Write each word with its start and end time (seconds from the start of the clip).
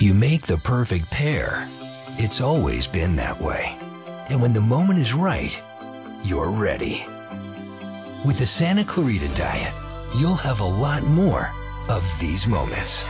You 0.00 0.14
make 0.14 0.46
the 0.46 0.58
perfect 0.58 1.10
pair. 1.10 1.66
It's 2.18 2.40
always 2.40 2.86
been 2.86 3.16
that 3.16 3.40
way. 3.40 3.76
And 4.28 4.40
when 4.40 4.52
the 4.52 4.60
moment 4.60 5.00
is 5.00 5.12
right, 5.12 5.60
you're 6.22 6.50
ready. 6.50 7.04
With 8.24 8.38
the 8.38 8.46
Santa 8.46 8.84
Clarita 8.84 9.26
Diet, 9.34 9.74
you'll 10.14 10.36
have 10.36 10.60
a 10.60 10.64
lot 10.64 11.02
more 11.02 11.50
of 11.88 12.04
these 12.20 12.46
moments. 12.46 13.04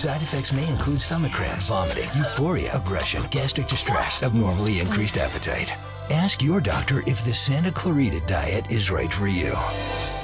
Side 0.00 0.22
effects 0.22 0.54
may 0.54 0.66
include 0.70 1.02
stomach 1.02 1.32
cramps, 1.32 1.68
vomiting, 1.68 2.08
euphoria, 2.16 2.74
aggression, 2.74 3.22
gastric 3.30 3.68
distress, 3.68 4.22
abnormally 4.22 4.80
increased 4.80 5.18
appetite. 5.18 5.70
Ask 6.08 6.42
your 6.42 6.62
doctor 6.62 7.02
if 7.06 7.26
the 7.26 7.34
Santa 7.34 7.70
Clarita 7.70 8.20
diet 8.20 8.72
is 8.72 8.90
right 8.90 9.12
for 9.12 9.26
you. 9.26 9.54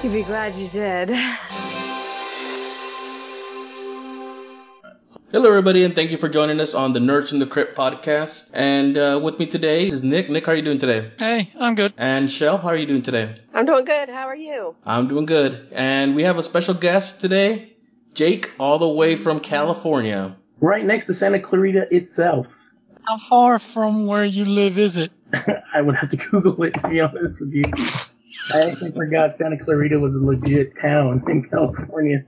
You'd 0.02 0.14
be 0.14 0.22
glad 0.22 0.54
you 0.54 0.68
did. 0.68 1.10
Hello, 5.32 5.48
everybody, 5.48 5.82
and 5.82 5.92
thank 5.92 6.12
you 6.12 6.16
for 6.16 6.28
joining 6.28 6.60
us 6.60 6.72
on 6.72 6.92
the 6.92 7.00
Nerds 7.00 7.32
in 7.32 7.40
the 7.40 7.46
Crypt 7.46 7.76
podcast. 7.76 8.48
And 8.54 8.96
uh, 8.96 9.20
with 9.20 9.40
me 9.40 9.46
today 9.46 9.86
is 9.88 10.04
Nick. 10.04 10.30
Nick, 10.30 10.46
how 10.46 10.52
are 10.52 10.54
you 10.54 10.62
doing 10.62 10.78
today? 10.78 11.10
Hey, 11.18 11.50
I'm 11.58 11.74
good. 11.74 11.92
And 11.98 12.30
Shell, 12.30 12.58
how 12.58 12.68
are 12.68 12.76
you 12.76 12.86
doing 12.86 13.02
today? 13.02 13.40
I'm 13.52 13.66
doing 13.66 13.84
good. 13.84 14.08
How 14.08 14.28
are 14.28 14.36
you? 14.36 14.76
I'm 14.84 15.08
doing 15.08 15.26
good. 15.26 15.68
And 15.72 16.14
we 16.14 16.22
have 16.22 16.38
a 16.38 16.44
special 16.44 16.74
guest 16.74 17.20
today, 17.20 17.72
Jake, 18.14 18.52
all 18.60 18.78
the 18.78 18.88
way 18.88 19.16
from 19.16 19.40
California. 19.40 20.36
Right 20.60 20.84
next 20.84 21.06
to 21.06 21.14
Santa 21.14 21.40
Clarita 21.40 21.88
itself. 21.90 22.46
How 23.02 23.18
far 23.18 23.58
from 23.58 24.06
where 24.06 24.24
you 24.24 24.44
live 24.44 24.78
is 24.78 24.96
it? 24.96 25.10
I 25.74 25.82
would 25.82 25.96
have 25.96 26.10
to 26.10 26.16
Google 26.16 26.62
it 26.62 26.74
to 26.74 26.88
be 26.88 27.00
honest 27.00 27.40
with 27.40 27.52
you. 27.52 27.64
I 28.54 28.70
actually 28.70 28.92
forgot 28.92 29.34
Santa 29.34 29.58
Clarita 29.58 29.98
was 29.98 30.14
a 30.14 30.20
legit 30.20 30.78
town 30.80 31.24
in 31.28 31.48
California. 31.48 32.24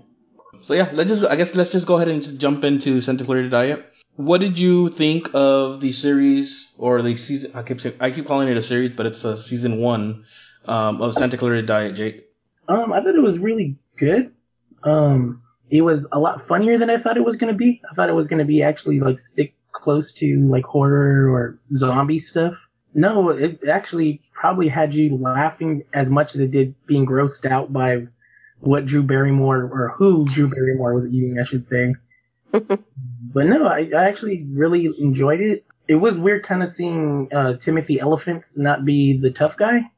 So 0.68 0.74
yeah, 0.74 0.90
let's 0.92 1.08
just 1.08 1.24
I 1.24 1.36
guess 1.36 1.54
let's 1.54 1.70
just 1.70 1.86
go 1.86 1.96
ahead 1.96 2.08
and 2.08 2.22
just 2.22 2.36
jump 2.36 2.62
into 2.62 3.00
Santa 3.00 3.24
Clarita 3.24 3.48
Diet. 3.48 3.86
What 4.16 4.42
did 4.42 4.58
you 4.58 4.90
think 4.90 5.30
of 5.32 5.80
the 5.80 5.92
series 5.92 6.70
or 6.76 7.00
the 7.00 7.16
season? 7.16 7.52
I 7.54 7.62
keep 7.62 7.80
saying, 7.80 7.96
I 8.00 8.10
keep 8.10 8.26
calling 8.26 8.48
it 8.48 8.56
a 8.58 8.60
series, 8.60 8.92
but 8.94 9.06
it's 9.06 9.24
a 9.24 9.38
season 9.38 9.78
one 9.78 10.26
um, 10.66 11.00
of 11.00 11.14
Santa 11.14 11.38
Clarita 11.38 11.66
Diet, 11.66 11.94
Jake. 11.94 12.28
Um, 12.68 12.92
I 12.92 13.00
thought 13.00 13.14
it 13.14 13.22
was 13.22 13.38
really 13.38 13.78
good. 13.96 14.34
Um, 14.82 15.40
it 15.70 15.80
was 15.80 16.06
a 16.12 16.20
lot 16.20 16.42
funnier 16.42 16.76
than 16.76 16.90
I 16.90 16.98
thought 16.98 17.16
it 17.16 17.24
was 17.24 17.36
gonna 17.36 17.54
be. 17.54 17.80
I 17.90 17.94
thought 17.94 18.10
it 18.10 18.14
was 18.14 18.26
gonna 18.26 18.44
be 18.44 18.62
actually 18.62 19.00
like 19.00 19.18
stick 19.18 19.54
close 19.72 20.12
to 20.20 20.46
like 20.50 20.66
horror 20.66 21.30
or 21.30 21.58
zombie 21.74 22.18
stuff. 22.18 22.68
No, 22.92 23.30
it 23.30 23.66
actually 23.66 24.20
probably 24.34 24.68
had 24.68 24.94
you 24.94 25.16
laughing 25.16 25.84
as 25.94 26.10
much 26.10 26.34
as 26.34 26.42
it 26.42 26.50
did 26.50 26.74
being 26.84 27.06
grossed 27.06 27.50
out 27.50 27.72
by 27.72 28.08
what 28.60 28.86
Drew 28.86 29.02
Barrymore 29.02 29.62
or 29.72 29.94
who 29.96 30.24
Drew 30.24 30.50
Barrymore 30.50 30.94
was 30.94 31.06
eating, 31.06 31.38
I 31.38 31.44
should 31.44 31.64
say. 31.64 31.94
but 32.50 32.80
no, 33.34 33.66
I, 33.66 33.90
I 33.94 34.04
actually 34.08 34.46
really 34.50 34.86
enjoyed 34.98 35.40
it. 35.40 35.64
It 35.86 35.96
was 35.96 36.18
weird 36.18 36.44
kind 36.44 36.62
of 36.62 36.68
seeing 36.68 37.28
uh, 37.32 37.54
Timothy 37.54 38.00
Elephants 38.00 38.58
not 38.58 38.84
be 38.84 39.18
the 39.18 39.30
tough 39.30 39.56
guy. 39.56 39.90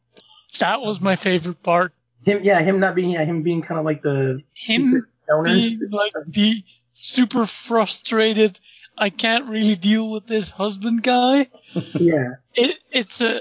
That 0.59 0.81
was 0.81 1.01
my 1.01 1.17
favorite 1.17 1.63
part. 1.63 1.93
Him, 2.25 2.41
yeah, 2.43 2.61
him 2.61 2.81
not 2.81 2.95
being, 2.95 3.11
yeah, 3.11 3.25
him 3.25 3.43
being 3.43 3.63
kind 3.63 3.79
of 3.79 3.85
like 3.85 4.03
the 4.03 4.43
Him 4.55 5.07
being 5.45 5.81
like 5.91 6.13
the 6.27 6.63
super 6.93 7.47
frustrated. 7.47 8.59
I 8.99 9.11
can't 9.11 9.49
really 9.49 9.77
deal 9.77 10.11
with 10.11 10.27
this 10.27 10.51
husband 10.51 11.03
guy. 11.03 11.49
yeah, 11.95 12.35
It 12.55 12.77
it's 12.93 13.21
a 13.21 13.41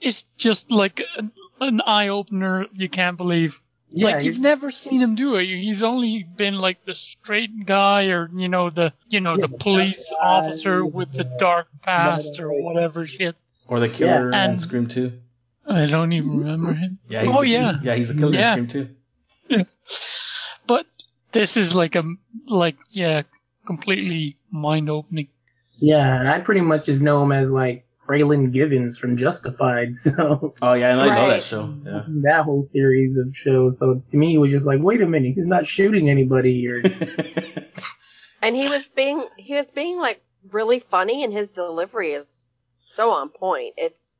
it's 0.00 0.22
just 0.36 0.70
like 0.70 1.02
an, 1.16 1.32
an 1.60 1.80
eye 1.80 2.08
opener. 2.08 2.66
You 2.72 2.88
can't 2.88 3.16
believe. 3.16 3.60
Yeah, 3.90 4.06
like 4.10 4.22
you've 4.24 4.38
never 4.40 4.70
seen 4.70 5.00
him 5.00 5.14
do 5.14 5.36
it. 5.36 5.44
He's 5.46 5.82
only 5.82 6.22
been 6.36 6.54
like 6.58 6.84
the 6.84 6.94
straight 6.94 7.66
guy, 7.66 8.04
or 8.06 8.30
you 8.34 8.48
know 8.48 8.70
the 8.70 8.92
you 9.08 9.20
know 9.20 9.32
Yeah, 9.32 9.42
the 9.42 9.48
the 9.48 9.58
police 9.58 10.12
guy, 10.12 10.26
officer 10.26 10.84
with 10.84 11.12
the 11.12 11.24
dark 11.24 11.68
past 11.82 12.38
or 12.40 12.52
whatever 12.52 13.06
shit. 13.06 13.36
Or 13.66 13.80
the 13.80 13.88
killer 13.88 14.30
Yeah. 14.30 14.42
on 14.44 14.50
And- 14.50 14.62
Scream 14.62 14.86
2. 14.86 15.12
I 15.66 15.86
don't 15.86 16.12
even 16.12 16.38
remember 16.40 16.74
him. 16.74 16.98
Yeah, 17.08 17.22
he's 17.24 17.36
oh 17.36 17.42
the, 17.42 17.48
yeah, 17.48 17.78
yeah, 17.82 17.94
he's 17.94 18.08
the 18.08 18.14
killer 18.14 18.34
Yeah. 18.34 18.56
in 18.56 18.68
Scream 18.68 18.88
2. 19.48 19.64
but 20.66 20.86
this 21.32 21.56
is 21.56 21.74
like 21.74 21.94
a 21.96 22.04
like 22.46 22.76
yeah, 22.90 23.22
completely 23.66 24.36
mind 24.50 24.90
opening. 24.90 25.28
yeah, 25.78 26.18
and 26.18 26.28
I 26.28 26.40
pretty 26.40 26.60
much 26.62 26.86
just 26.86 27.00
know 27.02 27.22
him 27.22 27.32
as 27.32 27.50
like 27.50 27.86
Raylan 28.10 28.52
Givens 28.52 28.98
from 28.98 29.16
Justified. 29.16 29.94
So 29.96 30.54
Oh 30.60 30.72
yeah, 30.72 30.90
and 30.92 31.00
I 31.00 31.14
know 31.14 31.28
that 31.30 31.42
show. 31.42 31.72
Yeah. 31.84 32.04
that 32.22 32.44
whole 32.44 32.62
series 32.62 33.16
of 33.16 33.36
shows. 33.36 33.78
So 33.78 34.02
to 34.08 34.16
me, 34.16 34.34
it 34.34 34.38
was 34.38 34.50
just 34.50 34.66
like, 34.66 34.80
wait 34.80 35.00
a 35.00 35.06
minute, 35.06 35.34
he's 35.34 35.46
not 35.46 35.66
shooting 35.66 36.10
anybody 36.10 36.66
or 36.68 36.82
And 38.42 38.56
he 38.56 38.68
was 38.68 38.88
being 38.88 39.24
he 39.36 39.54
was 39.54 39.70
being 39.70 39.98
like 39.98 40.22
really 40.50 40.80
funny, 40.80 41.22
and 41.24 41.32
his 41.32 41.50
delivery 41.52 42.12
is 42.12 42.48
so 42.84 43.10
on 43.12 43.28
point. 43.28 43.74
It's 43.76 44.16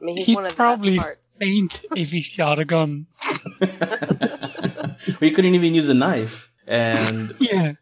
I 0.00 0.04
mean 0.04 0.16
he's 0.18 0.26
He'd 0.26 0.34
one 0.36 0.44
of 0.44 0.50
the 0.50 0.56
probably 0.56 0.96
best 0.96 1.02
parts. 1.06 1.34
faint 1.40 1.80
if 1.96 2.10
he 2.12 2.20
shot 2.20 2.58
a 2.58 2.64
gun. 2.64 3.06
he 5.20 5.30
couldn't 5.30 5.54
even 5.54 5.74
use 5.74 5.88
a 5.88 5.94
knife, 5.94 6.52
and 6.66 7.34
Yeah, 7.40 7.72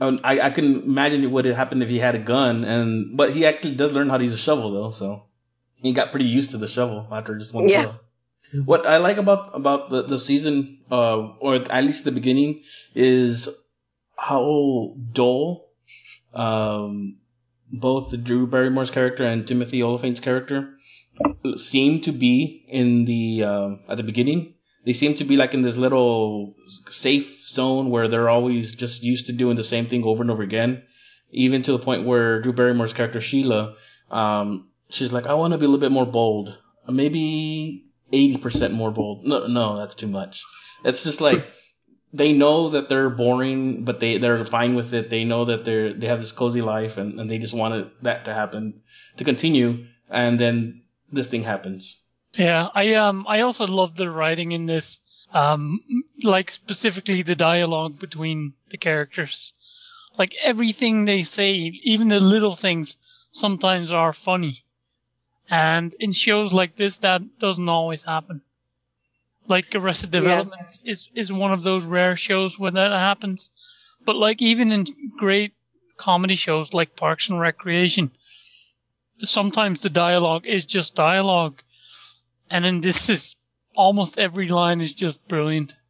I, 0.00 0.40
I 0.40 0.50
can 0.50 0.82
imagine 0.82 1.22
what 1.30 1.44
would 1.44 1.54
happen 1.54 1.82
if 1.82 1.88
he 1.88 1.98
had 1.98 2.14
a 2.14 2.18
gun. 2.18 2.64
And 2.64 3.16
but 3.16 3.32
he 3.32 3.44
actually 3.46 3.74
does 3.74 3.92
learn 3.92 4.08
how 4.08 4.18
to 4.18 4.24
use 4.24 4.32
a 4.32 4.38
shovel 4.38 4.72
though, 4.72 4.90
so 4.90 5.24
he 5.76 5.92
got 5.92 6.10
pretty 6.10 6.26
used 6.26 6.52
to 6.52 6.58
the 6.58 6.68
shovel 6.68 7.06
after 7.10 7.36
just 7.36 7.54
one 7.54 7.68
Yeah. 7.68 7.82
kill. 7.82 8.64
What 8.64 8.86
I 8.86 8.96
like 8.96 9.16
about 9.16 9.54
about 9.54 9.90
the, 9.90 10.02
the 10.02 10.18
season, 10.18 10.78
uh, 10.90 11.18
or 11.38 11.54
at 11.56 11.84
least 11.84 12.04
the 12.04 12.10
beginning, 12.10 12.62
is 12.94 13.48
how 14.18 14.96
dull, 15.12 15.68
um, 16.34 17.18
both 17.70 18.10
the 18.10 18.16
Drew 18.16 18.46
Barrymore's 18.48 18.90
character 18.90 19.24
and 19.24 19.46
Timothy 19.46 19.82
Olyphant's 19.82 20.20
character 20.20 20.74
seem 21.56 22.00
to 22.02 22.12
be 22.12 22.64
in 22.68 23.04
the 23.04 23.44
um, 23.44 23.80
at 23.88 23.98
the 23.98 24.02
beginning. 24.02 24.54
They 24.84 24.94
seem 24.94 25.14
to 25.16 25.24
be 25.24 25.36
like 25.36 25.52
in 25.54 25.62
this 25.62 25.76
little 25.76 26.54
safe 26.88 27.46
zone 27.46 27.90
where 27.90 28.08
they're 28.08 28.30
always 28.30 28.74
just 28.74 29.02
used 29.02 29.26
to 29.26 29.32
doing 29.32 29.56
the 29.56 29.64
same 29.64 29.88
thing 29.88 30.04
over 30.04 30.22
and 30.22 30.30
over 30.30 30.42
again, 30.42 30.82
even 31.30 31.62
to 31.62 31.72
the 31.72 31.78
point 31.78 32.06
where 32.06 32.40
Drew 32.40 32.52
Barrymore's 32.52 32.94
character 32.94 33.20
Sheila, 33.20 33.76
um, 34.10 34.70
she's 34.88 35.12
like, 35.12 35.26
I 35.26 35.34
want 35.34 35.52
to 35.52 35.58
be 35.58 35.66
a 35.66 35.68
little 35.68 35.80
bit 35.80 35.92
more 35.92 36.06
bold, 36.06 36.56
maybe 36.88 37.84
eighty 38.12 38.38
percent 38.38 38.72
more 38.74 38.90
bold. 38.90 39.26
No, 39.26 39.46
no, 39.46 39.78
that's 39.78 39.94
too 39.94 40.08
much. 40.08 40.42
It's 40.84 41.04
just 41.04 41.20
like 41.20 41.46
they 42.12 42.32
know 42.32 42.70
that 42.70 42.88
they're 42.88 43.10
boring, 43.10 43.84
but 43.84 44.00
they 44.00 44.18
they're 44.18 44.44
fine 44.44 44.74
with 44.74 44.94
it. 44.94 45.10
They 45.10 45.24
know 45.24 45.44
that 45.44 45.64
they're 45.64 45.92
they 45.92 46.06
have 46.06 46.20
this 46.20 46.32
cozy 46.32 46.62
life, 46.62 46.96
and, 46.96 47.20
and 47.20 47.30
they 47.30 47.38
just 47.38 47.54
wanted 47.54 47.90
that 48.02 48.24
to 48.24 48.34
happen 48.34 48.80
to 49.18 49.24
continue, 49.24 49.86
and 50.08 50.40
then 50.40 50.82
this 51.12 51.28
thing 51.28 51.42
happens. 51.42 52.02
Yeah. 52.34 52.68
I 52.74 52.94
um 52.94 53.26
I 53.28 53.40
also 53.40 53.66
love 53.66 53.96
the 53.96 54.10
writing 54.10 54.52
in 54.52 54.66
this. 54.66 55.00
Um, 55.32 55.80
like 56.22 56.50
specifically 56.50 57.22
the 57.22 57.36
dialogue 57.36 58.00
between 58.00 58.54
the 58.70 58.76
characters. 58.78 59.52
Like 60.18 60.34
everything 60.42 61.04
they 61.04 61.22
say, 61.22 61.52
even 61.84 62.08
the 62.08 62.18
little 62.18 62.56
things, 62.56 62.96
sometimes 63.30 63.92
are 63.92 64.12
funny. 64.12 64.64
And 65.48 65.94
in 66.00 66.12
shows 66.12 66.52
like 66.52 66.76
this, 66.76 66.98
that 66.98 67.38
doesn't 67.38 67.68
always 67.68 68.02
happen. 68.02 68.42
Like 69.46 69.74
Arrested 69.74 70.12
Yeah. 70.14 70.20
Development 70.20 70.78
is, 70.84 71.08
is 71.14 71.32
one 71.32 71.52
of 71.52 71.62
those 71.62 71.84
rare 71.84 72.16
shows 72.16 72.58
where 72.58 72.72
that 72.72 72.90
happens. 72.92 73.50
But 74.04 74.16
like 74.16 74.42
even 74.42 74.72
in 74.72 74.86
great 75.16 75.52
comedy 75.96 76.34
shows 76.34 76.74
like 76.74 76.96
Parks 76.96 77.28
and 77.28 77.40
Recreation, 77.40 78.10
sometimes 79.18 79.80
the 79.80 79.90
dialogue 79.90 80.46
is 80.46 80.64
just 80.64 80.94
dialogue. 80.94 81.62
And 82.50 82.64
then 82.64 82.80
this 82.80 83.08
is 83.08 83.36
almost 83.76 84.18
every 84.18 84.48
line 84.48 84.80
is 84.80 84.92
just 84.92 85.26
brilliant. 85.28 85.74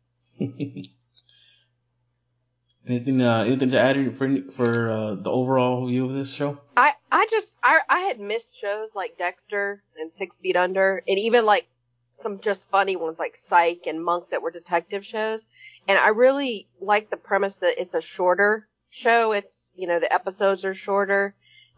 Anything 2.86 3.22
uh, 3.22 3.44
anything 3.46 3.70
to 3.70 3.78
add 3.78 4.16
for 4.16 4.42
for 4.52 4.90
uh, 4.90 5.14
the 5.14 5.30
overall 5.30 5.86
view 5.86 6.06
of 6.06 6.14
this 6.14 6.32
show? 6.32 6.58
I 6.76 6.94
I 7.12 7.26
just 7.30 7.56
I 7.62 7.80
I 7.88 8.00
had 8.00 8.18
missed 8.18 8.58
shows 8.58 8.94
like 8.94 9.18
Dexter 9.18 9.82
and 9.98 10.12
Six 10.12 10.38
Feet 10.38 10.56
Under, 10.56 11.02
and 11.06 11.18
even 11.18 11.44
like 11.44 11.68
some 12.10 12.40
just 12.40 12.70
funny 12.70 12.96
ones 12.96 13.18
like 13.18 13.36
Psych 13.36 13.82
and 13.86 14.02
Monk 14.02 14.30
that 14.30 14.42
were 14.42 14.50
detective 14.50 15.06
shows. 15.06 15.44
And 15.86 15.98
I 15.98 16.08
really 16.08 16.68
like 16.80 17.10
the 17.10 17.16
premise 17.16 17.58
that 17.58 17.80
it's 17.80 17.94
a 17.94 18.00
shorter 18.00 18.66
show. 18.88 19.32
It's 19.32 19.72
you 19.76 19.86
know 19.86 20.00
the 20.00 20.12
episodes 20.12 20.64
are 20.64 20.74
shorter, 20.74 21.34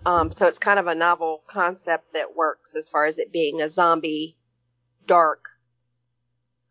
um, 0.06 0.32
so 0.32 0.46
it's 0.46 0.58
kind 0.58 0.78
of 0.78 0.86
a 0.86 0.94
novel 0.94 1.42
concept 1.46 2.14
that 2.14 2.36
works 2.36 2.74
as 2.74 2.88
far 2.88 3.04
as 3.04 3.18
it 3.18 3.32
being 3.32 3.60
a 3.60 3.68
zombie, 3.68 4.36
dark 5.06 5.48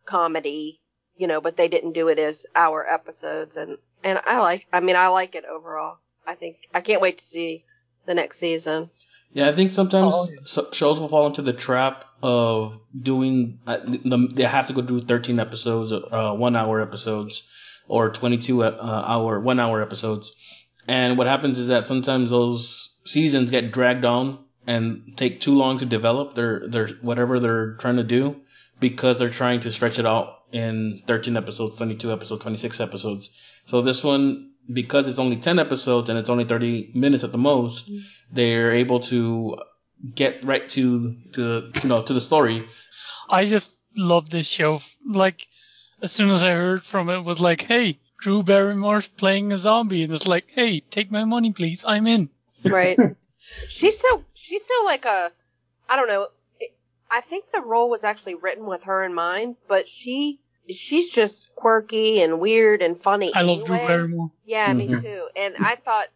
comedy. 0.06 0.80
You 1.18 1.28
know, 1.28 1.39
but 1.42 1.56
they 1.56 1.68
didn't 1.68 1.92
do 1.94 2.07
it 2.07 2.18
as 2.18 2.48
hour 2.56 2.88
episodes, 2.89 3.56
and 3.57 3.78
and 4.04 4.19
I 4.25 4.39
like. 4.39 4.66
I 4.74 4.80
mean, 4.80 4.95
I 4.95 5.10
like 5.10 5.36
it 5.36 5.45
overall. 5.45 5.98
I 6.25 6.33
think 6.36 6.57
I 6.74 6.81
can't 6.81 7.01
wait 7.01 7.19
to 7.19 7.24
see 7.24 7.63
the 8.07 8.16
next 8.16 8.39
season. 8.39 8.89
Yeah, 9.33 9.48
I 9.48 9.54
think 9.54 9.72
sometimes 9.72 10.13
Oh, 10.16 10.28
yeah. 10.31 10.63
shows 10.72 11.00
will 11.00 11.10
fall 11.10 11.28
into 11.28 11.42
the 11.44 11.54
trap 11.54 12.06
of 12.24 12.80
doing. 13.00 13.60
Uh, 13.68 13.78
the, 13.86 14.30
they 14.34 14.44
have 14.44 14.68
to 14.68 14.74
go 14.74 14.81
do 14.81 15.00
13 15.00 15.39
episodes, 15.39 15.92
uh, 15.94 16.34
one 16.34 16.56
hour 16.56 16.81
episodes, 16.81 17.48
or 17.88 18.10
22 18.10 18.63
uh, 18.63 19.04
hour, 19.06 19.39
one 19.39 19.60
hour 19.60 19.81
episodes. 19.81 20.34
And 20.88 21.18
what 21.19 21.27
happens 21.27 21.60
is 21.60 21.68
that 21.68 21.86
sometimes 21.86 22.31
those 22.31 22.98
seasons 23.06 23.51
get 23.51 23.72
dragged 23.72 24.06
on 24.06 24.44
and 24.68 25.13
take 25.18 25.42
too 25.42 25.56
long 25.56 25.80
to 25.80 25.86
develop 25.86 26.36
their 26.36 26.68
their 26.68 26.88
whatever 27.02 27.40
they're 27.40 27.74
trying 27.74 27.98
to 27.98 28.04
do 28.04 28.36
because 28.80 29.19
they're 29.19 29.30
trying 29.30 29.60
to 29.62 29.72
stretch 29.72 30.00
it 30.00 30.06
out 30.06 30.40
in 30.52 31.02
13 31.08 31.38
episodes, 31.38 31.78
22 31.78 32.12
episodes, 32.12 32.42
26 32.42 32.80
episodes. 32.80 33.30
So 33.68 33.81
this 33.81 34.04
one, 34.04 34.52
because 34.72 35.08
it's 35.08 35.19
only 35.19 35.38
10 35.38 35.60
episodes 35.60 36.10
and 36.10 36.18
it's 36.18 36.30
only 36.30 36.46
30 36.46 36.92
minutes 36.94 37.24
at 37.24 37.31
the 37.31 37.38
most, 37.38 37.90
mm-hmm. 37.90 38.00
they're 38.31 38.74
able 38.74 39.00
to 39.02 39.58
get 40.16 40.44
right 40.44 40.68
to 40.69 41.16
to 41.34 41.72
you 41.81 41.90
know 41.90 42.02
to 42.04 42.13
the 42.13 42.22
story. 42.22 42.68
I 43.30 43.46
just 43.46 43.72
love 43.96 44.30
this 44.30 44.48
show. 44.48 44.81
Like, 45.08 45.48
as 46.02 46.12
soon 46.12 46.30
as 46.30 46.44
I 46.44 46.52
heard 46.52 46.84
from 46.84 47.10
it, 47.10 47.18
it 47.18 47.24
was 47.24 47.40
like, 47.40 47.62
hey, 47.62 48.00
Drew 48.19 48.44
Barrymore's 48.44 49.08
playing 49.08 49.52
a 49.54 49.58
zombie. 49.58 50.04
And 50.04 50.13
it's 50.13 50.28
like, 50.28 50.50
hey, 50.50 50.81
take 50.81 51.12
my 51.12 51.24
money, 51.24 51.54
please. 51.54 51.86
I'm 51.88 52.08
in. 52.08 52.30
Right. 52.63 52.98
she's 53.67 53.97
so 53.99 54.23
she's 54.33 54.65
so 54.65 54.73
like 54.85 55.05
a 55.05 55.31
I 55.89 55.95
don't 55.95 56.07
know. 56.07 56.27
It, 56.59 56.73
I 57.09 57.21
think 57.21 57.45
the 57.51 57.61
role 57.61 57.89
was 57.89 58.03
actually 58.03 58.35
written 58.35 58.65
with 58.65 58.83
her 58.83 59.03
in 59.03 59.13
mind, 59.13 59.57
but 59.67 59.89
she 59.89 60.39
she's 60.69 61.09
just 61.09 61.53
quirky 61.55 62.21
and 62.21 62.39
weird 62.39 62.81
and 62.81 63.01
funny. 63.01 63.33
I 63.33 63.41
love 63.41 63.65
Drew. 63.65 63.77
Barrymore. 63.77 64.31
Yeah, 64.45 64.71
me 64.73 64.88
Mhm. 64.88 65.01
too. 65.01 65.27
And 65.35 65.55
I 65.59 65.75
thought 65.75 66.07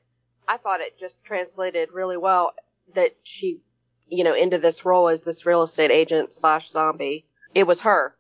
I 0.48 0.58
thought 0.58 0.82
it 0.82 0.98
just 0.98 1.26
translated 1.26 1.90
really 1.92 2.18
well 2.18 2.54
that 2.94 3.16
she, 3.24 3.62
you 4.08 4.24
know, 4.24 4.36
into 4.36 4.58
this 4.60 4.86
role 4.86 5.08
as 5.10 5.24
this 5.24 5.46
real 5.46 5.64
estate 5.64 5.92
agent 5.92 6.34
slash 6.34 6.70
zombie. 6.70 7.26
It 7.54 7.66
was 7.66 7.82
her. 7.82 8.16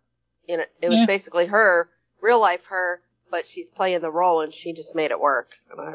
You 0.48 0.58
know, 0.58 0.66
it 0.82 0.90
was 0.90 1.00
Yeah. 1.00 1.06
basically 1.06 1.46
her, 1.46 1.90
real 2.22 2.40
life 2.40 2.66
her, 2.66 3.02
but 3.30 3.46
she's 3.48 3.70
playing 3.70 4.02
the 4.02 4.12
role 4.12 4.42
and 4.42 4.52
she 4.54 4.74
just 4.74 4.96
made 4.96 5.12
it 5.12 5.20
work. 5.20 5.52
And 5.70 5.80
I, 5.80 5.94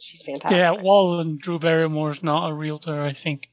she's 0.00 0.22
fantastic. 0.22 0.56
Yeah, 0.56 0.72
Wallen 0.72 1.38
Drew 1.38 1.58
Barrymore's 1.58 2.22
not 2.22 2.50
a 2.50 2.54
realtor, 2.54 3.02
I 3.02 3.12
think. 3.12 3.50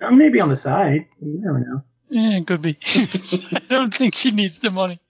Maybe 0.00 0.40
on 0.40 0.48
the 0.48 0.56
side. 0.56 1.06
You 1.20 1.40
never 1.42 1.58
know. 1.60 1.82
Yeah, 2.08 2.38
it 2.38 2.46
could 2.46 2.62
be. 2.62 2.78
I 2.84 3.62
don't 3.68 3.94
think 3.94 4.14
she 4.14 4.30
needs 4.30 4.60
the 4.60 4.70
money. 4.70 5.00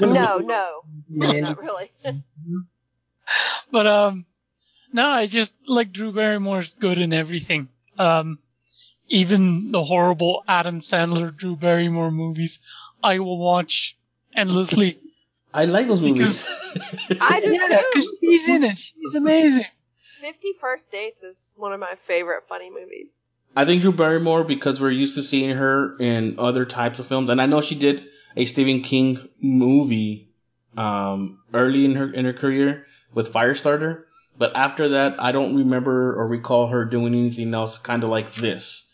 No, 0.00 0.38
no, 0.38 0.82
Yeah, 1.08 1.40
not 1.40 1.58
really. 1.58 1.90
But 3.70 3.86
um, 3.86 4.26
no, 4.92 5.06
I 5.06 5.26
just 5.26 5.54
like 5.66 5.92
Drew 5.92 6.12
Barrymore's 6.12 6.74
good 6.74 6.98
in 6.98 7.14
everything. 7.14 7.68
Um, 7.98 8.38
even 9.08 9.72
the 9.72 9.82
horrible 9.82 10.44
Adam 10.46 10.80
Sandler 10.80 11.34
Drew 11.34 11.56
Barrymore 11.56 12.10
movies, 12.10 12.58
I 13.02 13.20
will 13.20 13.38
watch 13.38 13.96
endlessly. 14.36 14.98
I 15.54 15.66
like 15.66 15.86
those 15.86 16.00
movies. 16.00 16.46
I 17.20 17.40
do 17.40 17.52
Yeah, 17.52 17.68
because 17.68 18.06
too. 18.06 18.16
she's 18.20 18.48
in 18.48 18.64
it. 18.64 18.78
She's 18.78 19.14
amazing. 19.14 19.66
Fifty 20.20 20.52
First 20.60 20.90
Dates 20.90 21.22
is 21.22 21.54
one 21.58 21.72
of 21.72 21.80
my 21.80 21.94
favorite 22.06 22.44
funny 22.48 22.70
movies. 22.70 23.18
I 23.54 23.64
think 23.64 23.82
Drew 23.82 23.92
Barrymore 23.92 24.44
because 24.44 24.80
we're 24.80 24.90
used 24.90 25.16
to 25.16 25.22
seeing 25.22 25.56
her 25.56 25.96
in 25.98 26.38
other 26.38 26.64
types 26.64 26.98
of 26.98 27.06
films, 27.06 27.28
and 27.28 27.40
I 27.40 27.46
know 27.46 27.60
she 27.60 27.74
did 27.74 28.04
a 28.36 28.46
Stephen 28.46 28.80
King 28.80 29.28
movie 29.40 30.30
um, 30.76 31.40
early 31.52 31.84
in 31.84 31.94
her 31.96 32.12
in 32.12 32.24
her 32.24 32.32
career 32.32 32.86
with 33.12 33.32
Firestarter, 33.32 34.04
but 34.38 34.56
after 34.56 34.90
that, 34.90 35.20
I 35.20 35.32
don't 35.32 35.56
remember 35.56 36.14
or 36.18 36.26
recall 36.26 36.68
her 36.68 36.84
doing 36.86 37.14
anything 37.14 37.52
else 37.52 37.76
kind 37.76 38.02
of 38.04 38.10
like 38.10 38.32
this. 38.34 38.88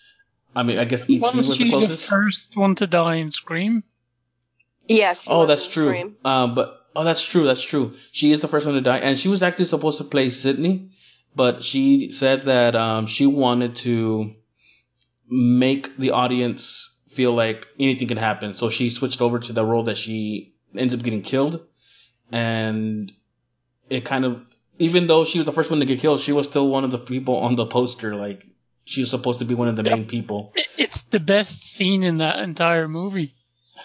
I 0.56 0.64
mean, 0.64 0.78
I 0.78 0.84
guess 0.86 1.08
E.T. 1.08 1.20
Wasn't 1.20 1.38
was 1.38 1.50
the 1.50 1.54
she 1.54 1.86
the 1.86 1.96
first 1.96 2.56
one 2.56 2.74
to 2.76 2.86
die 2.88 3.16
in 3.16 3.30
Scream? 3.30 3.84
Yeah, 4.88 5.12
she 5.12 5.30
Oh, 5.30 5.46
that's 5.46 5.66
true. 5.66 5.88
Scream. 5.88 6.16
Um, 6.24 6.54
but 6.54 6.86
oh, 6.96 7.04
that's 7.04 7.22
true. 7.22 7.44
That's 7.44 7.62
true. 7.62 7.94
She 8.12 8.32
is 8.32 8.40
the 8.40 8.48
first 8.48 8.66
one 8.66 8.74
to 8.74 8.80
die, 8.80 8.98
and 8.98 9.18
she 9.18 9.28
was 9.28 9.42
actually 9.42 9.66
supposed 9.66 9.98
to 9.98 10.04
play 10.04 10.30
Sidney, 10.30 10.90
but 11.36 11.62
she 11.62 12.10
said 12.10 12.44
that 12.44 12.74
um, 12.74 13.06
she 13.06 13.26
wanted 13.26 13.76
to 13.76 14.34
make 15.28 15.96
the 15.96 16.12
audience 16.12 16.94
feel 17.10 17.32
like 17.32 17.66
anything 17.78 18.08
can 18.08 18.16
happen. 18.16 18.54
So 18.54 18.70
she 18.70 18.90
switched 18.90 19.20
over 19.20 19.38
to 19.38 19.52
the 19.52 19.64
role 19.64 19.84
that 19.84 19.98
she 19.98 20.54
ends 20.74 20.94
up 20.94 21.02
getting 21.02 21.22
killed, 21.22 21.60
and 22.32 23.12
it 23.90 24.04
kind 24.04 24.24
of 24.24 24.40
even 24.78 25.06
though 25.06 25.24
she 25.24 25.38
was 25.38 25.46
the 25.46 25.52
first 25.52 25.70
one 25.70 25.80
to 25.80 25.86
get 25.86 26.00
killed, 26.00 26.20
she 26.20 26.32
was 26.32 26.46
still 26.46 26.68
one 26.68 26.84
of 26.84 26.90
the 26.90 26.98
people 26.98 27.36
on 27.36 27.56
the 27.56 27.66
poster. 27.66 28.14
Like 28.14 28.42
she 28.84 29.02
was 29.02 29.10
supposed 29.10 29.40
to 29.40 29.44
be 29.44 29.54
one 29.54 29.68
of 29.68 29.76
the 29.76 29.82
main 29.82 30.06
people. 30.06 30.54
It's 30.78 31.04
the 31.04 31.20
best 31.20 31.60
scene 31.60 32.02
in 32.02 32.18
that 32.18 32.38
entire 32.38 32.88
movie. 32.88 33.34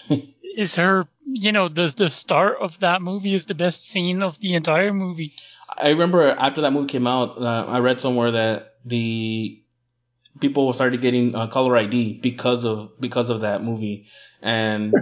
is 0.56 0.76
her, 0.76 1.08
you 1.26 1.52
know, 1.52 1.68
the 1.70 1.94
the 1.96 2.10
start 2.10 2.58
of 2.62 2.80
that 2.80 3.02
movie 3.02 3.34
is 3.34 3.46
the 3.46 3.56
best 3.56 3.88
scene 3.88 4.24
of 4.24 4.40
the 4.40 4.56
entire 4.56 4.94
movie. 4.94 5.34
I 5.76 5.90
remember 5.90 6.28
after 6.30 6.62
that 6.62 6.72
movie 6.72 6.88
came 6.88 7.08
out, 7.08 7.38
uh, 7.42 7.66
I 7.68 7.80
read 7.80 8.00
somewhere 8.00 8.32
that 8.32 8.76
the 8.86 9.64
people 10.40 10.74
started 10.74 11.02
getting 11.02 11.36
uh, 11.36 11.48
caller 11.48 11.78
ID 11.78 12.20
because 12.22 12.66
of 12.66 13.00
because 13.00 13.30
of 13.30 13.42
that 13.42 13.64
movie, 13.64 14.08
and 14.42 14.94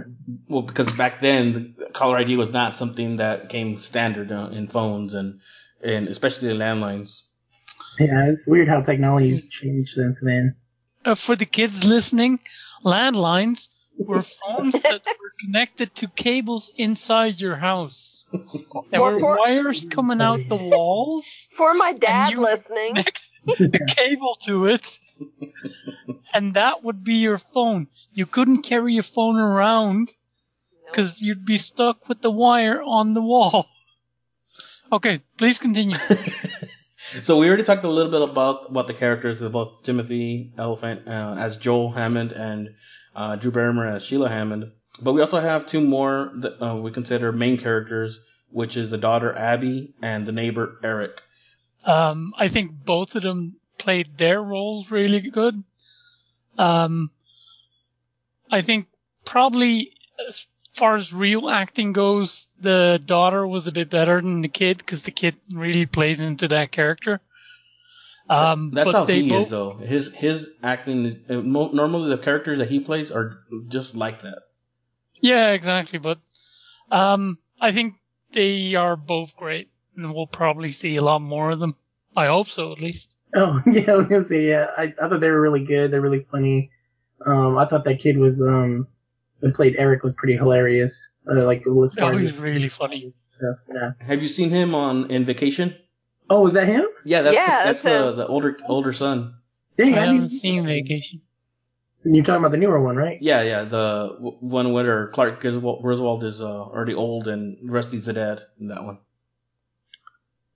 well, 0.48 0.62
because 0.62 0.92
back 0.92 1.20
then 1.20 1.74
the 1.78 1.86
caller 1.90 2.18
ID 2.18 2.36
was 2.36 2.52
not 2.52 2.76
something 2.76 3.16
that 3.16 3.48
came 3.48 3.80
standard 3.80 4.32
uh, 4.32 4.48
in 4.52 4.68
phones 4.68 5.14
and 5.14 5.40
and 5.82 6.08
especially 6.08 6.48
the 6.48 6.54
landlines. 6.54 7.22
Yeah, 7.98 8.28
it's 8.28 8.46
weird 8.46 8.68
how 8.68 8.80
technology's 8.80 9.42
changed 9.48 9.90
since 9.90 10.20
then. 10.20 10.56
Uh, 11.04 11.14
for 11.14 11.36
the 11.36 11.44
kids 11.44 11.84
listening, 11.84 12.38
landlines 12.84 13.68
were 13.98 14.22
phones 14.22 14.80
that 14.82 15.02
were 15.04 15.12
connected 15.44 15.94
to 15.96 16.08
cables 16.08 16.70
inside 16.76 17.40
your 17.40 17.56
house. 17.56 18.28
There 18.90 19.00
Or 19.00 19.14
were 19.14 19.20
for- 19.20 19.38
wires 19.38 19.86
coming 19.86 20.20
out 20.20 20.40
the 20.48 20.56
walls. 20.74 21.48
For 21.52 21.74
my 21.74 21.92
dad 21.92 22.32
you- 22.32 22.40
listening, 22.40 22.90
connect 22.94 23.20
the 23.46 23.94
cable 23.96 24.34
to 24.46 24.66
it, 24.66 24.98
and 26.34 26.54
that 26.54 26.82
would 26.84 27.02
be 27.04 27.14
your 27.14 27.38
phone. 27.38 27.86
You 28.12 28.26
couldn't 28.26 28.62
carry 28.62 28.94
your 28.94 29.02
phone 29.02 29.36
around 29.38 30.12
because 30.86 31.22
you'd 31.22 31.44
be 31.46 31.56
stuck 31.58 32.08
with 32.08 32.20
the 32.20 32.30
wire 32.30 32.82
on 32.82 33.14
the 33.14 33.22
wall. 33.22 33.66
Okay, 34.92 35.22
please 35.38 35.58
continue. 35.58 35.96
so 37.22 37.38
we 37.38 37.48
already 37.48 37.62
talked 37.64 37.84
a 37.84 37.88
little 37.88 38.12
bit 38.12 38.20
about 38.22 38.68
about 38.70 38.86
the 38.86 38.94
characters 38.94 39.40
of 39.40 39.52
both 39.52 39.82
Timothy 39.82 40.52
Olyphant 40.58 41.08
uh, 41.08 41.34
as 41.38 41.56
Joel 41.56 41.92
Hammond 41.92 42.32
and 42.32 42.74
uh, 43.16 43.36
Drew 43.36 43.50
Barrymore 43.50 43.86
as 43.86 44.04
Sheila 44.04 44.28
Hammond. 44.28 44.72
But 45.02 45.14
we 45.14 45.20
also 45.20 45.40
have 45.40 45.66
two 45.66 45.80
more 45.80 46.30
that 46.36 46.64
uh, 46.64 46.76
we 46.76 46.92
consider 46.92 47.32
main 47.32 47.58
characters, 47.58 48.20
which 48.50 48.76
is 48.76 48.88
the 48.88 48.98
daughter 48.98 49.36
Abby 49.36 49.94
and 50.00 50.24
the 50.26 50.32
neighbor 50.32 50.78
Eric. 50.82 51.20
Um, 51.84 52.32
I 52.38 52.48
think 52.48 52.72
both 52.84 53.16
of 53.16 53.22
them 53.22 53.56
played 53.78 54.16
their 54.16 54.40
roles 54.40 54.90
really 54.90 55.20
good. 55.20 55.64
Um, 56.56 57.10
I 58.50 58.60
think 58.60 58.86
probably 59.24 59.92
as 60.28 60.46
far 60.70 60.94
as 60.94 61.12
real 61.12 61.50
acting 61.50 61.92
goes, 61.92 62.48
the 62.60 63.00
daughter 63.04 63.46
was 63.46 63.66
a 63.66 63.72
bit 63.72 63.90
better 63.90 64.20
than 64.20 64.42
the 64.42 64.48
kid 64.48 64.78
because 64.78 65.02
the 65.02 65.10
kid 65.10 65.34
really 65.52 65.86
plays 65.86 66.20
into 66.20 66.46
that 66.48 66.70
character. 66.70 67.20
Um, 68.30 68.70
That's 68.72 68.86
but 68.86 68.94
how 68.94 69.04
they 69.04 69.22
he 69.22 69.28
both, 69.28 69.42
is, 69.42 69.50
though. 69.50 69.70
His 69.78 70.12
his 70.12 70.48
acting 70.62 71.24
uh, 71.28 71.34
normally 71.34 72.08
the 72.08 72.22
characters 72.22 72.58
that 72.58 72.70
he 72.70 72.78
plays 72.78 73.10
are 73.10 73.40
just 73.68 73.96
like 73.96 74.22
that. 74.22 74.42
Yeah, 75.22 75.52
exactly. 75.52 75.98
But 75.98 76.18
um, 76.90 77.38
I 77.60 77.72
think 77.72 77.94
they 78.32 78.74
are 78.74 78.96
both 78.96 79.34
great, 79.36 79.70
and 79.96 80.12
we'll 80.14 80.26
probably 80.26 80.72
see 80.72 80.96
a 80.96 81.02
lot 81.02 81.20
more 81.22 81.50
of 81.52 81.60
them. 81.60 81.76
I 82.14 82.26
hope 82.26 82.48
so, 82.48 82.72
at 82.72 82.80
least. 82.80 83.16
Oh 83.34 83.62
yeah, 83.72 83.92
I 83.92 83.96
was 83.96 84.06
gonna 84.08 84.24
say 84.24 84.46
yeah. 84.48 84.66
I, 84.76 84.92
I 85.00 85.08
thought 85.08 85.20
they 85.20 85.30
were 85.30 85.40
really 85.40 85.64
good. 85.64 85.90
They're 85.90 86.02
really 86.02 86.24
funny. 86.30 86.70
Um, 87.24 87.56
I 87.56 87.64
thought 87.66 87.84
that 87.84 88.00
kid 88.00 88.18
was 88.18 88.42
um 88.42 88.86
that 89.40 89.54
played 89.54 89.76
Eric 89.78 90.02
was 90.02 90.12
pretty 90.14 90.36
hilarious. 90.36 91.12
Uh, 91.30 91.44
like 91.46 91.60
as 91.66 91.94
far 91.94 92.12
Oh, 92.12 92.16
as 92.18 92.22
he's 92.30 92.36
really 92.38 92.68
funny. 92.68 93.14
stuff. 93.36 93.56
Yeah. 93.72 93.92
Have 94.06 94.20
you 94.20 94.28
seen 94.28 94.50
him 94.50 94.74
on 94.74 95.10
in 95.10 95.24
Vacation? 95.24 95.74
Oh, 96.28 96.40
was 96.42 96.52
that 96.54 96.66
him? 96.68 96.84
Yeah, 97.04 97.22
that's 97.22 97.34
Yeah, 97.34 97.46
the, 97.46 97.64
that's 97.72 97.82
that's 97.82 98.04
the, 98.04 98.12
the 98.16 98.26
older 98.26 98.58
older 98.66 98.92
son. 98.92 99.34
Dang, 99.76 99.94
I 99.94 99.98
I, 99.98 100.00
haven't 100.06 100.28
didn't 100.28 100.40
seen 100.40 100.66
Vacation. 100.66 101.22
You're 102.04 102.24
talking 102.24 102.40
about 102.40 102.50
the 102.50 102.56
newer 102.56 102.82
one, 102.82 102.96
right? 102.96 103.18
Yeah, 103.20 103.42
yeah, 103.42 103.62
the 103.62 104.16
one 104.18 104.72
where 104.72 105.08
Clark 105.08 105.40
Griswold, 105.40 106.24
is 106.24 106.40
uh, 106.40 106.62
already 106.62 106.94
old 106.94 107.28
and 107.28 107.58
Rusty's 107.62 108.06
the 108.06 108.12
dad 108.12 108.42
in 108.60 108.68
that 108.68 108.82
one. 108.82 108.98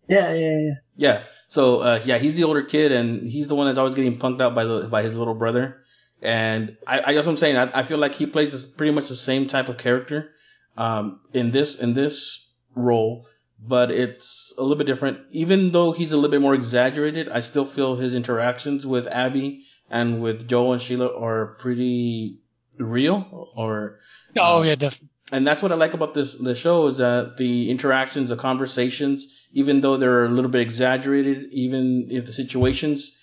Yeah, 0.08 0.32
yeah, 0.32 0.58
yeah. 0.58 0.74
Yeah. 0.96 1.22
So 1.48 1.78
uh, 1.78 2.02
yeah, 2.04 2.18
he's 2.18 2.36
the 2.36 2.44
older 2.44 2.62
kid, 2.62 2.92
and 2.92 3.28
he's 3.28 3.48
the 3.48 3.54
one 3.54 3.66
that's 3.66 3.78
always 3.78 3.94
getting 3.94 4.18
punked 4.18 4.40
out 4.40 4.54
by 4.54 4.64
the 4.64 4.88
by 4.88 5.02
his 5.02 5.14
little 5.14 5.34
brother. 5.34 5.82
And 6.22 6.76
I, 6.86 7.10
I 7.10 7.12
guess 7.12 7.26
what 7.26 7.32
I'm 7.32 7.36
saying. 7.36 7.56
I, 7.56 7.80
I 7.80 7.82
feel 7.82 7.98
like 7.98 8.14
he 8.14 8.26
plays 8.26 8.52
this, 8.52 8.66
pretty 8.66 8.92
much 8.92 9.08
the 9.08 9.16
same 9.16 9.46
type 9.46 9.68
of 9.68 9.78
character. 9.78 10.30
Um, 10.76 11.20
in 11.32 11.52
this 11.52 11.76
in 11.76 11.94
this 11.94 12.50
role, 12.74 13.26
but 13.58 13.90
it's 13.90 14.52
a 14.58 14.62
little 14.62 14.76
bit 14.76 14.86
different. 14.86 15.20
Even 15.30 15.70
though 15.70 15.92
he's 15.92 16.12
a 16.12 16.16
little 16.16 16.30
bit 16.30 16.40
more 16.40 16.54
exaggerated, 16.54 17.28
I 17.28 17.40
still 17.40 17.64
feel 17.64 17.96
his 17.96 18.14
interactions 18.14 18.86
with 18.86 19.06
Abby 19.06 19.64
and 19.90 20.20
with 20.22 20.48
Joel 20.48 20.74
and 20.74 20.82
Sheila 20.82 21.16
are 21.18 21.56
pretty 21.60 22.38
real. 22.78 23.50
Or 23.56 23.98
Oh 24.36 24.58
uh, 24.60 24.62
yeah, 24.62 24.74
definitely. 24.74 25.08
and 25.32 25.46
that's 25.46 25.62
what 25.62 25.72
I 25.72 25.76
like 25.76 25.94
about 25.94 26.14
this 26.14 26.34
the 26.34 26.54
show 26.54 26.86
is 26.88 26.98
that 26.98 27.36
the 27.38 27.70
interactions, 27.70 28.30
the 28.30 28.36
conversations, 28.36 29.26
even 29.52 29.80
though 29.80 29.96
they're 29.96 30.24
a 30.24 30.28
little 30.28 30.50
bit 30.50 30.60
exaggerated, 30.62 31.50
even 31.52 32.08
if 32.10 32.26
the 32.26 32.32
situations 32.32 33.16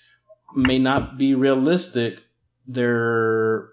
may 0.56 0.80
not 0.80 1.18
be 1.18 1.36
realistic, 1.36 2.20
their 2.68 3.70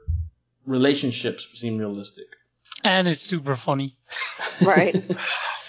relationships 0.66 1.48
seem 1.54 1.78
realistic. 1.78 2.26
And 2.84 3.08
it's 3.08 3.20
super 3.20 3.56
funny. 3.56 3.96
Right. 4.62 5.02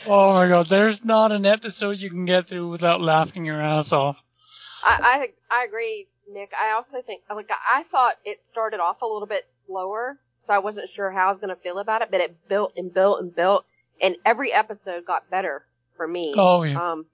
Oh 0.05 0.33
my 0.33 0.47
god, 0.49 0.67
there's 0.67 1.05
not 1.05 1.31
an 1.31 1.45
episode 1.45 1.97
you 1.99 2.09
can 2.09 2.25
get 2.25 2.47
through 2.47 2.69
without 2.69 2.99
laughing 2.99 3.45
your 3.45 3.61
ass 3.61 3.93
off. 3.93 4.17
I, 4.83 5.29
I 5.51 5.55
I 5.55 5.63
agree, 5.63 6.07
Nick. 6.33 6.51
I 6.59 6.71
also 6.71 7.01
think 7.01 7.23
like 7.29 7.49
I 7.49 7.83
thought 7.83 8.15
it 8.25 8.39
started 8.39 8.79
off 8.79 9.01
a 9.01 9.05
little 9.05 9.27
bit 9.27 9.49
slower, 9.49 10.19
so 10.39 10.53
I 10.53 10.59
wasn't 10.59 10.89
sure 10.89 11.11
how 11.11 11.27
I 11.27 11.29
was 11.29 11.39
gonna 11.39 11.55
feel 11.55 11.79
about 11.79 12.01
it, 12.01 12.09
but 12.11 12.21
it 12.21 12.47
built 12.47 12.73
and 12.77 12.93
built 12.93 13.21
and 13.21 13.35
built, 13.35 13.65
and 14.01 14.15
every 14.25 14.51
episode 14.53 15.05
got 15.05 15.29
better 15.29 15.65
for 15.95 16.07
me. 16.07 16.33
Oh 16.37 16.63
yeah. 16.63 16.91
Um, 16.91 17.05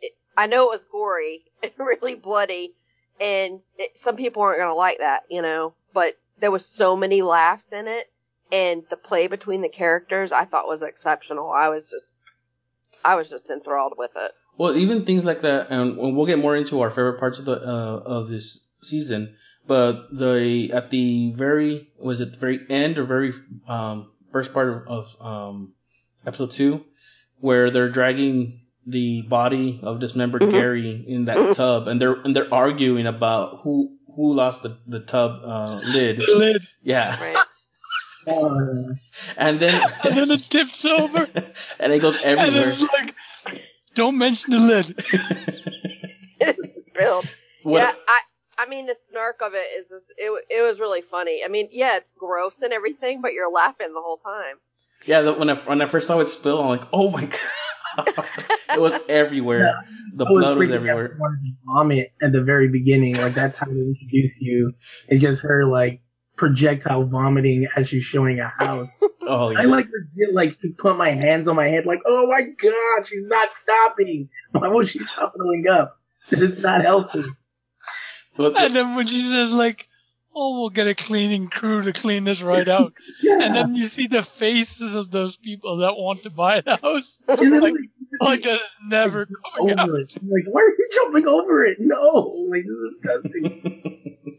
it, 0.00 0.12
I 0.36 0.46
know 0.46 0.64
it 0.64 0.70
was 0.70 0.84
gory 0.84 1.44
and 1.62 1.72
really 1.78 2.14
bloody, 2.14 2.74
and 3.20 3.60
it, 3.78 3.96
some 3.96 4.16
people 4.16 4.42
aren't 4.42 4.58
gonna 4.58 4.74
like 4.74 4.98
that, 4.98 5.24
you 5.30 5.42
know. 5.42 5.74
But 5.92 6.18
there 6.38 6.50
was 6.50 6.66
so 6.66 6.96
many 6.96 7.22
laughs 7.22 7.72
in 7.72 7.86
it, 7.86 8.10
and 8.52 8.82
the 8.90 8.96
play 8.96 9.26
between 9.26 9.62
the 9.62 9.68
characters 9.68 10.32
I 10.32 10.44
thought 10.44 10.68
was 10.68 10.82
exceptional. 10.82 11.50
I 11.50 11.68
was 11.68 11.90
just, 11.90 12.18
I 13.04 13.16
was 13.16 13.30
just 13.30 13.50
enthralled 13.50 13.94
with 13.96 14.16
it. 14.16 14.32
Well, 14.58 14.76
even 14.76 15.04
things 15.04 15.24
like 15.24 15.42
that, 15.42 15.68
and 15.70 15.98
and 15.98 16.16
we'll 16.16 16.26
get 16.26 16.38
more 16.38 16.56
into 16.56 16.80
our 16.80 16.90
favorite 16.90 17.18
parts 17.20 17.38
of 17.38 17.44
the 17.44 17.52
uh, 17.60 18.02
of 18.06 18.28
this 18.28 18.66
season. 18.82 19.36
But 19.66 20.08
the 20.16 20.70
at 20.72 20.90
the 20.90 21.32
very 21.32 21.88
was 21.98 22.20
it 22.20 22.32
the 22.32 22.38
very 22.38 22.60
end 22.70 22.98
or 22.98 23.04
very 23.04 23.32
um, 23.68 24.10
first 24.32 24.52
part 24.54 24.68
of, 24.68 24.86
of 24.88 25.16
um, 25.20 25.72
episode 26.24 26.52
two, 26.52 26.84
where 27.40 27.70
they're 27.70 27.90
dragging 27.90 28.60
the 28.86 29.22
body 29.22 29.80
of 29.82 29.98
dismembered 29.98 30.42
Mhm. 30.42 30.50
Gary 30.52 31.04
in 31.08 31.24
that 31.26 31.56
tub, 31.56 31.88
and 31.88 32.00
they're 32.00 32.14
and 32.14 32.34
they're 32.34 32.52
arguing 32.54 33.06
about 33.06 33.60
who 33.62 33.90
who 34.14 34.32
lost 34.32 34.62
the 34.62 34.78
the 34.86 35.00
tub 35.00 35.40
uh, 35.44 35.80
lid. 35.84 36.18
Lid. 36.28 36.62
Yeah, 36.82 37.18
Right. 37.20 37.36
And 39.36 39.60
then 39.60 39.80
And 40.04 40.14
then 40.16 40.30
it 40.30 40.40
tips 40.48 40.84
over. 40.84 41.28
and 41.80 41.92
it 41.92 42.00
goes 42.00 42.16
And 42.16 42.38
everywhere. 42.40 42.70
it's 42.70 42.82
like, 42.82 43.14
don't 43.96 44.16
mention 44.18 44.52
the 44.52 44.58
lid. 44.60 44.94
it's 46.40 46.80
spilled. 46.88 47.26
What- 47.64 47.80
Yeah, 47.80 47.92
I 48.08 48.20
I 48.58 48.66
mean 48.68 48.86
the 48.86 48.94
snark 48.94 49.40
of 49.42 49.52
it 49.54 49.66
is 49.78 49.88
this, 49.90 50.10
it 50.16 50.30
it 50.48 50.62
was 50.62 50.78
really 50.80 51.02
funny. 51.02 51.42
I 51.44 51.48
mean, 51.48 51.68
yeah, 51.72 51.96
it's 51.96 52.12
gross 52.12 52.62
and 52.62 52.72
everything, 52.72 53.20
but 53.20 53.32
you're 53.32 53.50
laughing 53.50 53.92
the 53.92 54.00
whole 54.00 54.18
time. 54.18 54.56
Yeah, 55.04 55.20
the, 55.22 55.32
when 55.34 55.50
I 55.50 55.54
when 55.56 55.82
I 55.82 55.86
first 55.86 56.06
saw 56.06 56.18
it 56.20 56.26
spill, 56.26 56.60
I'm 56.62 56.68
like, 56.68 56.88
oh 56.92 57.10
my 57.10 57.24
god, 57.26 58.14
it 58.74 58.80
was 58.80 58.94
everywhere. 59.08 59.74
The 60.14 60.24
I 60.24 60.30
was 60.30 60.44
blood 60.44 60.58
was 60.58 60.68
freaking 60.68 60.72
out. 60.72 60.76
everywhere. 60.88 61.16
I 61.16 61.18
wanted 61.18 61.42
to 61.44 61.52
vomit 61.66 62.12
at 62.22 62.32
the 62.32 62.42
very 62.42 62.68
beginning. 62.68 63.16
Like 63.16 63.34
that's 63.34 63.58
how 63.58 63.66
they 63.66 63.72
introduce 63.72 64.40
you. 64.40 64.72
It's 65.08 65.20
just 65.20 65.42
her 65.42 65.64
like 65.66 66.00
projectile 66.36 67.04
vomiting 67.04 67.66
as 67.76 67.88
she's 67.88 68.04
showing 68.04 68.40
a 68.40 68.48
house. 68.64 69.00
Oh 69.28 69.48
I 69.52 69.62
yeah. 69.62 69.66
like 69.68 69.86
legit 69.86 70.34
like 70.34 70.60
to 70.60 70.68
put 70.78 70.96
my 70.96 71.10
hands 71.10 71.48
on 71.48 71.56
my 71.56 71.66
head 71.66 71.84
like, 71.84 71.98
oh 72.06 72.28
my 72.28 72.42
god, 72.42 73.06
she's 73.08 73.24
not 73.24 73.52
stopping. 73.52 74.28
Why 74.52 74.68
would 74.68 74.86
she 74.86 75.00
stop 75.00 75.32
throwing 75.36 75.66
up? 75.68 75.98
This 76.30 76.40
is 76.42 76.62
not 76.62 76.82
healthy. 76.82 77.24
And 78.38 78.74
then 78.76 78.94
when 78.94 79.06
she 79.08 79.24
says 79.24 79.52
like, 79.52 79.88
"Oh, 80.34 80.60
we'll 80.60 80.70
get 80.70 80.86
a 80.86 80.94
cleaning 80.94 81.48
crew 81.48 81.82
to 81.82 81.92
clean 81.92 82.22
this 82.22 82.40
right 82.42 82.68
out," 82.68 82.92
Yeah. 83.22 83.38
and 83.40 83.52
then 83.54 83.74
you 83.74 83.88
see 83.88 84.06
the 84.06 84.22
faces 84.22 84.94
of 84.94 85.10
those 85.10 85.36
people 85.36 85.78
that 85.78 85.94
want 85.96 86.22
to 86.24 86.30
buy 86.30 86.60
the 86.60 86.76
house, 86.76 87.18
And 87.26 87.52
then, 87.52 87.60
like, 87.62 87.72
like, 87.72 88.20
like 88.20 88.42
that 88.42 88.56
is 88.60 88.70
never 88.86 89.26
coming 89.56 89.76
out. 89.78 89.88
it. 89.88 90.14
I'm 90.20 90.28
like, 90.28 90.44
why 90.48 90.60
are 90.60 90.68
you 90.68 90.88
jumping 90.94 91.26
over 91.26 91.64
it? 91.64 91.78
No, 91.80 92.46
like 92.50 92.62
this 92.62 92.76
is 92.76 92.98
disgusting. 93.02 94.38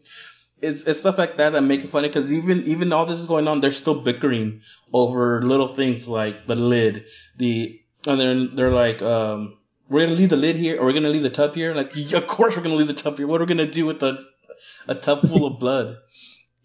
It's 0.60 0.82
it's 0.82 1.00
stuff 1.00 1.18
like 1.18 1.36
that 1.36 1.50
that 1.50 1.62
make 1.62 1.84
it 1.84 1.90
funny 1.90 2.08
because 2.08 2.32
even 2.32 2.64
even 2.64 2.92
all 2.92 3.06
this 3.06 3.18
is 3.20 3.26
going 3.26 3.48
on, 3.48 3.60
they're 3.60 3.72
still 3.72 4.00
bickering 4.00 4.62
over 4.92 5.42
little 5.42 5.74
things 5.74 6.08
like 6.08 6.46
the 6.46 6.56
lid, 6.56 7.04
the 7.36 7.80
and 8.06 8.20
then 8.20 8.50
they're 8.54 8.72
like, 8.72 9.02
um, 9.02 9.56
we're 9.88 10.00
gonna 10.00 10.16
leave 10.16 10.30
the 10.30 10.36
lid 10.36 10.56
here, 10.56 10.80
or 10.80 10.86
we're 10.86 10.92
gonna 10.92 11.08
leave 11.08 11.22
the 11.22 11.30
tub 11.30 11.54
here. 11.54 11.74
Like, 11.74 11.94
of 12.12 12.26
course 12.26 12.56
we're 12.56 12.62
gonna 12.62 12.74
leave 12.74 12.88
the 12.88 12.94
tub 12.94 13.16
here. 13.16 13.26
What 13.26 13.40
are 13.40 13.44
we 13.44 13.48
gonna 13.48 13.70
do 13.70 13.86
with 13.86 14.02
a 14.02 14.18
a 14.86 14.94
tub 14.94 15.22
full 15.28 15.46
of 15.46 15.58
blood? 15.58 15.96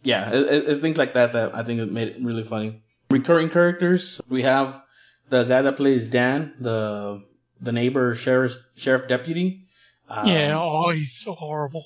Yeah, 0.06 0.32
it, 0.32 0.42
it, 0.52 0.70
it's 0.70 0.82
things 0.82 0.98
like 0.98 1.14
that 1.14 1.32
that 1.32 1.56
I 1.56 1.64
think 1.64 1.80
it 1.80 1.90
made 1.90 2.10
it 2.10 2.18
really 2.22 2.44
funny. 2.44 2.82
Recurring 3.10 3.50
characters, 3.50 4.20
we 4.28 4.42
have 4.44 4.82
the 5.30 5.46
guy 5.46 5.62
that 5.62 5.78
plays 5.78 6.08
Dan, 6.08 6.54
the 6.60 7.24
the 7.62 7.72
neighbor 7.72 8.14
sheriff 8.14 8.58
sheriff 8.76 9.08
deputy. 9.08 9.62
Um, 10.10 10.28
Yeah. 10.28 10.60
Oh, 10.60 10.90
he's 10.90 11.14
so 11.14 11.32
horrible. 11.32 11.86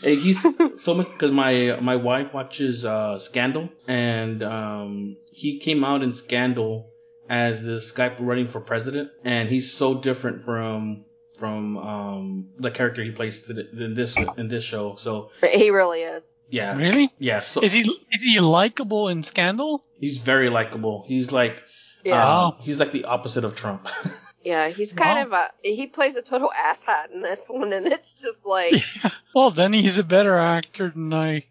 Hey, 0.00 0.16
He's 0.16 0.40
so 0.82 0.94
much 0.94 1.08
because 1.12 1.30
my 1.32 1.78
my 1.80 1.96
wife 1.96 2.32
watches 2.32 2.84
uh, 2.84 3.18
Scandal, 3.18 3.68
and 3.86 4.42
um, 4.46 5.16
he 5.32 5.58
came 5.58 5.84
out 5.84 6.02
in 6.02 6.14
Scandal 6.14 6.90
as 7.28 7.62
this 7.62 7.92
guy 7.92 8.14
running 8.18 8.48
for 8.48 8.60
president, 8.60 9.10
and 9.24 9.48
he's 9.48 9.72
so 9.72 9.94
different 10.00 10.42
from 10.44 11.04
from 11.38 11.76
um, 11.78 12.48
the 12.58 12.70
character 12.70 13.02
he 13.02 13.10
plays 13.12 13.48
in 13.50 13.94
this 13.94 14.16
in 14.36 14.48
this 14.48 14.64
show. 14.64 14.96
So 14.96 15.30
He 15.52 15.70
really 15.70 16.00
is. 16.02 16.32
yeah, 16.50 16.76
Really? 16.76 17.12
yeah. 17.18 17.40
So 17.40 17.62
Is 17.62 17.72
he 17.72 17.80
is 18.12 18.22
he 18.22 18.40
likable 18.40 19.08
in 19.08 19.22
Scandal? 19.22 19.84
he's 19.98 20.18
very 20.18 20.50
likable. 20.50 21.04
He's 21.06 21.30
like 21.32 21.56
Yeah. 22.04 22.26
uh, 22.26 22.50
he's 22.62 22.78
like 22.78 22.92
the 22.92 23.04
opposite 23.04 23.44
of 23.44 23.54
Trump. 23.54 23.88
Yeah, 24.44 24.68
he's 24.68 24.92
kind 24.92 25.16
Wow. 25.18 25.24
of 25.26 25.32
a 25.32 25.68
he 25.68 25.86
plays 25.86 26.16
a 26.16 26.22
total 26.22 26.50
asshat 26.50 27.10
in 27.12 27.20
this 27.22 27.46
one, 27.48 27.72
and 27.72 27.86
it's 27.86 28.14
just 28.14 28.46
like 28.46 28.74
Well, 29.34 29.50
then 29.50 29.72
he's 29.72 29.98
a 29.98 30.04
better 30.04 30.38
actor 30.38 30.90
than 30.90 31.12
I 31.12 31.44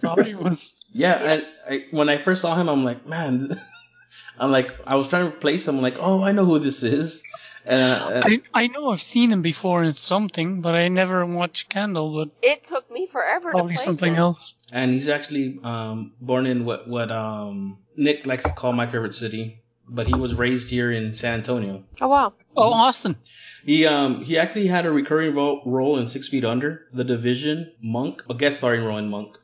thought 0.00 0.24
he 0.26 0.34
was. 0.34 0.72
yeah, 0.92 1.14
and 1.14 1.46
I, 1.68 1.84
when 1.90 2.08
I 2.08 2.18
first 2.18 2.42
saw 2.42 2.54
him, 2.54 2.68
I'm 2.68 2.84
like, 2.84 3.06
man. 3.06 3.60
I'm 4.40 4.52
like, 4.52 4.72
I 4.86 4.94
was 4.94 5.08
trying 5.08 5.30
to 5.32 5.36
place 5.36 5.66
him. 5.66 5.76
I'm 5.76 5.82
like, 5.82 5.96
oh, 5.98 6.22
I 6.22 6.30
know 6.32 6.44
who 6.44 6.60
this 6.60 6.82
is. 6.84 7.24
And, 7.64 7.80
uh, 7.82 8.22
I 8.24 8.40
I 8.54 8.66
know 8.68 8.90
I've 8.90 9.02
seen 9.02 9.32
him 9.32 9.42
before 9.42 9.82
in 9.82 9.92
something, 9.92 10.60
but 10.60 10.74
I 10.76 10.88
never 10.88 11.26
watched 11.26 11.66
Scandal. 11.70 12.14
But 12.14 12.30
it 12.40 12.62
took 12.64 12.88
me 12.90 13.08
forever 13.10 13.50
probably 13.50 13.72
to 13.72 13.76
place 13.78 13.84
something 13.84 14.12
him. 14.14 14.18
else. 14.20 14.54
and 14.72 14.92
he's 14.92 15.08
actually 15.08 15.58
um, 15.64 16.12
born 16.20 16.46
in 16.46 16.64
what 16.64 16.88
what 16.88 17.10
um, 17.10 17.78
Nick 17.96 18.26
likes 18.26 18.44
to 18.44 18.50
call 18.52 18.72
my 18.72 18.86
favorite 18.86 19.14
city, 19.14 19.60
but 19.88 20.06
he 20.06 20.14
was 20.14 20.34
raised 20.34 20.68
here 20.70 20.90
in 20.92 21.14
San 21.14 21.34
Antonio. 21.34 21.84
Oh 22.00 22.08
wow, 22.08 22.32
Oh, 22.56 22.72
Austin. 22.72 23.16
He 23.64 23.86
um 23.86 24.24
he 24.24 24.38
actually 24.38 24.66
had 24.66 24.86
a 24.86 24.90
recurring 24.90 25.34
ro- 25.34 25.62
role 25.64 25.98
in 25.98 26.08
Six 26.08 26.28
Feet 26.28 26.44
Under, 26.44 26.86
The 26.92 27.04
Division, 27.04 27.72
Monk, 27.82 28.22
a 28.30 28.34
guest 28.34 28.58
starring 28.58 28.84
role 28.84 28.98
in 28.98 29.08
Monk. 29.08 29.36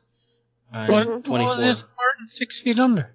Uh, 0.73 0.87
What, 0.87 1.27
what 1.27 1.41
was 1.41 1.63
his 1.63 1.81
part 1.81 2.15
in 2.19 2.27
Six 2.27 2.59
Feet 2.59 2.79
Under? 2.79 3.11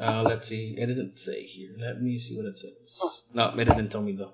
Uh, 0.00 0.22
let's 0.22 0.46
see. 0.48 0.74
It 0.78 0.86
doesn't 0.86 1.18
say 1.18 1.42
here. 1.42 1.70
Let 1.78 2.02
me 2.02 2.18
see 2.18 2.36
what 2.36 2.46
it 2.46 2.58
says. 2.58 3.22
No, 3.32 3.54
it 3.56 3.64
doesn't 3.64 3.90
tell 3.90 4.02
me 4.02 4.12
though. 4.12 4.32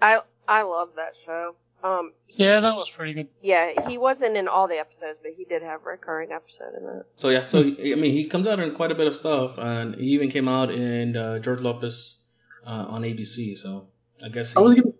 I 0.00 0.20
I 0.46 0.62
love 0.62 0.90
that 0.96 1.14
show. 1.24 1.54
Um, 1.84 2.12
Yeah, 2.28 2.60
that 2.60 2.76
was 2.76 2.88
pretty 2.90 3.12
good. 3.14 3.28
yeah, 3.42 3.88
he 3.88 3.98
wasn't 3.98 4.36
in 4.36 4.48
all 4.48 4.68
the 4.68 4.78
episodes, 4.78 5.18
but 5.22 5.32
he 5.36 5.44
did 5.44 5.62
have 5.62 5.80
a 5.82 5.90
recurring 5.90 6.30
episode 6.32 6.74
in 6.78 6.84
that. 6.86 7.04
So 7.16 7.28
yeah, 7.30 7.46
so 7.46 7.62
he, 7.62 7.92
I 7.92 7.96
mean, 7.96 8.12
he 8.12 8.28
comes 8.28 8.46
out 8.46 8.58
in 8.60 8.74
quite 8.74 8.90
a 8.92 8.94
bit 8.94 9.06
of 9.06 9.16
stuff, 9.16 9.58
and 9.58 9.94
he 9.96 10.06
even 10.12 10.30
came 10.30 10.48
out 10.48 10.70
in 10.70 11.16
uh, 11.16 11.38
George 11.40 11.60
Lopez 11.60 12.18
uh, 12.66 12.70
on 12.70 13.02
ABC. 13.02 13.56
So 13.58 13.88
I 14.24 14.28
guess. 14.28 14.56
I 14.56 14.60
was 14.60 14.74
he- 14.76 14.80
gonna 14.82 14.92
say, 14.92 14.98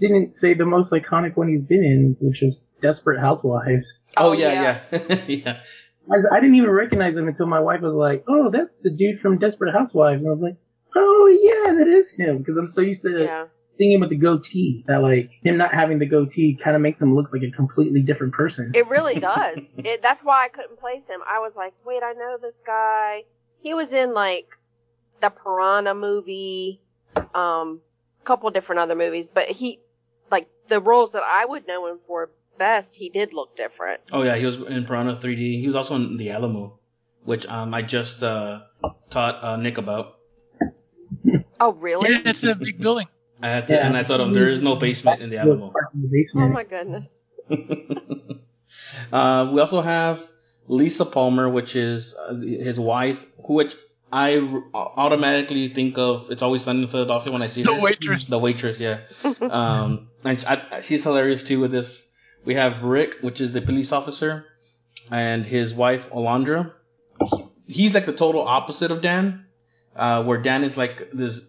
didn't 0.00 0.34
say 0.34 0.54
the 0.54 0.64
most 0.64 0.90
iconic 0.92 1.36
one 1.36 1.48
he's 1.48 1.62
been 1.62 1.84
in, 1.84 2.16
which 2.20 2.40
was 2.40 2.66
Desperate 2.80 3.20
Housewives. 3.20 3.98
oh 4.16 4.30
Oh, 4.30 4.32
yeah, 4.32 4.80
yeah, 4.90 5.24
yeah. 5.28 5.60
I, 6.10 6.16
I 6.36 6.40
didn't 6.40 6.56
even 6.56 6.70
recognize 6.70 7.14
him 7.16 7.28
until 7.28 7.46
my 7.46 7.60
wife 7.60 7.80
was 7.82 7.92
like, 7.94 8.24
"Oh, 8.28 8.50
that's 8.50 8.72
the 8.82 8.90
dude 8.90 9.18
from 9.20 9.38
Desperate 9.38 9.72
Housewives," 9.72 10.22
and 10.22 10.28
I 10.28 10.30
was 10.30 10.42
like, 10.42 10.56
"Oh 10.96 11.26
yeah, 11.66 11.74
that 11.74 11.86
is 11.88 12.10
him." 12.10 12.38
Because 12.38 12.56
I'm 12.56 12.66
so 12.66 12.80
used 12.80 13.02
to 13.02 13.22
Yeah, 13.24 13.44
seeing 13.82 13.92
him 13.92 14.00
with 14.00 14.10
the 14.10 14.16
goatee 14.16 14.84
that 14.86 15.02
like 15.02 15.32
him 15.42 15.56
not 15.56 15.74
having 15.74 15.98
the 15.98 16.06
goatee 16.06 16.54
kind 16.54 16.76
of 16.76 16.82
makes 16.82 17.02
him 17.02 17.14
look 17.16 17.32
like 17.32 17.42
a 17.42 17.50
completely 17.50 18.00
different 18.00 18.32
person. 18.32 18.70
it 18.74 18.86
really 18.88 19.18
does. 19.18 19.74
it, 19.78 20.02
that's 20.02 20.22
why 20.22 20.44
I 20.44 20.48
couldn't 20.48 20.78
place 20.78 21.08
him. 21.08 21.20
I 21.28 21.40
was 21.40 21.52
like, 21.56 21.74
wait, 21.84 22.02
I 22.04 22.12
know 22.12 22.38
this 22.40 22.62
guy. 22.64 23.24
He 23.60 23.74
was 23.74 23.92
in 23.92 24.14
like 24.14 24.46
the 25.20 25.30
Piranha 25.30 25.94
movie, 25.94 26.80
um, 27.34 27.80
a 28.20 28.24
couple 28.24 28.50
different 28.50 28.80
other 28.80 28.94
movies, 28.94 29.28
but 29.28 29.48
he, 29.48 29.80
like 30.30 30.48
the 30.68 30.80
roles 30.80 31.12
that 31.12 31.24
I 31.24 31.44
would 31.44 31.66
know 31.66 31.88
him 31.88 31.98
for 32.06 32.30
best, 32.58 32.94
he 32.94 33.08
did 33.08 33.32
look 33.32 33.56
different. 33.56 34.02
Oh 34.12 34.22
yeah, 34.22 34.36
he 34.36 34.46
was 34.46 34.56
in 34.56 34.84
Piranha 34.84 35.16
3D. 35.16 35.60
He 35.60 35.66
was 35.66 35.74
also 35.74 35.96
in 35.96 36.16
The 36.18 36.30
Alamo, 36.30 36.78
which 37.24 37.46
um 37.46 37.74
I 37.74 37.82
just 37.82 38.22
uh 38.22 38.60
taught 39.10 39.42
uh, 39.42 39.56
Nick 39.56 39.78
about. 39.78 40.18
Oh, 41.60 41.72
really? 41.72 42.10
Yeah, 42.10 42.22
it's 42.24 42.42
a 42.42 42.54
big 42.54 42.80
building. 42.80 43.06
I 43.42 43.48
had 43.48 43.68
to, 43.68 43.82
and 43.84 43.96
I 43.96 44.04
told 44.04 44.20
him 44.20 44.32
there 44.32 44.48
is 44.48 44.62
no 44.62 44.76
basement 44.76 45.20
in 45.20 45.30
the 45.30 45.38
Alamo. 45.38 45.70
Park 45.70 45.88
in 45.94 46.02
the 46.02 46.26
Oh 46.36 46.48
my 46.48 46.62
goodness. 46.64 47.22
uh, 49.12 49.50
we 49.52 49.60
also 49.60 49.80
have 49.80 50.24
Lisa 50.68 51.04
Palmer, 51.04 51.48
which 51.48 51.74
is 51.74 52.14
uh, 52.14 52.34
his 52.34 52.78
wife, 52.78 53.24
who 53.44 53.54
which 53.54 53.74
I 54.12 54.36
automatically 54.74 55.72
think 55.74 55.98
of. 55.98 56.30
It's 56.30 56.42
always 56.42 56.62
sunny 56.62 56.82
in 56.82 56.88
Philadelphia 56.88 57.32
when 57.32 57.42
I 57.42 57.48
see 57.48 57.62
The 57.62 57.74
her. 57.74 57.80
waitress. 57.80 58.28
The 58.28 58.38
waitress, 58.38 58.78
yeah. 58.78 59.00
um, 59.40 60.08
and 60.22 60.44
I, 60.46 60.82
she's 60.82 61.02
hilarious 61.02 61.42
too 61.42 61.60
with 61.60 61.72
this. 61.72 62.08
We 62.44 62.54
have 62.54 62.84
Rick, 62.84 63.16
which 63.22 63.40
is 63.40 63.52
the 63.52 63.60
police 63.60 63.90
officer, 63.92 64.44
and 65.10 65.44
his 65.44 65.74
wife 65.74 66.10
Alondra. 66.10 66.72
He's 67.66 67.94
like 67.94 68.06
the 68.06 68.12
total 68.12 68.42
opposite 68.42 68.90
of 68.90 69.00
Dan, 69.00 69.46
uh, 69.96 70.22
where 70.24 70.38
Dan 70.38 70.62
is 70.64 70.76
like 70.76 71.08
this 71.12 71.40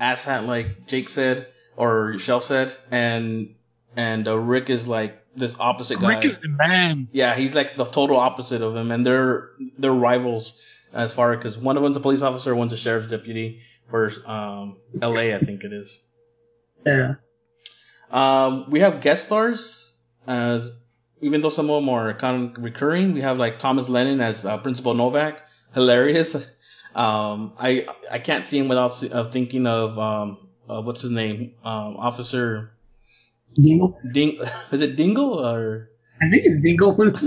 asshat, 0.00 0.46
like 0.46 0.86
Jake 0.86 1.08
said 1.08 1.48
or 1.76 2.18
Shell 2.18 2.40
said, 2.40 2.76
and 2.90 3.54
and 3.96 4.26
uh, 4.26 4.38
Rick 4.38 4.70
is 4.70 4.86
like 4.86 5.20
this 5.34 5.56
opposite 5.58 6.00
guy. 6.00 6.14
Rick 6.14 6.24
is 6.24 6.40
the 6.40 6.48
man. 6.48 7.08
Yeah, 7.12 7.34
he's 7.34 7.54
like 7.54 7.76
the 7.76 7.84
total 7.84 8.16
opposite 8.16 8.62
of 8.62 8.76
him, 8.76 8.90
and 8.90 9.04
they're 9.04 9.50
they're 9.78 9.92
rivals 9.92 10.60
as 10.92 11.14
far 11.14 11.36
because 11.36 11.56
one 11.58 11.76
of 11.76 11.82
them's 11.82 11.96
a 11.96 12.00
police 12.00 12.22
officer, 12.22 12.54
one's 12.54 12.72
a 12.72 12.76
sheriff's 12.76 13.08
deputy 13.08 13.60
for 13.88 14.10
um, 14.26 14.76
L.A. 15.00 15.34
I 15.34 15.38
think 15.38 15.64
it 15.64 15.72
is. 15.72 16.00
Yeah. 16.84 17.14
Um, 18.10 18.70
we 18.70 18.80
have 18.80 19.00
guest 19.00 19.24
stars 19.24 19.92
as 20.26 20.70
even 21.20 21.40
though 21.40 21.50
some 21.50 21.70
of 21.70 21.82
them 21.82 21.88
are 21.88 22.14
kind 22.14 22.56
of 22.56 22.62
recurring. 22.62 23.14
We 23.14 23.20
have 23.20 23.38
like 23.38 23.58
Thomas 23.58 23.88
Lennon 23.88 24.20
as 24.20 24.44
uh, 24.44 24.58
Principal 24.58 24.94
Novak, 24.94 25.40
hilarious. 25.74 26.36
Um, 26.94 27.52
I 27.58 27.86
I 28.10 28.18
can't 28.18 28.46
see 28.46 28.58
him 28.58 28.68
without 28.68 28.88
se- 28.88 29.10
uh, 29.10 29.24
thinking 29.30 29.66
of 29.66 29.98
um, 29.98 30.48
uh, 30.68 30.82
what's 30.82 31.00
his 31.02 31.10
name, 31.10 31.54
um, 31.64 31.96
Officer 31.96 32.72
Dingle. 33.54 33.98
Ding. 34.12 34.38
Is 34.72 34.80
it 34.80 34.96
Dingle 34.96 35.44
or 35.44 35.90
I 36.20 36.28
think 36.30 36.44
it's 36.44 36.60
Dingle 36.62 36.94
was 36.96 37.20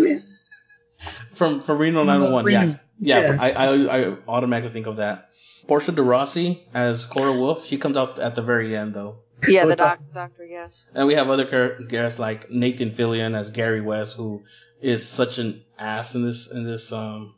from 1.33 1.61
from 1.61 1.77
Reno 1.77 2.03
911? 2.03 2.79
Yeah, 2.99 3.19
yeah. 3.19 3.31
Yeah. 3.33 3.37
I, 3.41 3.51
I 3.51 3.99
I 4.09 4.17
automatically 4.27 4.73
think 4.73 4.87
of 4.87 4.97
that. 4.97 5.29
Portia 5.67 5.93
de 5.93 6.01
Rossi 6.03 6.63
as 6.73 7.05
Cora 7.05 7.31
Wolf. 7.33 7.65
She 7.65 7.77
comes 7.77 7.95
out 7.97 8.19
at 8.19 8.35
the 8.35 8.41
very 8.41 8.75
end 8.75 8.93
though. 8.93 9.17
Yeah, 9.47 9.65
the 9.65 9.75
doc- 9.75 9.99
doctor, 10.13 10.45
yeah. 10.45 10.67
And 10.93 11.07
we 11.07 11.15
have 11.15 11.29
other 11.29 11.79
guests 11.89 12.19
like 12.19 12.49
Nathan 12.49 12.91
Fillion 12.91 13.35
as 13.35 13.49
Gary 13.49 13.81
West, 13.81 14.15
who 14.15 14.43
is 14.81 15.07
such 15.07 15.37
an 15.37 15.63
ass 15.77 16.15
in 16.15 16.25
this 16.25 16.49
in 16.51 16.65
this 16.65 16.91
um 16.91 17.35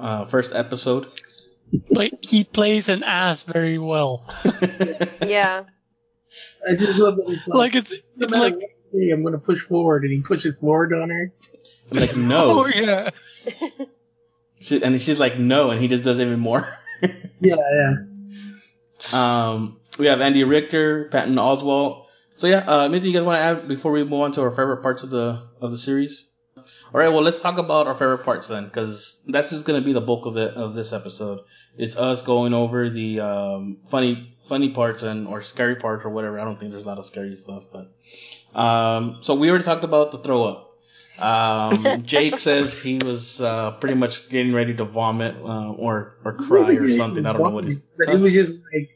uh 0.00 0.24
first 0.26 0.54
episode. 0.54 1.08
But 1.90 2.12
he 2.20 2.44
plays 2.44 2.88
an 2.88 3.02
ass 3.04 3.42
very 3.42 3.78
well. 3.78 4.26
Yeah. 5.26 5.64
I 6.68 6.74
just 6.76 6.98
love 6.98 7.16
that 7.16 7.28
it's 7.28 7.48
Like 7.48 7.74
like, 7.74 7.74
it's 7.74 7.90
no 7.90 7.96
it's 8.18 8.30
matter 8.32 8.44
like 8.44 8.54
what 8.54 8.62
I 8.64 8.98
say, 8.98 9.10
I'm 9.10 9.22
gonna 9.24 9.38
push 9.38 9.60
forward, 9.60 10.04
and 10.04 10.12
he 10.12 10.20
pushes 10.20 10.58
forward 10.58 10.92
on 10.92 11.10
her. 11.10 11.32
like 11.90 12.12
oh 12.16 12.18
no, 12.18 12.66
yeah. 12.66 13.10
she, 14.60 14.82
and 14.82 15.00
she's 15.00 15.18
like 15.18 15.38
no, 15.38 15.70
and 15.70 15.80
he 15.80 15.88
just 15.88 16.04
does 16.04 16.20
even 16.20 16.38
more. 16.38 16.68
Yeah, 17.40 17.56
yeah. 17.56 17.94
um, 19.12 19.78
we 19.98 20.06
have 20.06 20.20
Andy 20.20 20.44
Richter, 20.44 21.08
Patton 21.10 21.34
Oswalt. 21.36 22.06
So 22.36 22.46
yeah, 22.46 22.58
uh, 22.66 22.84
anything 22.84 23.10
you 23.10 23.18
guys 23.18 23.24
want 23.24 23.36
to 23.38 23.42
add 23.62 23.68
before 23.68 23.92
we 23.92 24.04
move 24.04 24.20
on 24.20 24.32
to 24.32 24.42
our 24.42 24.50
favorite 24.50 24.82
parts 24.82 25.02
of 25.02 25.10
the 25.10 25.48
of 25.60 25.70
the 25.70 25.78
series? 25.78 26.26
All 26.92 27.00
right, 27.00 27.08
well 27.08 27.22
let's 27.22 27.40
talk 27.40 27.58
about 27.58 27.86
our 27.86 27.94
favorite 27.94 28.24
parts 28.24 28.48
then, 28.48 28.64
because 28.64 29.20
that's 29.26 29.50
just 29.50 29.64
gonna 29.64 29.80
be 29.80 29.92
the 29.92 30.00
bulk 30.00 30.26
of 30.26 30.34
the 30.34 30.52
of 30.54 30.74
this 30.74 30.92
episode. 30.92 31.40
It's 31.76 31.96
us 31.96 32.22
going 32.22 32.54
over 32.54 32.90
the 32.90 33.20
um, 33.20 33.78
funny 33.90 34.36
funny 34.48 34.70
parts 34.70 35.02
and 35.02 35.28
or 35.28 35.42
scary 35.42 35.76
parts 35.76 36.04
or 36.04 36.10
whatever. 36.10 36.38
I 36.40 36.44
don't 36.44 36.58
think 36.58 36.72
there's 36.72 36.84
a 36.84 36.88
lot 36.88 36.98
of 36.98 37.06
scary 37.06 37.36
stuff, 37.36 37.64
but 37.72 38.58
um, 38.58 39.18
so 39.22 39.34
we 39.34 39.48
already 39.48 39.64
talked 39.64 39.84
about 39.84 40.12
the 40.12 40.18
throw 40.18 40.44
up. 40.44 40.66
Um, 41.20 42.02
Jake 42.04 42.38
says 42.38 42.82
he 42.82 42.98
was 42.98 43.40
uh, 43.40 43.72
pretty 43.72 43.94
much 43.94 44.28
getting 44.28 44.52
ready 44.52 44.74
to 44.74 44.84
vomit 44.84 45.36
uh, 45.36 45.72
or 45.72 46.16
or 46.24 46.34
cry 46.34 46.72
or 46.72 46.90
something. 46.90 47.26
I 47.26 47.32
don't 47.32 47.42
know 47.42 47.50
what 47.50 47.64
he's. 47.64 47.78
But 47.96 48.08
it 48.08 48.18
was 48.18 48.32
just 48.32 48.54
like 48.72 48.90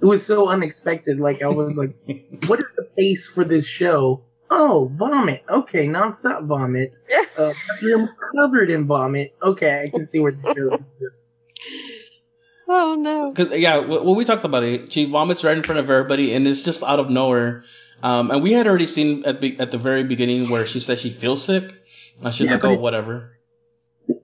it 0.00 0.06
was 0.06 0.24
so 0.24 0.48
unexpected. 0.48 1.18
Like 1.18 1.42
I 1.42 1.48
was 1.48 1.76
like, 1.76 1.96
what 2.46 2.60
is 2.60 2.68
the 2.76 2.88
pace 2.96 3.26
for 3.26 3.44
this 3.44 3.66
show? 3.66 4.24
Oh, 4.50 4.90
vomit. 4.94 5.42
Okay, 5.48 5.86
nonstop 5.86 6.44
vomit. 6.46 6.92
Uh, 7.38 7.52
bathroom 7.68 8.08
covered 8.34 8.68
in 8.68 8.84
vomit. 8.88 9.32
Okay, 9.40 9.84
I 9.84 9.90
can 9.96 10.06
see 10.08 10.18
where 10.18 10.32
the 10.32 10.54
show 10.56 10.74
is. 10.74 10.80
Oh 12.68 12.96
no. 12.96 13.30
Because 13.30 13.56
yeah, 13.56 13.78
well, 13.78 14.14
we 14.16 14.24
talked 14.24 14.44
about 14.44 14.64
it. 14.64 14.92
She 14.92 15.04
vomits 15.08 15.44
right 15.44 15.56
in 15.56 15.62
front 15.62 15.78
of 15.78 15.88
everybody, 15.88 16.34
and 16.34 16.48
it's 16.48 16.62
just 16.62 16.82
out 16.82 16.98
of 16.98 17.08
nowhere. 17.10 17.62
Um, 18.02 18.32
and 18.32 18.42
we 18.42 18.52
had 18.52 18.66
already 18.66 18.86
seen 18.86 19.24
at 19.24 19.40
the 19.40 19.58
at 19.60 19.70
the 19.70 19.78
very 19.78 20.02
beginning 20.02 20.48
where 20.50 20.66
she 20.66 20.80
said 20.80 20.98
she 20.98 21.10
feels 21.10 21.44
sick. 21.44 21.64
And 22.22 22.34
she's 22.34 22.46
Yeah, 22.46 22.54
like, 22.54 22.64
oh, 22.64 22.72
it- 22.72 22.80
whatever. 22.80 23.38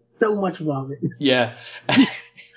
So 0.03 0.35
much 0.35 0.59
vomit. 0.59 0.99
Yeah, 1.21 1.57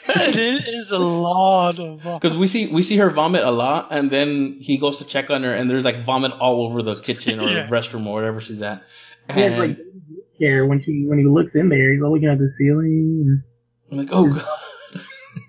it 0.09 0.73
is 0.73 0.91
a 0.91 0.97
lot 0.99 1.79
of 1.79 2.01
because 2.03 2.35
we 2.37 2.47
see 2.47 2.67
we 2.67 2.81
see 2.81 2.97
her 2.97 3.09
vomit 3.09 3.43
a 3.43 3.51
lot, 3.51 3.87
and 3.91 4.09
then 4.11 4.57
he 4.59 4.77
goes 4.77 4.99
to 4.99 5.05
check 5.05 5.29
on 5.29 5.43
her, 5.43 5.53
and 5.53 5.69
there's 5.69 5.83
like 5.85 6.05
vomit 6.05 6.31
all 6.33 6.65
over 6.65 6.81
the 6.81 6.95
kitchen 7.01 7.39
or 7.39 7.49
Yeah. 7.49 7.67
restroom 7.67 8.05
or 8.05 8.13
wherever 8.15 8.39
she's 8.41 8.61
at. 8.61 8.83
He 9.33 9.41
has 9.41 9.53
And 9.53 9.59
like 9.59 9.77
care 10.39 10.65
when 10.65 10.79
she 10.79 11.05
when 11.07 11.17
he 11.19 11.25
looks 11.25 11.55
in 11.55 11.69
there, 11.69 11.91
he's 11.91 12.01
all 12.01 12.11
looking 12.13 12.29
at 12.29 12.37
the 12.39 12.49
ceiling. 12.49 13.41
I'm 13.91 13.97
like, 13.97 14.09
oh 14.11 14.33
god. 14.33 15.01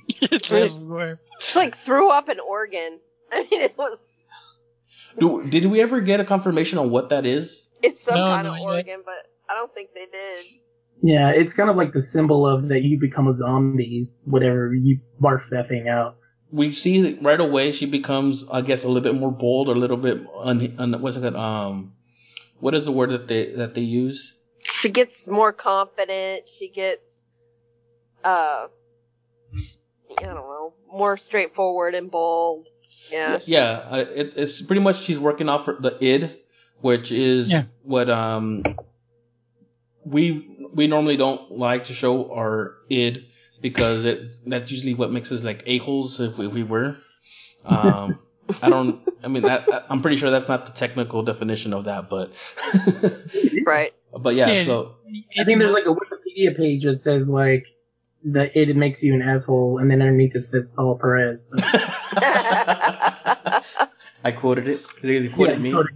it's 0.33 0.51
everywhere. 0.53 1.21
She 1.40 1.59
like 1.59 1.77
threw 1.77 2.11
up 2.11 2.29
an 2.29 2.40
organ. 2.40 2.99
I 3.33 3.42
mean, 3.51 3.61
it 3.61 3.77
was 3.77 4.14
Do, 5.18 5.44
did 5.49 5.66
we 5.66 5.81
ever 5.81 6.01
get 6.01 6.21
a 6.21 6.25
confirmation 6.25 6.79
on 6.79 6.90
what 6.90 7.11
that 7.11 7.27
is? 7.27 7.68
it's 7.83 8.01
some 8.01 8.16
No, 8.16 8.27
kind 8.27 8.47
no, 8.47 8.53
of 8.55 8.59
yeah. 8.59 8.64
organ, 8.64 9.03
but 9.05 9.14
I 9.49 9.55
don't 9.55 9.73
think 9.73 9.90
they 9.94 10.07
did. 10.07 10.44
Yeah, 11.02 11.30
it's 11.30 11.54
kind 11.54 11.70
of 11.70 11.76
like 11.76 11.92
the 11.92 12.02
symbol 12.02 12.46
of 12.46 12.68
that 12.68 12.82
you 12.82 12.98
become 12.98 13.28
a 13.28 13.34
zombie, 13.34 14.11
whatever 14.24 14.74
you 14.74 15.00
barf 15.20 15.48
that 15.50 15.68
thing 15.68 15.88
out. 15.88 16.16
We 16.50 16.72
see 16.72 17.02
that 17.02 17.22
right 17.22 17.40
away 17.40 17.72
she 17.72 17.87
becomes, 17.87 18.44
I 18.50 18.62
guess, 18.62 18.82
a 18.82 18.88
little 18.88 19.02
bit 19.02 19.14
more 19.14 19.30
bold, 19.30 19.68
or 19.68 19.72
a 19.72 19.78
little 19.78 19.96
bit 19.96 20.18
un, 20.37 20.74
un, 20.78 21.00
what's 21.02 21.16
it 21.16 21.20
called? 21.20 21.37
Um, 21.37 21.92
what 22.58 22.74
is 22.74 22.87
the 22.87 22.92
word 22.92 23.11
that 23.11 23.28
they 23.28 23.52
that 23.52 23.74
they 23.74 23.82
use? 23.82 24.37
She 24.62 24.88
gets 24.88 25.26
more 25.26 25.52
confident. 25.52 26.48
She 26.58 26.68
gets, 26.68 27.24
uh, 28.24 28.66
I 30.18 30.22
don't 30.22 30.34
know, 30.34 30.74
more 30.92 31.16
straightforward 31.16 31.94
and 31.94 32.11
bold. 32.11 32.66
Yeah. 33.12 33.38
Yeah, 33.44 33.64
uh, 33.70 34.04
it, 34.14 34.32
it's 34.37 34.61
pretty 34.62 34.82
much 34.82 35.00
she's 35.00 35.20
working 35.20 35.48
off 35.48 35.66
the 35.66 35.96
id, 36.00 36.40
which 36.80 37.12
is 37.12 37.50
Yeah. 37.52 37.64
what 37.84 38.11
um 38.11 38.64
we 40.11 40.57
we 40.73 40.87
normally 40.87 41.16
don't 41.16 41.53
like 41.53 41.85
to 41.87 41.94
show 41.94 42.33
our 42.33 42.75
id 42.90 43.27
because 43.61 44.05
it 44.05 44.33
that's 44.47 44.71
usually 44.71 44.94
what 44.94 45.11
makes 45.12 45.33
us 45.33 45.42
like 45.42 45.62
a 45.66 45.79
holes 45.79 46.21
if, 46.21 46.38
if 46.38 46.53
we 46.53 46.62
were. 46.62 46.97
Um, 47.64 48.18
I 48.62 48.71
don't. 48.71 49.01
I 49.23 49.29
mean, 49.29 49.42
that, 49.42 49.68
I'm 49.90 50.01
pretty 50.01 50.16
sure 50.16 50.31
that's 50.31 50.49
not 50.49 50.64
the 50.66 50.73
technical 50.73 51.23
definition 51.23 51.73
of 51.75 51.85
that, 51.85 52.09
but 52.09 52.33
Right. 53.66 53.92
but 54.16 54.35
yeah. 54.37 54.49
Yeah. 54.49 54.64
So 54.64 54.94
I 55.38 55.44
think 55.44 55.59
there's 55.59 55.73
like 55.73 55.85
a 55.87 55.94
Wikipedia 55.94 56.57
page 56.57 56.85
that 56.85 56.99
says 56.99 57.29
like 57.29 57.66
that 58.25 58.57
it 58.57 58.75
makes 58.77 59.03
you 59.03 59.14
an 59.14 59.23
asshole, 59.23 59.79
and 59.79 59.90
then 59.90 60.01
underneath 60.01 60.35
it 60.35 60.40
says 60.42 60.73
Saul 60.73 60.97
Perez. 60.99 61.49
So, 61.51 61.57
I 64.25 64.33
quoted 64.37 64.68
it. 64.68 64.83
They 65.03 65.29
quoted 65.29 65.57
yeah, 65.57 65.59
me. 65.62 65.73
so 65.73 65.83
did- 65.83 65.94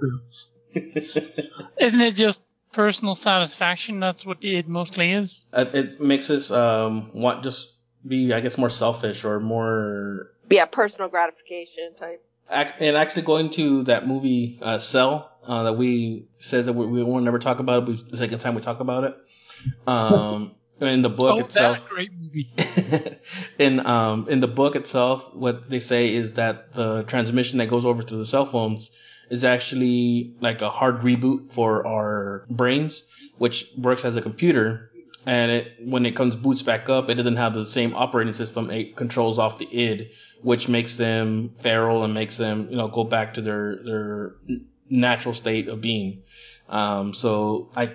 so- 0.00 1.60
Isn't 1.78 2.00
it 2.00 2.14
just 2.16 2.42
personal 2.74 3.14
satisfaction? 3.14 4.00
That's 4.00 4.26
what 4.26 4.44
it 4.44 4.68
mostly 4.68 5.12
is. 5.12 5.44
Uh, 5.52 5.64
it 5.72 6.00
makes 6.00 6.30
us 6.30 6.50
um 6.50 7.10
want 7.14 7.42
just 7.44 7.72
be 8.06 8.32
I 8.32 8.40
guess 8.40 8.58
more 8.58 8.70
selfish 8.70 9.24
or 9.24 9.40
more 9.40 10.30
yeah, 10.50 10.66
personal 10.66 11.08
gratification 11.08 11.94
type. 11.98 12.22
and 12.50 12.96
actually 12.96 13.22
going 13.22 13.50
to 13.50 13.84
that 13.84 14.06
movie 14.06 14.58
uh, 14.62 14.78
Cell 14.78 15.30
uh, 15.46 15.64
that 15.64 15.72
we 15.74 16.26
said 16.38 16.66
that 16.66 16.72
we, 16.74 16.86
we 16.86 17.02
won't 17.02 17.24
never 17.24 17.38
talk 17.38 17.58
about 17.58 17.88
it. 17.88 18.10
The 18.10 18.16
second 18.16 18.38
time 18.40 18.54
we 18.54 18.60
talk 18.60 18.80
about 18.80 19.04
it, 19.04 19.14
um, 19.86 20.52
in 20.80 21.02
the 21.02 21.08
book 21.08 21.36
Oh, 21.36 21.40
itself, 21.40 21.78
that 21.78 21.88
great 21.88 22.10
movie. 22.12 22.48
in 23.58 23.84
um 23.86 24.28
in 24.28 24.40
the 24.40 24.48
book 24.48 24.76
itself, 24.76 25.34
what 25.34 25.70
they 25.70 25.80
say 25.80 26.14
is 26.14 26.32
that 26.34 26.74
the 26.74 27.02
transmission 27.04 27.58
that 27.58 27.68
goes 27.70 27.84
over 27.86 28.02
through 28.02 28.18
the 28.18 28.26
cell 28.26 28.46
phones 28.46 28.90
is 29.30 29.44
actually 29.44 30.34
like 30.40 30.62
a 30.62 30.70
hard 30.70 31.00
reboot 31.00 31.52
for 31.52 31.86
our 31.86 32.44
brains, 32.50 33.04
which 33.38 33.70
works 33.76 34.04
as 34.04 34.16
a 34.16 34.22
computer. 34.22 34.90
And 35.26 35.50
it, 35.50 35.72
when 35.82 36.04
it 36.04 36.14
comes 36.14 36.36
boots 36.36 36.60
back 36.60 36.90
up, 36.90 37.08
it 37.08 37.14
doesn't 37.14 37.36
have 37.36 37.54
the 37.54 37.64
same 37.64 37.94
operating 37.94 38.34
system. 38.34 38.70
It 38.70 38.94
controls 38.94 39.38
off 39.38 39.58
the 39.58 39.66
id, 39.66 40.10
which 40.42 40.68
makes 40.68 40.96
them 40.98 41.54
feral 41.60 42.04
and 42.04 42.12
makes 42.12 42.36
them, 42.36 42.68
you 42.68 42.76
know, 42.76 42.88
go 42.88 43.04
back 43.04 43.34
to 43.34 43.40
their 43.40 43.76
their 43.82 44.34
natural 44.90 45.34
state 45.34 45.68
of 45.68 45.80
being. 45.80 46.22
Um, 46.68 47.14
so 47.14 47.70
I, 47.74 47.86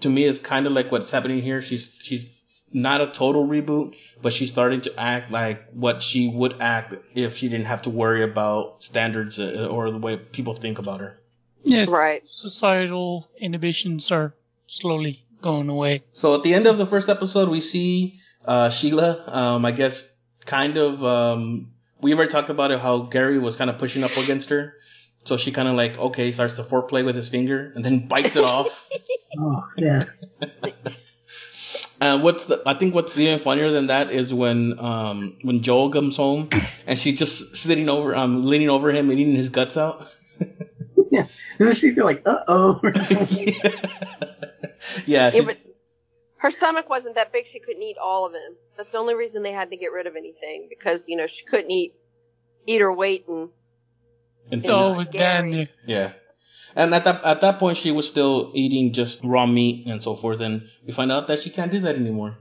to 0.00 0.08
me, 0.08 0.24
it's 0.24 0.38
kind 0.38 0.66
of 0.66 0.72
like 0.72 0.92
what's 0.92 1.10
happening 1.10 1.42
here. 1.42 1.60
She's 1.60 1.96
she's 2.00 2.26
not 2.72 3.00
a 3.00 3.06
total 3.06 3.46
reboot, 3.46 3.94
but 4.20 4.32
she's 4.32 4.50
starting 4.50 4.80
to 4.82 5.00
act 5.00 5.30
like 5.30 5.68
what 5.72 6.02
she 6.02 6.28
would 6.28 6.60
act 6.60 6.94
if 7.14 7.36
she 7.36 7.48
didn't 7.48 7.66
have 7.66 7.82
to 7.82 7.90
worry 7.90 8.22
about 8.22 8.82
standards 8.82 9.38
uh, 9.40 9.68
or 9.70 9.90
the 9.90 9.98
way 9.98 10.16
people 10.16 10.54
think 10.54 10.78
about 10.78 11.00
her. 11.00 11.18
Yes. 11.64 11.88
Right. 11.88 12.28
Societal 12.28 13.28
inhibitions 13.38 14.12
are 14.12 14.34
slowly 14.66 15.24
going 15.42 15.68
away. 15.68 16.04
So 16.12 16.34
at 16.34 16.42
the 16.42 16.54
end 16.54 16.66
of 16.66 16.78
the 16.78 16.86
first 16.86 17.08
episode, 17.08 17.48
we 17.48 17.60
see 17.60 18.20
uh, 18.44 18.70
Sheila. 18.70 19.24
Um, 19.26 19.64
I 19.64 19.72
guess 19.72 20.10
kind 20.44 20.76
of. 20.76 21.02
Um, 21.04 21.72
we 22.00 22.14
already 22.14 22.30
talked 22.30 22.48
about 22.50 22.70
it 22.70 22.78
how 22.78 23.00
Gary 23.02 23.38
was 23.38 23.56
kind 23.56 23.70
of 23.70 23.78
pushing 23.78 24.04
up 24.04 24.16
against 24.16 24.50
her. 24.50 24.74
So 25.24 25.36
she 25.36 25.52
kind 25.52 25.68
of 25.68 25.74
like 25.74 25.98
okay 25.98 26.30
starts 26.30 26.56
to 26.56 26.62
foreplay 26.62 27.04
with 27.04 27.16
his 27.16 27.28
finger 27.28 27.72
and 27.74 27.84
then 27.84 28.06
bites 28.06 28.36
it 28.36 28.44
off. 28.44 28.86
Oh 29.38 29.62
yeah. 29.76 30.06
And 32.00 32.22
what's 32.22 32.46
the, 32.46 32.62
I 32.64 32.78
think 32.78 32.94
what's 32.94 33.18
even 33.18 33.40
funnier 33.40 33.70
than 33.70 33.88
that 33.88 34.12
is 34.12 34.32
when 34.32 34.78
um 34.78 35.36
when 35.42 35.62
Joel 35.62 35.90
comes 35.90 36.16
home 36.16 36.48
and 36.86 36.98
she's 36.98 37.18
just 37.18 37.56
sitting 37.56 37.88
over 37.88 38.14
um 38.14 38.46
leaning 38.46 38.70
over 38.70 38.92
him 38.92 39.10
and 39.10 39.18
eating 39.18 39.34
his 39.34 39.48
guts 39.48 39.76
out. 39.76 40.06
yeah. 41.10 41.26
And 41.58 41.68
then 41.68 41.74
she's 41.74 41.96
like, 41.96 42.22
uh 42.26 42.44
oh. 42.46 42.80
yeah, 45.06 45.30
she, 45.30 45.42
Yeah, 45.42 45.52
her 46.38 46.50
stomach 46.50 46.88
wasn't 46.88 47.16
that 47.16 47.32
big. 47.32 47.46
She 47.46 47.58
couldn't 47.58 47.82
eat 47.82 47.98
all 47.98 48.26
of 48.26 48.32
him. 48.32 48.56
That's 48.76 48.92
the 48.92 48.98
only 48.98 49.14
reason 49.14 49.42
they 49.42 49.52
had 49.52 49.70
to 49.70 49.76
get 49.76 49.92
rid 49.92 50.06
of 50.06 50.16
anything 50.16 50.68
because 50.68 51.08
you 51.08 51.16
know 51.16 51.26
she 51.26 51.44
couldn't 51.44 51.70
eat 51.70 51.94
eat 52.66 52.80
her 52.80 52.92
weight 52.92 53.26
and 53.28 53.50
and 54.50 54.64
Yeah. 54.64 54.70
Oh, 54.72 55.04
Gary. 55.04 55.52
Dan, 55.52 55.68
yeah. 55.86 56.12
Yeah. 56.76 56.84
And 56.84 56.94
at 56.94 57.04
that 57.04 57.24
at 57.24 57.40
that 57.40 57.58
point 57.58 57.76
she 57.76 57.90
was 57.90 58.08
still 58.08 58.52
eating 58.54 58.92
just 58.92 59.20
raw 59.24 59.46
meat 59.46 59.86
and 59.86 60.02
so 60.02 60.16
forth 60.16 60.40
and 60.40 60.68
we 60.86 60.92
find 60.92 61.10
out 61.10 61.26
that 61.28 61.40
she 61.40 61.50
can't 61.50 61.70
do 61.70 61.80
that 61.80 61.96
anymore. 61.96 62.38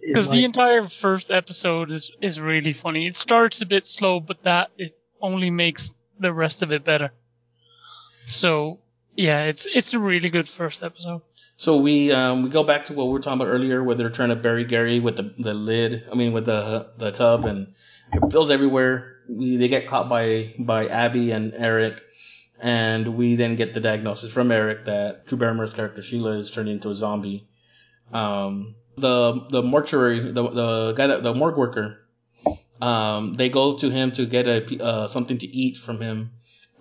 Because 0.00 0.30
the 0.30 0.44
entire 0.44 0.88
first 0.88 1.30
episode 1.30 1.90
is 1.90 2.10
is 2.20 2.40
really 2.40 2.72
funny. 2.72 3.06
It 3.06 3.16
starts 3.16 3.60
a 3.60 3.66
bit 3.66 3.86
slow, 3.86 4.20
but 4.20 4.42
that 4.44 4.70
it 4.78 4.96
only 5.20 5.50
makes 5.50 5.94
the 6.18 6.32
rest 6.32 6.62
of 6.62 6.72
it 6.72 6.84
better. 6.84 7.10
So 8.24 8.78
yeah, 9.16 9.44
it's 9.44 9.66
it's 9.66 9.94
a 9.94 9.98
really 9.98 10.30
good 10.30 10.48
first 10.48 10.82
episode. 10.82 11.22
So 11.56 11.78
we 11.78 12.12
um, 12.12 12.44
we 12.44 12.50
go 12.50 12.62
back 12.62 12.84
to 12.86 12.92
what 12.92 13.08
we 13.08 13.14
were 13.14 13.18
talking 13.18 13.40
about 13.40 13.50
earlier, 13.50 13.82
where 13.82 13.96
they're 13.96 14.10
trying 14.10 14.28
to 14.28 14.36
bury 14.36 14.64
Gary 14.64 15.00
with 15.00 15.16
the, 15.16 15.34
the 15.38 15.54
lid. 15.54 16.04
I 16.10 16.14
mean, 16.14 16.32
with 16.32 16.46
the 16.46 16.90
the 16.98 17.10
tub, 17.10 17.44
and 17.44 17.74
it 18.12 18.30
fills 18.30 18.50
everywhere. 18.50 19.16
We, 19.28 19.56
they 19.56 19.66
get 19.66 19.88
caught 19.88 20.08
by 20.08 20.54
by 20.58 20.86
Abby 20.86 21.32
and 21.32 21.52
Eric, 21.52 22.00
and 22.60 23.16
we 23.16 23.36
then 23.36 23.56
get 23.56 23.74
the 23.74 23.80
diagnosis 23.80 24.32
from 24.32 24.50
Eric 24.50 24.86
that 24.86 25.26
Drew 25.26 25.38
Barrymore's 25.38 25.74
character 25.74 26.02
Sheila 26.02 26.38
is 26.38 26.50
turned 26.50 26.68
into 26.68 26.90
a 26.90 26.94
zombie. 26.94 27.48
Um, 28.12 28.74
the 28.96 29.46
the 29.50 29.62
mortuary, 29.62 30.32
the 30.32 30.42
the 30.42 30.92
guy 30.96 31.06
that 31.08 31.22
the 31.22 31.34
morgue 31.34 31.56
worker, 31.56 31.98
um, 32.80 33.34
they 33.34 33.48
go 33.48 33.76
to 33.76 33.90
him 33.90 34.12
to 34.12 34.26
get 34.26 34.48
a 34.48 34.62
p- 34.62 34.80
uh, 34.80 35.06
something 35.06 35.38
to 35.38 35.46
eat 35.46 35.76
from 35.76 36.00
him, 36.00 36.30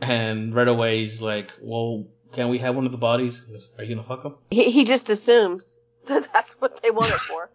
and 0.01 0.55
right 0.55 0.67
away 0.67 0.99
he's 0.99 1.21
like, 1.21 1.51
"Well, 1.61 2.07
can 2.33 2.49
we 2.49 2.57
have 2.59 2.75
one 2.75 2.85
of 2.85 2.91
the 2.91 2.97
bodies? 2.97 3.43
Are 3.77 3.83
you 3.83 3.95
gonna 3.95 4.07
fuck 4.07 4.23
him?" 4.25 4.33
he, 4.49 4.71
he 4.71 4.83
just 4.85 5.09
assumes 5.09 5.77
that 6.05 6.27
that's 6.33 6.53
what 6.53 6.81
they 6.81 6.91
want 6.91 7.11
it 7.11 7.19
for. 7.19 7.49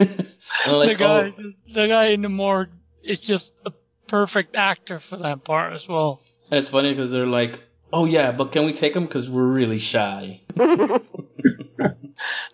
Like, 0.66 0.90
the 0.90 0.94
guy 0.96 1.24
"Oh." 1.24 1.30
just 1.30 1.74
the 1.74 1.86
guy 1.88 2.06
in 2.06 2.20
the 2.20 2.28
morgue 2.28 2.70
is 3.02 3.20
just 3.20 3.54
a 3.64 3.72
perfect 4.06 4.56
actor 4.56 4.98
for 4.98 5.16
that 5.16 5.44
part 5.44 5.72
as 5.72 5.88
well. 5.88 6.20
And 6.52 6.58
it's 6.60 6.68
funny 6.68 6.92
because 6.92 7.10
they're 7.10 7.26
like, 7.26 7.58
"Oh 7.94 8.04
yeah, 8.04 8.30
but 8.30 8.52
can 8.52 8.66
we 8.66 8.74
take 8.74 8.94
him? 8.94 9.06
Because 9.06 9.30
we're 9.30 9.42
really 9.42 9.78
shy." 9.78 10.42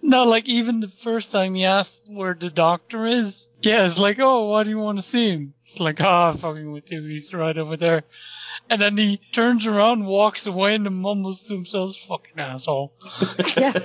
No, 0.03 0.25
like 0.25 0.49
even 0.49 0.81
the 0.81 0.89
first 0.89 1.33
time 1.33 1.55
he 1.55 1.67
asked 1.67 2.05
where 2.07 2.33
the 2.33 2.49
doctor 2.49 3.07
is, 3.07 3.51
yeah, 3.61 3.85
it's 3.85 3.99
like, 3.99 4.19
oh, 4.19 4.49
why 4.49 4.65
do 4.65 4.71
you 4.71 4.79
want 4.79 4.97
to 4.97 5.03
see 5.03 5.29
him? 5.31 5.53
It's 5.65 5.81
like, 5.81 6.01
ah, 6.01 6.33
fucking 6.33 6.73
with 6.73 6.91
you, 6.91 7.03
he's 7.03 7.35
right 7.35 7.59
over 7.59 7.77
there. 7.77 8.05
And 8.71 8.81
then 8.81 8.97
he 8.97 9.21
turns 9.33 9.67
around, 9.67 10.07
walks 10.07 10.47
away, 10.47 10.77
and 10.77 10.87
then 10.87 10.95
mumbles 10.95 11.43
to 11.49 11.55
himself, 11.55 11.97
fucking 11.97 12.39
asshole. 12.39 12.95
yeah. 13.57 13.79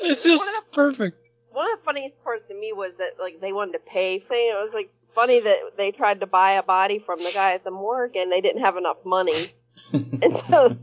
It's 0.00 0.22
just 0.22 0.42
One 0.42 0.56
of 0.56 0.72
perfect. 0.72 1.18
One 1.50 1.70
of 1.70 1.80
the 1.80 1.84
funniest 1.84 2.22
parts 2.22 2.48
to 2.48 2.54
me 2.54 2.72
was 2.72 2.96
that 2.96 3.18
like 3.18 3.42
they 3.42 3.52
wanted 3.52 3.72
to 3.72 3.80
pay 3.80 4.20
for 4.20 4.32
it. 4.32 4.54
It 4.54 4.58
was 4.58 4.72
like 4.72 4.90
funny 5.18 5.40
that 5.40 5.56
they 5.76 5.90
tried 5.90 6.20
to 6.20 6.26
buy 6.26 6.52
a 6.52 6.62
body 6.62 7.00
from 7.00 7.18
the 7.18 7.30
guy 7.34 7.54
at 7.54 7.64
the 7.64 7.72
morgue 7.72 8.14
and 8.16 8.30
they 8.30 8.40
didn't 8.40 8.62
have 8.62 8.76
enough 8.76 8.98
money, 9.04 9.46
and 9.92 10.36
so 10.48 10.76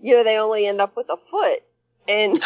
you 0.00 0.14
know 0.14 0.24
they 0.24 0.38
only 0.38 0.66
end 0.66 0.80
up 0.80 0.96
with 0.96 1.06
a 1.10 1.18
foot. 1.18 1.60
And 2.08 2.42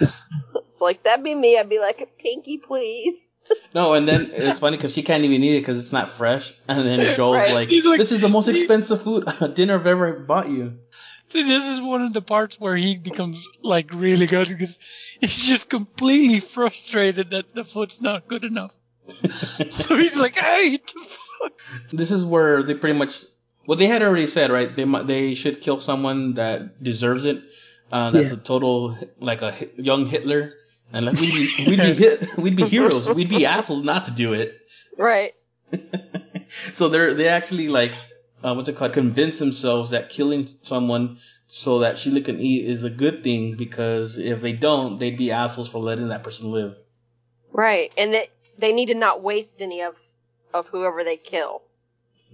it's 0.00 0.80
like 0.80 1.02
that'd 1.04 1.24
be 1.24 1.34
me. 1.34 1.56
I'd 1.58 1.68
be 1.68 1.78
like, 1.78 2.16
pinky, 2.18 2.58
please. 2.58 3.32
no, 3.74 3.94
and 3.94 4.08
then 4.08 4.30
it's 4.32 4.60
funny 4.60 4.76
because 4.76 4.92
she 4.92 5.02
can't 5.02 5.24
even 5.24 5.42
eat 5.44 5.56
it 5.56 5.60
because 5.60 5.78
it's 5.78 5.92
not 5.92 6.10
fresh. 6.10 6.52
And 6.68 6.86
then 6.86 7.14
Joel's 7.16 7.36
Right. 7.36 7.52
like, 7.52 7.70
like- 7.84 7.98
"This 7.98 8.12
is 8.12 8.20
the 8.20 8.28
most 8.28 8.48
expensive 8.48 9.02
food 9.02 9.24
dinner 9.54 9.74
I've 9.78 9.86
ever 9.86 10.20
bought 10.20 10.48
you." 10.50 10.78
See, 11.28 11.42
this 11.44 11.64
is 11.64 11.80
one 11.80 12.02
of 12.02 12.12
the 12.12 12.20
parts 12.22 12.60
where 12.60 12.76
he 12.76 12.96
becomes 12.96 13.46
like 13.62 13.92
really 13.94 14.26
good 14.26 14.48
because 14.48 14.78
he's 15.20 15.46
just 15.46 15.70
completely 15.70 16.40
frustrated 16.40 17.30
that 17.30 17.54
the 17.54 17.64
foot's 17.64 18.02
not 18.02 18.28
good 18.28 18.44
enough. 18.44 18.72
So 19.70 19.96
he's 19.96 20.14
like, 20.16 20.36
hey, 20.36 20.76
the 20.78 21.16
fuck? 21.40 21.52
this 21.90 22.10
is 22.10 22.24
where 22.24 22.62
they 22.62 22.74
pretty 22.74 22.98
much 22.98 23.22
well 23.66 23.76
they 23.78 23.86
had 23.86 24.02
already 24.02 24.26
said 24.26 24.50
right 24.50 24.74
they 24.74 24.84
might 24.84 25.06
they 25.06 25.34
should 25.34 25.60
kill 25.60 25.80
someone 25.80 26.34
that 26.34 26.82
deserves 26.82 27.24
it. 27.24 27.42
Uh, 27.90 28.10
that's 28.10 28.30
Yeah. 28.30 28.36
a 28.36 28.40
total 28.40 28.96
like 29.20 29.42
a 29.42 29.68
young 29.76 30.06
Hitler, 30.06 30.54
and 30.92 31.06
like 31.06 31.20
we'd 31.20 31.32
be 31.32 31.64
we'd 31.66 31.78
be 31.80 31.92
hit 31.94 32.36
we'd 32.38 32.56
be 32.56 32.64
heroes 32.64 33.08
we'd 33.08 33.28
be 33.28 33.44
assholes 33.46 33.82
not 33.82 34.04
to 34.06 34.10
do 34.12 34.32
it. 34.34 34.58
Right. 34.96 35.32
so 36.72 36.88
they're 36.88 37.14
they 37.14 37.28
actually 37.28 37.68
like 37.68 37.92
uh, 38.44 38.54
what's 38.54 38.68
it 38.68 38.76
called 38.76 38.92
convince 38.92 39.38
themselves 39.38 39.90
that 39.90 40.08
killing 40.08 40.48
someone 40.62 41.18
so 41.46 41.80
that 41.80 41.98
Sheila 41.98 42.20
can 42.22 42.40
eat 42.40 42.66
is 42.66 42.82
a 42.84 42.90
good 42.90 43.22
thing 43.22 43.56
because 43.56 44.16
if 44.18 44.40
they 44.40 44.52
don't 44.52 44.98
they'd 44.98 45.18
be 45.18 45.30
assholes 45.32 45.68
for 45.68 45.78
letting 45.78 46.08
that 46.08 46.22
person 46.24 46.50
live. 46.50 46.76
Right. 47.52 47.92
And 47.98 48.14
that 48.14 48.28
they 48.58 48.72
need 48.72 48.86
to 48.86 48.94
not 48.94 49.22
waste 49.22 49.60
any 49.60 49.82
of 49.82 49.94
of 50.52 50.68
whoever 50.68 51.04
they 51.04 51.16
kill. 51.16 51.62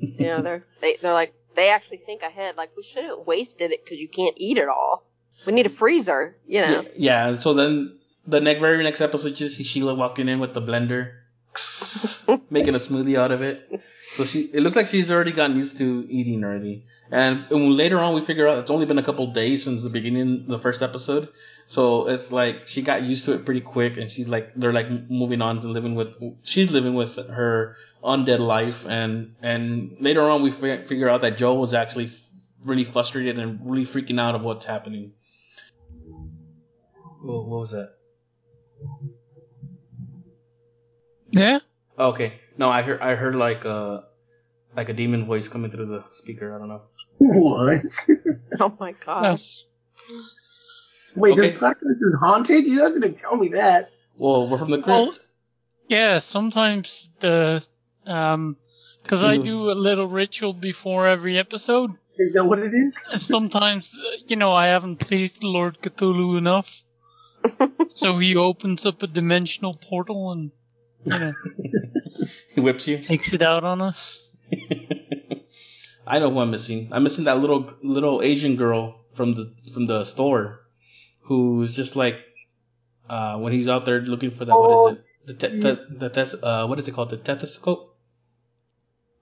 You 0.00 0.26
know, 0.26 0.42
they're 0.42 0.64
they 0.80 0.96
they're 1.00 1.12
like 1.12 1.34
they 1.54 1.70
actually 1.70 1.98
think 1.98 2.22
ahead. 2.22 2.56
Like 2.56 2.70
we 2.76 2.82
shouldn't 2.82 3.26
wasted 3.26 3.72
it 3.72 3.84
because 3.84 3.98
you 3.98 4.08
can't 4.08 4.34
eat 4.36 4.58
it 4.58 4.68
all. 4.68 5.04
We 5.46 5.52
need 5.52 5.66
a 5.66 5.70
freezer. 5.70 6.36
You 6.46 6.60
know. 6.60 6.82
Yeah, 6.96 7.30
yeah. 7.30 7.36
So 7.36 7.54
then 7.54 7.98
the 8.26 8.40
next 8.40 8.60
very 8.60 8.82
next 8.84 9.00
episode, 9.00 9.38
you 9.40 9.48
see 9.48 9.64
Sheila 9.64 9.94
walking 9.94 10.28
in 10.28 10.38
with 10.38 10.54
the 10.54 10.60
blender, 10.60 11.14
making 12.50 12.74
a 12.74 12.78
smoothie 12.78 13.18
out 13.18 13.32
of 13.32 13.42
it. 13.42 13.82
So 14.14 14.24
she, 14.24 14.50
it 14.52 14.60
looks 14.60 14.76
like 14.76 14.88
she's 14.88 15.10
already 15.10 15.32
gotten 15.32 15.56
used 15.56 15.78
to 15.78 16.06
eating 16.10 16.44
already. 16.44 16.84
And, 17.10 17.46
and 17.50 17.72
later 17.72 17.98
on, 17.98 18.14
we 18.14 18.20
figure 18.20 18.46
out 18.46 18.58
it's 18.58 18.70
only 18.70 18.84
been 18.84 18.98
a 18.98 19.02
couple 19.02 19.32
days 19.32 19.64
since 19.64 19.82
the 19.82 19.88
beginning, 19.88 20.46
the 20.48 20.58
first 20.58 20.82
episode. 20.82 21.28
So 21.68 22.08
it's 22.08 22.32
like 22.32 22.66
she 22.66 22.80
got 22.80 23.02
used 23.02 23.26
to 23.26 23.34
it 23.34 23.44
pretty 23.44 23.60
quick, 23.60 23.98
and 23.98 24.10
she's 24.10 24.26
like, 24.26 24.54
they're 24.56 24.72
like 24.72 24.88
moving 25.10 25.42
on 25.42 25.60
to 25.60 25.68
living 25.68 25.94
with, 25.94 26.16
she's 26.42 26.70
living 26.70 26.94
with 26.94 27.16
her 27.16 27.76
undead 28.02 28.38
life, 28.38 28.86
and 28.86 29.34
and 29.42 29.94
later 30.00 30.22
on, 30.22 30.40
we 30.40 30.50
fi- 30.50 30.82
figure 30.84 31.10
out 31.10 31.20
that 31.20 31.36
Joe 31.36 31.60
was 31.60 31.74
actually 31.74 32.06
f- 32.06 32.24
really 32.64 32.84
frustrated 32.84 33.38
and 33.38 33.60
really 33.70 33.84
freaking 33.84 34.18
out 34.18 34.34
of 34.34 34.40
what's 34.40 34.64
happening. 34.64 35.12
What, 37.20 37.44
what 37.44 37.60
was 37.60 37.72
that? 37.72 37.90
Yeah? 41.32 41.58
Okay. 41.98 42.40
No, 42.56 42.70
I 42.70 42.80
heard 42.80 43.02
I 43.02 43.14
heard 43.14 43.34
like 43.34 43.66
uh 43.66 44.00
like 44.74 44.88
a 44.88 44.94
demon 44.94 45.26
voice 45.26 45.48
coming 45.48 45.70
through 45.70 45.88
the 45.88 46.04
speaker. 46.14 46.54
I 46.54 46.58
don't 46.58 46.68
know. 46.68 46.82
What? 47.18 47.82
Oh 48.58 48.74
my 48.80 48.94
No. 49.06 49.36
Gosh. 51.18 51.22
Wait, 51.22 51.32
Okay. 51.38 51.50
this 51.52 51.60
podcast 51.60 52.02
is 52.02 52.16
haunted? 52.20 52.64
You 52.66 52.78
guys 52.80 52.94
didn't 52.94 53.16
tell 53.16 53.36
me 53.36 53.48
that. 53.48 53.90
Well, 54.16 54.48
we're 54.48 54.58
from 54.58 54.70
the 54.70 54.82
Well- 54.86 55.12
Yeah, 55.88 56.18
sometimes 56.18 57.10
the, 57.20 57.64
um, 58.06 58.56
cause 59.06 59.24
I 59.24 59.36
do 59.36 59.70
a 59.70 59.76
little 59.88 60.06
ritual 60.06 60.52
before 60.52 61.06
every 61.08 61.38
episode. 61.38 61.92
Is 62.18 62.32
that 62.34 62.44
what 62.44 62.58
it 62.58 62.72
is? 62.74 62.98
Sometimes, 63.26 63.94
uh, 64.04 64.16
you 64.26 64.34
know, 64.36 64.52
I 64.52 64.66
haven't 64.66 64.96
pleased 64.96 65.44
Lord 65.44 65.80
Cthulhu 65.80 66.36
enough. 66.36 66.82
so 67.88 68.18
he 68.18 68.34
opens 68.34 68.84
up 68.86 69.02
a 69.04 69.06
dimensional 69.06 69.74
portal 69.74 70.32
and, 70.32 70.50
you 71.04 71.18
know, 71.18 71.32
He 72.54 72.60
whips 72.60 72.88
you. 72.88 72.98
takes 72.98 73.32
it 73.32 73.40
out 73.40 73.62
on 73.62 73.80
us. 73.80 74.24
I 76.06 76.18
know 76.18 76.30
who 76.30 76.40
I'm 76.40 76.50
missing. 76.50 76.88
I'm 76.90 77.02
missing 77.04 77.24
that 77.24 77.38
little 77.38 77.72
little 77.82 78.20
Asian 78.22 78.56
girl 78.56 79.04
from 79.14 79.34
the 79.34 79.54
from 79.72 79.86
the 79.86 80.04
store, 80.04 80.60
who's 81.28 81.76
just 81.76 81.94
like, 81.94 82.16
uh, 83.08 83.36
when 83.38 83.52
he's 83.52 83.68
out 83.68 83.84
there 83.84 84.00
looking 84.00 84.30
for 84.30 84.44
that. 84.44 84.54
What 84.54 84.92
is 84.92 84.98
it? 84.98 85.04
The 85.26 85.34
te- 85.34 85.60
te- 85.60 85.98
the 85.98 86.08
tes- 86.08 86.42
uh, 86.42 86.66
what 86.66 86.78
is 86.78 86.88
it 86.88 86.94
called? 86.94 87.10
The 87.10 87.18
stethoscope. 87.18 87.96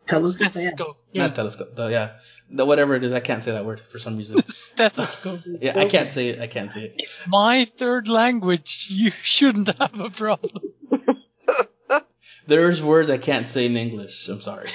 Telescope. 0.07 0.41
Yeah. 0.41 0.51
Stethoscope. 0.51 0.97
Yeah. 1.13 1.23
Not 1.27 1.35
telescope. 1.35 1.75
The, 1.75 1.89
yeah. 1.89 2.11
The 2.49 2.65
whatever 2.65 2.95
it 2.95 3.03
is, 3.03 3.13
I 3.13 3.19
can't 3.19 3.43
say 3.43 3.53
that 3.53 3.65
word 3.65 3.81
for 3.81 3.99
some 3.99 4.17
reason. 4.17 4.41
Stethoscope. 4.47 5.41
yeah, 5.61 5.77
I 5.77 5.87
can't 5.87 6.13
say 6.13 6.29
it. 6.29 6.41
I 6.41 6.47
can't 6.47 6.73
say 6.73 6.85
it. 6.85 6.95
It's 6.99 7.19
my 7.27 7.65
third 7.65 8.07
language. 8.09 8.87
You 8.89 9.11
shouldn't 9.11 9.77
have 9.79 9.99
a 9.99 10.11
problem. 10.11 10.63
There's 12.47 12.81
words 12.81 13.11
I 13.11 13.19
can't 13.19 13.49
say 13.49 13.67
in 13.67 13.77
English. 13.77 14.29
I'm 14.29 14.41
sorry. 14.41 14.69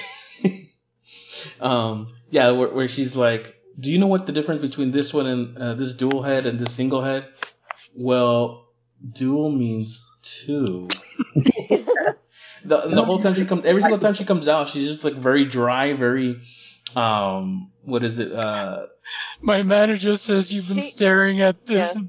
um, 1.60 2.14
yeah, 2.28 2.50
where, 2.50 2.68
where 2.68 2.88
she's 2.88 3.16
like, 3.16 3.56
"Do 3.78 3.90
you 3.90 3.98
know 3.98 4.06
what 4.06 4.26
the 4.26 4.32
difference 4.32 4.60
between 4.62 4.90
this 4.90 5.12
one 5.14 5.26
and 5.26 5.58
uh, 5.58 5.74
this 5.74 5.94
dual 5.94 6.22
head 6.22 6.46
and 6.46 6.58
this 6.58 6.72
single 6.74 7.02
head?" 7.02 7.26
Well, 7.94 8.68
dual 9.12 9.50
means 9.50 10.04
two. 10.22 10.88
the 12.64 12.80
the 12.86 13.04
whole 13.04 13.18
time 13.20 13.34
she 13.34 13.44
comes, 13.44 13.64
every 13.64 13.82
single 13.82 13.98
time 13.98 14.14
she 14.14 14.24
comes 14.24 14.48
out, 14.48 14.68
she's 14.68 14.88
just 14.88 15.04
like 15.04 15.14
very 15.14 15.44
dry, 15.46 15.92
very 15.94 16.40
um, 16.94 17.70
what 17.82 18.04
is 18.04 18.18
it? 18.18 18.32
Uh, 18.32 18.86
My 19.40 19.62
manager 19.62 20.14
says 20.16 20.52
you've 20.52 20.68
been 20.68 20.82
See- 20.82 20.90
staring 20.90 21.40
at 21.42 21.66
this 21.66 21.94
Yeah. 21.94 22.02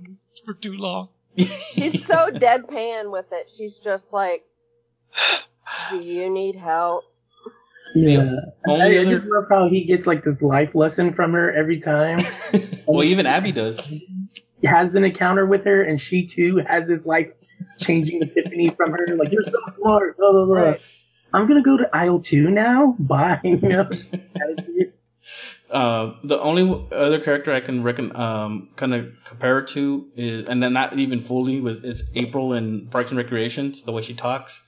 for 0.45 0.53
too 0.53 0.73
long. 0.73 1.09
She's 1.37 2.05
so 2.05 2.29
deadpan 2.31 3.11
with 3.11 3.31
it. 3.33 3.49
She's 3.49 3.79
just 3.79 4.13
like, 4.13 4.43
"Do 5.89 5.97
you 5.99 6.29
need 6.29 6.55
help?" 6.55 7.03
Yeah. 7.95 8.35
only 8.67 8.99
I, 8.99 9.01
I 9.01 9.05
just 9.05 9.25
love 9.25 9.45
how 9.49 9.69
he 9.69 9.85
gets 9.85 10.07
like 10.07 10.23
this 10.23 10.41
life 10.41 10.75
lesson 10.75 11.13
from 11.13 11.33
her 11.33 11.51
every 11.53 11.79
time. 11.79 12.25
well, 12.87 13.03
even 13.03 13.25
Abby 13.25 13.51
does. 13.51 13.85
He 14.61 14.67
has 14.67 14.95
an 14.95 15.03
encounter 15.03 15.45
with 15.45 15.65
her, 15.65 15.83
and 15.83 15.99
she 15.99 16.25
too 16.25 16.57
has 16.67 16.87
this 16.87 17.05
life 17.05 17.29
changing 17.79 18.21
epiphany 18.21 18.69
from 18.69 18.91
her. 18.91 19.15
Like 19.15 19.31
you're 19.31 19.43
so 19.43 19.59
smart. 19.67 20.17
Blah 20.17 20.31
blah 20.31 20.45
blah. 20.45 20.61
Right. 20.61 20.81
I'm 21.33 21.47
gonna 21.47 21.63
go 21.63 21.77
to 21.77 21.89
aisle 21.93 22.19
two 22.19 22.49
now. 22.49 22.95
Bye. 22.99 23.39
You 23.43 23.57
know. 23.57 23.89
Uh, 25.71 26.13
the 26.23 26.39
only 26.39 26.87
other 26.91 27.19
character 27.19 27.51
I 27.51 27.59
can 27.59 27.81
reckon, 27.81 28.15
um, 28.15 28.69
kind 28.75 28.93
of 28.93 29.11
compare 29.25 29.57
it 29.57 29.69
to 29.69 30.07
is, 30.15 30.47
and 30.47 30.61
then 30.61 30.73
not 30.73 30.99
even 30.99 31.23
fully 31.23 31.61
was 31.61 31.83
is 31.83 32.03
April 32.13 32.53
in 32.53 32.89
Parks 32.91 33.09
and 33.09 33.17
Recreations, 33.17 33.81
the 33.81 33.91
way 33.91 34.03
she 34.03 34.13
talks. 34.13 34.61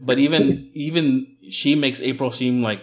But 0.00 0.18
even 0.18 0.70
even 0.74 1.36
she 1.50 1.74
makes 1.74 2.00
April 2.00 2.30
seem 2.30 2.62
like 2.62 2.80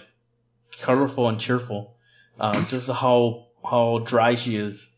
colorful 0.82 1.30
and 1.30 1.40
cheerful. 1.40 1.96
Um, 2.40 2.54
just 2.54 2.90
how 2.90 3.48
how 3.64 4.00
dry 4.00 4.36
she 4.36 4.58
is. 4.58 4.90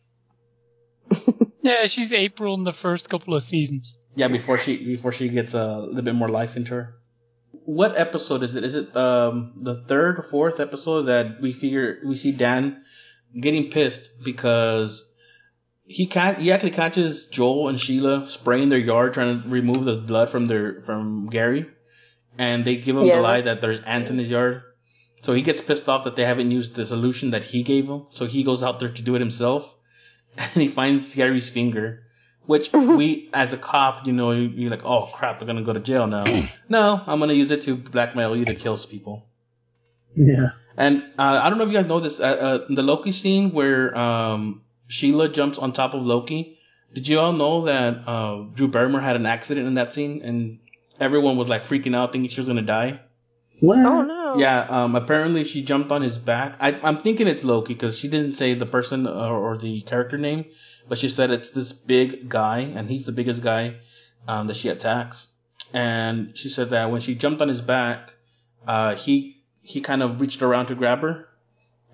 Yeah, 1.67 1.87
she's 1.87 2.13
April 2.13 2.53
in 2.53 2.63
the 2.63 2.71
first 2.71 3.09
couple 3.09 3.35
of 3.35 3.43
seasons. 3.43 3.97
Yeah, 4.15 4.29
before 4.29 4.57
she 4.57 4.77
before 4.85 5.11
she 5.11 5.27
gets 5.27 5.53
a 5.53 5.79
little 5.79 6.01
bit 6.01 6.15
more 6.15 6.29
life 6.29 6.55
into 6.55 6.71
her. 6.75 6.95
What 7.65 7.97
episode 7.97 8.43
is 8.43 8.55
it? 8.55 8.63
Is 8.63 8.73
it 8.73 8.95
um 8.95 9.51
the 9.57 9.83
third 9.83 10.19
or 10.19 10.23
fourth 10.23 10.61
episode 10.61 11.03
that 11.03 11.41
we 11.41 11.51
figure 11.51 11.99
we 12.05 12.15
see 12.15 12.31
Dan 12.31 12.81
getting 13.37 13.69
pissed 13.69 14.11
because 14.23 15.03
he 15.83 16.07
can't 16.07 16.37
he 16.37 16.53
actually 16.53 16.71
catches 16.71 17.25
Joel 17.25 17.67
and 17.67 17.77
Sheila 17.77 18.29
spraying 18.29 18.69
their 18.69 18.79
yard 18.79 19.13
trying 19.13 19.41
to 19.41 19.49
remove 19.49 19.83
the 19.83 19.97
blood 19.97 20.29
from 20.29 20.47
their 20.47 20.81
from 20.83 21.27
Gary, 21.29 21.65
and 22.37 22.63
they 22.65 22.75
give 22.77 22.95
him 22.97 23.03
Yeah. 23.03 23.17
the 23.17 23.21
lie 23.21 23.41
that 23.41 23.61
there's 23.61 23.79
ants 23.85 24.09
in 24.11 24.17
his 24.17 24.29
yard. 24.29 24.61
So 25.23 25.33
he 25.33 25.41
gets 25.41 25.61
pissed 25.61 25.89
off 25.89 26.03
that 26.03 26.15
they 26.15 26.23
haven't 26.25 26.51
used 26.51 26.75
the 26.75 26.85
solution 26.85 27.31
that 27.31 27.43
he 27.43 27.63
gave 27.63 27.87
him. 27.87 28.03
So 28.11 28.25
he 28.27 28.43
goes 28.43 28.61
out 28.63 28.79
there 28.79 28.89
to 28.89 29.01
do 29.01 29.15
it 29.15 29.19
himself, 29.19 29.67
and 30.37 30.51
he 30.61 30.67
finds 30.67 31.15
Gary's 31.15 31.49
finger, 31.49 32.03
which 32.45 32.71
we, 32.73 33.29
as 33.33 33.51
a 33.53 33.57
cop, 33.57 34.05
you 34.07 34.13
know, 34.13 34.31
you- 34.31 34.49
you're 34.55 34.71
like, 34.71 34.85
oh 34.85 35.09
crap, 35.13 35.41
I'm 35.41 35.47
gonna 35.47 35.63
go 35.63 35.73
to 35.73 35.79
jail 35.79 36.07
now. 36.07 36.23
no, 36.69 37.01
I'm 37.07 37.19
gonna 37.19 37.33
use 37.33 37.51
it 37.51 37.63
to 37.63 37.75
blackmail 37.75 38.35
you 38.37 38.45
to 38.45 38.55
kill 38.55 38.77
people. 38.77 39.25
Yeah. 40.15 40.51
And 40.75 41.03
uh, 41.17 41.39
I 41.43 41.49
don't 41.49 41.57
know 41.57 41.63
if 41.65 41.71
you 41.71 41.77
guys 41.77 41.87
know 41.87 41.99
this, 41.99 42.19
uh, 42.19 42.23
uh, 42.23 42.65
the 42.69 42.83
Loki 42.83 43.11
scene 43.11 43.51
where 43.51 43.97
um, 43.97 44.61
Sheila 44.87 45.29
jumps 45.29 45.57
on 45.57 45.73
top 45.73 45.93
of 45.95 46.03
Loki. 46.03 46.57
Did 46.93 47.07
you 47.07 47.19
all 47.19 47.33
know 47.33 47.65
that 47.65 48.07
uh, 48.07 48.43
Drew 48.53 48.67
Barrymore 48.67 49.01
had 49.01 49.15
an 49.15 49.25
accident 49.25 49.67
in 49.67 49.73
that 49.73 49.91
scene, 49.93 50.21
and 50.23 50.59
everyone 50.99 51.37
was 51.37 51.47
like 51.47 51.65
freaking 51.65 51.95
out, 51.95 52.11
thinking 52.11 52.29
she 52.29 52.39
was 52.39 52.47
gonna 52.47 52.61
die? 52.61 52.99
What? 53.59 53.79
Oh 53.79 54.03
no. 54.03 54.37
Yeah, 54.37 54.59
um, 54.69 54.95
apparently 54.95 55.43
she 55.43 55.63
jumped 55.63 55.91
on 55.91 56.01
his 56.01 56.17
back. 56.17 56.57
I, 56.59 56.79
I'm 56.83 57.01
thinking 57.01 57.27
it's 57.27 57.43
Loki 57.43 57.73
because 57.73 57.97
she 57.97 58.07
didn't 58.07 58.35
say 58.35 58.53
the 58.53 58.65
person 58.65 59.07
or, 59.07 59.35
or 59.35 59.57
the 59.57 59.81
character 59.81 60.17
name, 60.17 60.45
but 60.87 60.97
she 60.97 61.09
said 61.09 61.31
it's 61.31 61.49
this 61.49 61.71
big 61.73 62.29
guy, 62.29 62.59
and 62.59 62.89
he's 62.89 63.05
the 63.05 63.11
biggest 63.11 63.41
guy 63.41 63.77
um, 64.27 64.47
that 64.47 64.57
she 64.57 64.69
attacks. 64.69 65.29
And 65.73 66.37
she 66.37 66.49
said 66.49 66.69
that 66.69 66.91
when 66.91 67.01
she 67.01 67.15
jumped 67.15 67.41
on 67.41 67.47
his 67.47 67.61
back, 67.61 68.13
uh, 68.67 68.95
he 68.95 69.41
he 69.61 69.81
kind 69.81 70.03
of 70.03 70.21
reached 70.21 70.41
around 70.41 70.67
to 70.67 70.75
grab 70.75 70.99
her, 70.99 71.27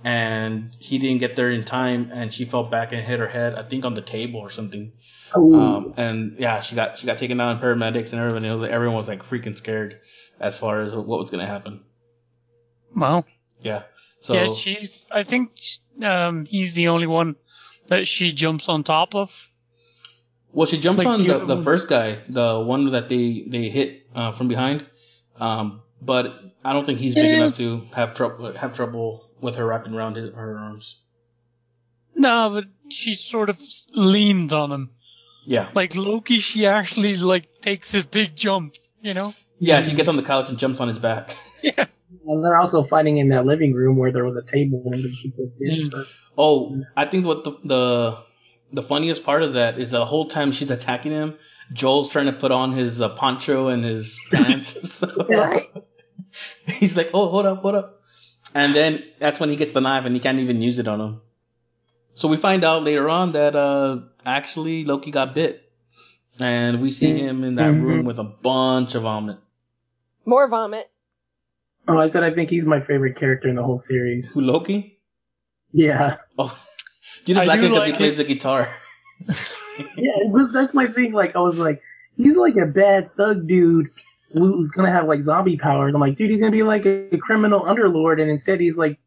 and 0.03 0.75
he 0.79 0.97
didn't 0.97 1.19
get 1.19 1.35
there 1.35 1.49
in 1.49 1.63
time, 1.63 2.11
and 2.13 2.33
she 2.33 2.45
fell 2.45 2.65
back 2.65 2.91
and 2.91 3.01
hit 3.01 3.19
her 3.19 3.27
head, 3.27 3.55
I 3.55 3.63
think, 3.63 3.85
on 3.85 3.93
the 3.93 4.01
table 4.01 4.39
or 4.39 4.49
something. 4.49 4.91
Um, 5.35 5.93
and 5.97 6.35
yeah, 6.39 6.59
she 6.59 6.75
got 6.75 6.99
she 6.99 7.05
got 7.07 7.17
taken 7.17 7.37
down 7.37 7.55
in 7.55 7.61
paramedics 7.61 8.11
and 8.13 8.21
everyone. 8.21 8.59
Was, 8.59 8.69
everyone 8.69 8.95
was 8.97 9.07
like 9.07 9.23
freaking 9.23 9.57
scared 9.57 9.99
as 10.39 10.57
far 10.57 10.81
as 10.81 10.93
what 10.95 11.19
was 11.19 11.31
gonna 11.31 11.45
happen. 11.47 11.81
Wow. 12.95 13.25
Yeah. 13.61 13.83
So 14.19 14.33
yeah, 14.35 14.45
she's. 14.45 15.05
I 15.11 15.23
think 15.23 15.51
um, 16.03 16.45
he's 16.45 16.73
the 16.75 16.89
only 16.89 17.07
one 17.07 17.35
that 17.87 18.07
she 18.07 18.31
jumps 18.31 18.69
on 18.69 18.83
top 18.83 19.15
of. 19.15 19.49
well, 20.51 20.65
she 20.67 20.79
jumps 20.79 20.99
like 20.99 21.07
on 21.07 21.21
the 21.21 21.27
the, 21.27 21.35
other 21.35 21.45
the 21.45 21.55
one. 21.55 21.63
first 21.63 21.87
guy, 21.89 22.19
the 22.29 22.59
one 22.65 22.91
that 22.91 23.09
they 23.09 23.45
they 23.47 23.69
hit 23.69 24.07
uh, 24.15 24.31
from 24.33 24.47
behind. 24.47 24.85
Um, 25.39 25.81
but 26.01 26.33
I 26.63 26.73
don't 26.73 26.85
think 26.85 26.99
he's 26.99 27.15
big 27.15 27.31
Yeah. 27.31 27.37
enough 27.37 27.57
to 27.57 27.81
have 27.93 28.13
trouble 28.13 28.53
have 28.53 28.75
trouble 28.75 29.29
with 29.41 29.55
her 29.55 29.65
wrapping 29.65 29.93
around 29.93 30.15
his, 30.15 30.33
her 30.33 30.57
arms. 30.57 30.99
No, 32.15 32.51
but 32.53 32.65
she 32.89 33.15
sort 33.15 33.49
of 33.49 33.59
leaned 33.93 34.53
on 34.53 34.71
him. 34.71 34.91
Yeah. 35.45 35.69
Like 35.73 35.95
Loki, 35.95 36.39
she 36.39 36.65
actually 36.65 37.15
like 37.17 37.61
takes 37.61 37.93
a 37.95 38.03
big 38.03 38.35
jump. 38.35 38.75
You 39.01 39.13
know? 39.13 39.33
Yeah, 39.59 39.81
she 39.81 39.93
gets 39.95 40.07
on 40.09 40.15
the 40.17 40.23
couch 40.23 40.49
and 40.49 40.57
jumps 40.57 40.79
on 40.79 40.87
his 40.87 40.99
back. 40.99 41.35
Yeah. 41.61 41.85
And 42.27 42.43
they're 42.43 42.57
also 42.57 42.83
fighting 42.83 43.17
in 43.17 43.29
that 43.29 43.45
living 43.45 43.73
room 43.73 43.95
where 43.97 44.11
there 44.11 44.25
was 44.25 44.35
a 44.35 44.43
table 44.43 44.83
that 44.91 45.15
she 45.19 45.31
could 45.31 45.51
Mm. 45.61 45.89
so. 45.89 46.05
Oh, 46.37 46.81
I 46.97 47.05
think 47.05 47.25
what 47.25 47.43
the 47.45 47.51
the 47.63 48.17
the 48.73 48.83
funniest 48.83 49.23
part 49.23 49.43
of 49.43 49.53
that 49.53 49.79
is 49.79 49.91
the 49.91 50.05
whole 50.05 50.27
time 50.27 50.51
she's 50.51 50.69
attacking 50.71 51.11
him, 51.13 51.37
Joel's 51.71 52.09
trying 52.09 52.25
to 52.25 52.33
put 52.33 52.51
on 52.51 52.73
his 52.73 52.99
uh, 53.01 53.09
poncho 53.15 53.69
and 53.69 53.83
his 53.85 54.19
pants. 54.31 54.91
so, 54.91 55.07
Right. 55.29 55.61
he's 56.67 56.97
like, 56.97 57.11
"Oh, 57.13 57.29
hold 57.29 57.45
up, 57.45 57.61
hold 57.61 57.75
up," 57.75 58.01
and 58.53 58.75
then 58.75 59.03
that's 59.19 59.39
when 59.39 59.49
he 59.49 59.55
gets 59.55 59.71
the 59.73 59.81
knife 59.81 60.05
and 60.05 60.13
he 60.13 60.19
can't 60.19 60.39
even 60.39 60.61
use 60.61 60.79
it 60.79 60.87
on 60.89 60.99
him. 60.99 61.21
So 62.15 62.27
we 62.27 62.37
find 62.37 62.63
out 62.63 62.83
later 62.83 63.09
on 63.09 63.33
that 63.33 63.55
uh 63.55 63.99
actually 64.25 64.85
Loki 64.85 65.11
got 65.11 65.33
bit, 65.33 65.69
and 66.39 66.81
we 66.81 66.91
see 66.91 67.17
him 67.17 67.43
in 67.43 67.55
that 67.55 67.71
Mhm. 67.71 67.81
room 67.81 68.05
with 68.05 68.19
a 68.19 68.23
bunch 68.23 68.95
of 68.95 69.03
vomit. 69.03 69.37
More 70.25 70.47
vomit. 70.47 70.89
Oh, 71.87 71.97
I 71.97 72.07
said 72.07 72.23
I 72.23 72.33
think 72.33 72.49
he's 72.49 72.65
my 72.65 72.79
favorite 72.79 73.15
character 73.15 73.49
in 73.49 73.55
the 73.55 73.63
whole 73.63 73.79
series. 73.79 74.31
Who 74.31 74.41
Loki? 74.41 74.99
Yeah. 75.73 76.17
Oh, 76.37 76.57
you 77.25 77.33
just 77.35 77.43
I 77.43 77.45
like 77.45 77.59
him 77.59 77.65
it 77.65 77.69
because 77.69 77.87
he 77.87 77.93
plays 77.93 78.17
the 78.17 78.23
guitar. 78.23 78.69
Yeah, 79.97 80.11
was, 80.25 80.53
that's 80.53 80.71
my 80.75 80.85
thing. 80.85 81.13
Like, 81.13 81.35
I 81.35 81.39
was 81.39 81.57
like, 81.57 81.81
he's 82.15 82.35
like 82.35 82.55
a 82.57 82.67
bad 82.67 83.15
thug 83.15 83.47
dude 83.47 83.89
who's 84.31 84.69
gonna 84.69 84.91
have 84.91 85.07
like 85.07 85.21
zombie 85.21 85.57
powers. 85.57 85.95
I'm 85.95 86.01
like, 86.01 86.15
dude, 86.15 86.29
he's 86.29 86.41
gonna 86.41 86.51
be 86.51 86.61
like 86.61 86.85
a, 86.85 87.17
criminal 87.17 87.61
underlord, 87.61 88.21
and 88.21 88.29
instead 88.29 88.59
he's 88.59 88.77
like 88.77 88.99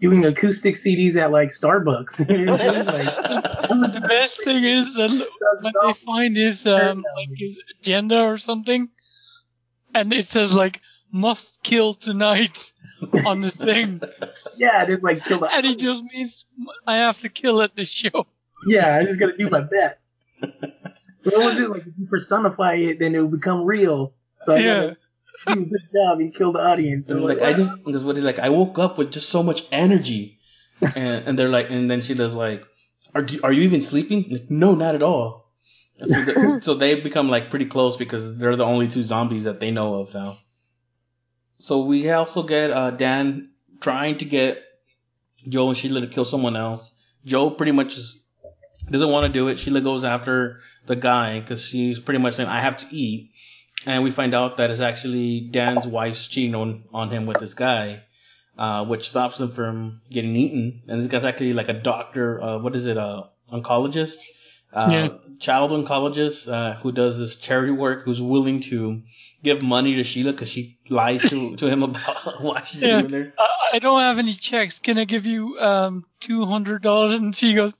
doing 0.00 0.24
acoustic 0.24 0.74
CDs 0.74 1.16
at 1.16 1.30
like 1.30 1.48
Starbucks. 1.50 2.20
It's 2.28 2.64
just 2.64 2.86
like, 2.86 3.06
the 3.92 4.04
best 4.08 4.42
thing 4.44 4.64
is 4.64 4.94
that 4.94 5.10
when 5.60 5.72
they 5.86 5.92
find 5.94 6.36
his 6.36 6.66
um 6.66 7.04
like 7.16 7.28
his 7.36 7.58
agenda 7.80 8.20
or 8.22 8.36
something, 8.36 8.88
and 9.94 10.12
it 10.12 10.26
says 10.26 10.54
like 10.54 10.80
must 11.12 11.62
kill 11.62 11.94
tonight 11.94 12.72
on 13.24 13.40
the 13.40 13.50
thing, 13.50 14.00
yeah, 14.56 14.82
it 14.82 14.90
is 14.90 15.02
like 15.02 15.24
kill 15.24 15.40
the. 15.40 15.46
and 15.52 15.64
it 15.66 15.78
just 15.78 16.04
means 16.04 16.44
I 16.86 16.96
have 16.96 17.20
to 17.20 17.28
kill 17.28 17.62
at 17.62 17.74
the 17.76 17.84
show. 17.84 18.26
Yeah, 18.66 18.96
I 18.96 19.04
just 19.04 19.18
gotta 19.20 19.36
do 19.36 19.48
my 19.48 19.60
best. 19.60 20.14
what 20.40 21.44
was 21.44 21.58
it 21.58 21.70
like? 21.70 21.82
If 21.82 21.94
you 21.98 22.06
personify 22.06 22.74
it, 22.74 22.98
then 22.98 23.14
it 23.14 23.20
will 23.20 23.28
become 23.28 23.64
real. 23.64 24.14
So 24.44 24.54
I 24.54 24.58
Yeah. 24.58 24.74
gotta 24.74 24.96
good 25.54 25.88
job 25.92 26.18
and 26.18 26.34
kill 26.34 26.52
the 26.52 26.58
audience. 26.58 27.06
It 27.08 27.14
was 27.14 27.24
like 27.24 27.42
I 27.42 27.52
just 27.52 27.70
because 27.84 28.04
what 28.04 28.16
he's 28.16 28.24
like 28.24 28.38
I 28.38 28.48
woke 28.48 28.78
up 28.78 28.98
with 28.98 29.12
just 29.12 29.28
so 29.28 29.42
much 29.42 29.64
energy, 29.72 30.38
and 30.94 31.28
and 31.28 31.38
they're 31.38 31.48
like 31.48 31.70
and 31.70 31.90
then 31.90 32.02
she 32.02 32.14
does 32.14 32.32
like 32.32 32.64
are 33.14 33.22
do, 33.22 33.40
are 33.42 33.52
you 33.52 33.62
even 33.62 33.80
sleeping? 33.80 34.26
Like 34.30 34.50
no, 34.50 34.74
not 34.74 34.94
at 34.94 35.02
all. 35.02 35.50
So, 35.98 36.06
the, 36.06 36.58
so 36.62 36.74
they 36.74 37.00
become 37.00 37.28
like 37.28 37.50
pretty 37.50 37.66
close 37.66 37.96
because 37.96 38.36
they're 38.36 38.56
the 38.56 38.64
only 38.64 38.88
two 38.88 39.02
zombies 39.02 39.44
that 39.44 39.60
they 39.60 39.70
know 39.70 39.94
of 39.94 40.12
now. 40.12 40.36
So 41.58 41.84
we 41.84 42.10
also 42.10 42.42
get 42.42 42.70
uh, 42.70 42.90
Dan 42.90 43.50
trying 43.80 44.18
to 44.18 44.24
get 44.24 44.62
Joe 45.48 45.68
and 45.68 45.76
Sheila 45.76 46.00
to 46.00 46.06
kill 46.06 46.24
someone 46.24 46.56
else. 46.56 46.94
Joe 47.24 47.50
pretty 47.50 47.72
much 47.72 47.94
just 47.94 48.22
doesn't 48.90 49.10
want 49.10 49.26
to 49.26 49.32
do 49.32 49.48
it. 49.48 49.58
Sheila 49.58 49.80
goes 49.80 50.04
after 50.04 50.60
the 50.86 50.96
guy 50.96 51.40
because 51.40 51.62
she's 51.62 51.98
pretty 51.98 52.20
much 52.20 52.34
saying 52.34 52.48
I 52.48 52.60
have 52.60 52.76
to 52.78 52.86
eat 52.94 53.32
and 53.86 54.02
we 54.04 54.10
find 54.10 54.34
out 54.34 54.56
that 54.58 54.70
it's 54.70 54.80
actually 54.80 55.40
Dan's 55.40 55.86
wife's 55.86 56.26
cheating 56.26 56.54
on, 56.54 56.84
on 56.92 57.10
him 57.10 57.26
with 57.26 57.38
this 57.38 57.54
guy. 57.54 58.02
uh, 58.58 58.84
which 58.86 59.08
stops 59.10 59.38
him 59.38 59.52
from 59.52 60.00
getting 60.10 60.34
eaten. 60.34 60.80
And 60.88 60.98
this 61.00 61.08
guy's 61.08 61.24
actually 61.24 61.52
like 61.52 61.68
a 61.68 61.74
doctor. 61.74 62.42
Uh, 62.42 62.58
what 62.58 62.74
is 62.74 62.86
it? 62.86 62.96
Uh, 62.96 63.24
oncologist. 63.52 64.16
Uh, 64.72 64.88
Yeah. 64.92 65.08
child 65.38 65.72
oncologist 65.72 66.48
uh, 66.50 66.74
who 66.80 66.90
does 66.90 67.18
this 67.18 67.36
charity 67.36 67.72
work, 67.72 68.04
who's 68.04 68.20
willing 68.22 68.60
to 68.70 69.02
give 69.44 69.60
money 69.62 69.96
to 69.96 70.04
Sheila 70.04 70.32
because 70.32 70.48
she 70.48 70.78
lies 70.88 71.22
to, 71.28 71.54
to 71.56 71.66
him 71.68 71.82
about 71.88 72.42
why 72.42 72.62
she's 72.64 72.82
Yeah. 72.82 73.00
doing 73.02 73.10
there. 73.12 73.34
I, 73.38 73.76
I 73.76 73.78
don't 73.78 74.00
have 74.00 74.18
any 74.18 74.32
checks. 74.32 74.78
Can 74.78 74.96
I 74.98 75.04
give 75.04 75.26
you 75.26 75.58
um 75.60 76.04
two 76.20 76.46
hundred 76.46 76.80
dollars? 76.82 77.18
And 77.18 77.36
she 77.36 77.52
goes, 77.52 77.78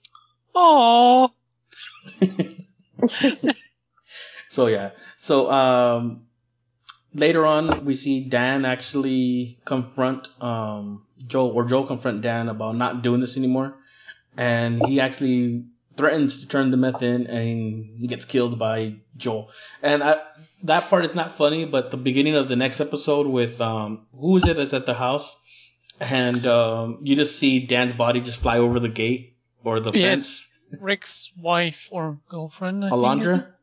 "Oh, 0.54 1.32
So 4.48 4.66
yeah. 4.68 4.90
So 5.26 5.50
um 5.50 6.22
later 7.12 7.44
on 7.44 7.84
we 7.84 7.96
see 7.96 8.16
Dan 8.36 8.64
actually 8.64 9.58
confront 9.64 10.28
um 10.40 11.02
Joel 11.26 11.50
or 11.50 11.64
Joel 11.64 11.86
confront 11.86 12.22
Dan 12.22 12.48
about 12.48 12.76
not 12.76 13.02
doing 13.02 13.20
this 13.20 13.36
anymore. 13.36 13.74
And 14.36 14.84
he 14.86 15.00
actually 15.00 15.64
threatens 15.96 16.42
to 16.42 16.48
turn 16.48 16.70
the 16.70 16.76
meth 16.76 17.02
in 17.02 17.26
and 17.26 17.98
he 17.98 18.06
gets 18.06 18.24
killed 18.26 18.58
by 18.58 18.96
Joel. 19.16 19.50
And 19.82 20.02
I, 20.02 20.20
that 20.64 20.84
part 20.90 21.04
is 21.06 21.14
not 21.14 21.38
funny, 21.38 21.64
but 21.64 21.90
the 21.90 21.96
beginning 21.96 22.36
of 22.36 22.48
the 22.48 22.56
next 22.56 22.80
episode 22.80 23.26
with 23.26 23.60
um 23.60 24.06
who 24.12 24.36
is 24.36 24.46
it 24.46 24.56
that's 24.56 24.74
at 24.74 24.86
the 24.86 24.94
house? 24.94 25.36
And 25.98 26.46
um 26.46 26.98
you 27.02 27.16
just 27.16 27.36
see 27.40 27.66
Dan's 27.66 27.94
body 27.94 28.20
just 28.20 28.40
fly 28.40 28.58
over 28.58 28.78
the 28.78 28.94
gate 29.02 29.34
or 29.64 29.80
the 29.80 29.90
Yeah, 29.90 30.10
fence. 30.10 30.46
Rick's 30.80 31.32
wife 31.50 31.88
or 31.90 32.18
girlfriend." 32.28 32.84
I 32.84 32.90
think. 32.90 33.00
Alondra? 33.02 33.55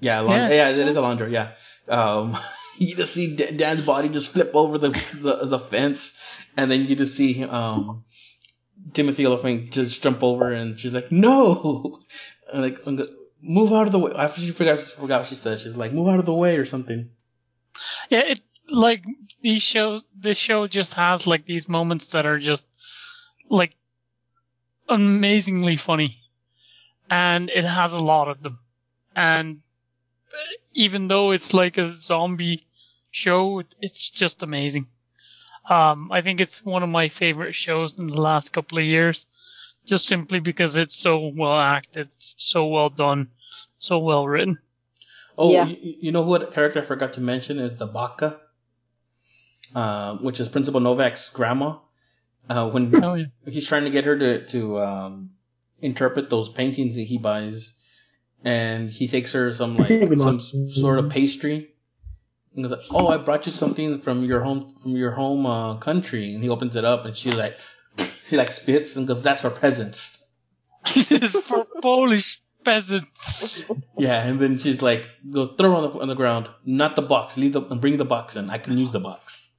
Yeah. 0.00 0.22
Yeah. 0.22 0.48
Yeah, 0.48 0.68
it 0.70 0.88
is 0.88 0.96
Alondra. 0.96 1.30
Yeah. 1.30 1.52
Um, 1.88 2.36
you 2.78 2.94
just 2.94 3.14
see 3.14 3.34
D- 3.34 3.52
Dan's 3.56 3.84
body 3.84 4.08
just 4.08 4.30
flip 4.30 4.52
over 4.54 4.78
the, 4.78 4.90
the 5.20 5.46
the 5.46 5.58
fence, 5.58 6.16
and 6.56 6.70
then 6.70 6.86
you 6.86 6.96
just 6.96 7.16
see 7.16 7.42
um 7.44 8.04
Timothy 8.92 9.26
Olyphant 9.26 9.70
just 9.72 10.02
jump 10.02 10.22
over, 10.22 10.52
and 10.52 10.78
she's 10.78 10.92
like, 10.92 11.10
"No!" 11.12 12.00
And 12.52 12.62
like, 12.62 12.86
I'm 12.86 12.96
go- 12.96 13.04
move 13.42 13.74
out 13.74 13.86
of 13.86 13.92
the 13.92 13.98
way. 13.98 14.12
After 14.16 14.40
she 14.40 14.52
forgot, 14.52 14.80
forgot 14.80 15.20
what 15.20 15.28
she 15.28 15.34
said. 15.34 15.58
She's 15.58 15.76
like, 15.76 15.92
"Move 15.92 16.08
out 16.08 16.18
of 16.18 16.24
the 16.26 16.32
way" 16.32 16.56
or 16.56 16.64
something. 16.64 17.10
Yeah, 18.08 18.20
it 18.20 18.40
like 18.70 19.04
these 19.42 19.62
shows. 19.62 20.02
This 20.16 20.38
show 20.38 20.66
just 20.66 20.94
has 20.94 21.26
like 21.26 21.44
these 21.44 21.68
moments 21.68 22.06
that 22.06 22.24
are 22.24 22.38
just 22.38 22.66
like 23.50 23.74
amazingly 24.88 25.76
funny, 25.76 26.18
and 27.10 27.50
it 27.50 27.64
has 27.64 27.92
a 27.92 28.00
lot 28.00 28.28
of 28.28 28.42
them. 28.42 28.58
And 29.14 29.60
even 30.74 31.08
though 31.08 31.30
it's 31.32 31.54
like 31.54 31.78
a 31.78 31.88
zombie 31.88 32.66
show, 33.10 33.62
it's 33.80 34.08
just 34.10 34.42
amazing. 34.42 34.86
Um, 35.68 36.10
I 36.12 36.22
think 36.22 36.40
it's 36.40 36.64
one 36.64 36.82
of 36.82 36.88
my 36.88 37.08
favorite 37.08 37.54
shows 37.54 37.98
in 37.98 38.06
the 38.06 38.20
last 38.20 38.52
couple 38.52 38.78
of 38.78 38.84
years, 38.84 39.26
just 39.86 40.06
simply 40.06 40.40
because 40.40 40.76
it's 40.76 40.94
so 40.94 41.28
well 41.34 41.58
acted, 41.58 42.08
so 42.16 42.66
well 42.66 42.88
done, 42.90 43.28
so 43.76 43.98
well 43.98 44.26
written. 44.26 44.58
Oh, 45.36 45.52
Yeah. 45.52 45.66
you, 45.66 45.76
you 46.00 46.12
know 46.12 46.22
what 46.22 46.52
character 46.54 46.82
I 46.82 46.84
forgot 46.86 47.12
to 47.14 47.20
mention 47.20 47.58
is 47.58 47.76
the 47.76 47.86
Baka, 47.86 48.38
uh, 49.74 50.16
which 50.16 50.40
is 50.40 50.48
Principal 50.48 50.80
Novak's 50.80 51.30
grandma. 51.30 51.76
Uh, 52.48 52.70
when 52.70 52.94
Oh 53.04 53.14
yeah. 53.14 53.26
he's 53.46 53.66
trying 53.68 53.84
to 53.84 53.90
get 53.90 54.04
her 54.04 54.18
to 54.18 54.46
to 54.46 54.80
um, 54.80 55.30
interpret 55.82 56.30
those 56.30 56.48
paintings 56.48 56.94
that 56.94 57.02
he 57.02 57.18
buys, 57.18 57.74
and 58.44 58.90
he 58.90 59.08
takes 59.08 59.32
her 59.32 59.52
some 59.52 59.76
like 59.78 59.88
some 59.88 60.36
lost- 60.36 60.74
sort 60.74 60.98
of 60.98 61.10
pastry. 61.10 61.74
And 62.54 62.64
he's 62.64 62.70
like, 62.70 62.80
"Oh, 62.90 63.08
I 63.08 63.18
brought 63.18 63.46
you 63.46 63.52
something 63.52 64.00
from 64.00 64.24
your 64.24 64.40
home 64.42 64.74
from 64.82 64.96
your 64.96 65.12
home 65.12 65.46
uh, 65.46 65.78
country." 65.78 66.34
And 66.34 66.42
he 66.42 66.48
opens 66.48 66.76
it 66.76 66.84
up, 66.84 67.04
and 67.04 67.16
she's 67.16 67.34
like, 67.34 67.56
she 68.26 68.36
like 68.36 68.50
spits 68.50 68.96
and 68.96 69.06
goes, 69.06 69.22
"That's 69.22 69.42
for 69.42 69.50
peasants." 69.50 70.24
it's 70.86 71.38
for 71.40 71.66
Polish 71.82 72.40
peasants. 72.64 73.64
Yeah, 73.96 74.26
and 74.26 74.40
then 74.40 74.58
she's 74.58 74.82
like, 74.82 75.06
"Go 75.30 75.46
throw 75.56 75.74
on 75.76 75.82
the 75.82 75.98
on 76.00 76.08
the 76.08 76.14
ground, 76.14 76.48
not 76.64 76.96
the 76.96 77.02
box. 77.02 77.36
Leave 77.36 77.52
the 77.52 77.62
and 77.62 77.80
bring 77.80 77.96
the 77.96 78.04
box 78.04 78.36
in. 78.36 78.50
I 78.50 78.58
can 78.58 78.78
use 78.78 78.92
the 78.92 79.00
box." 79.00 79.52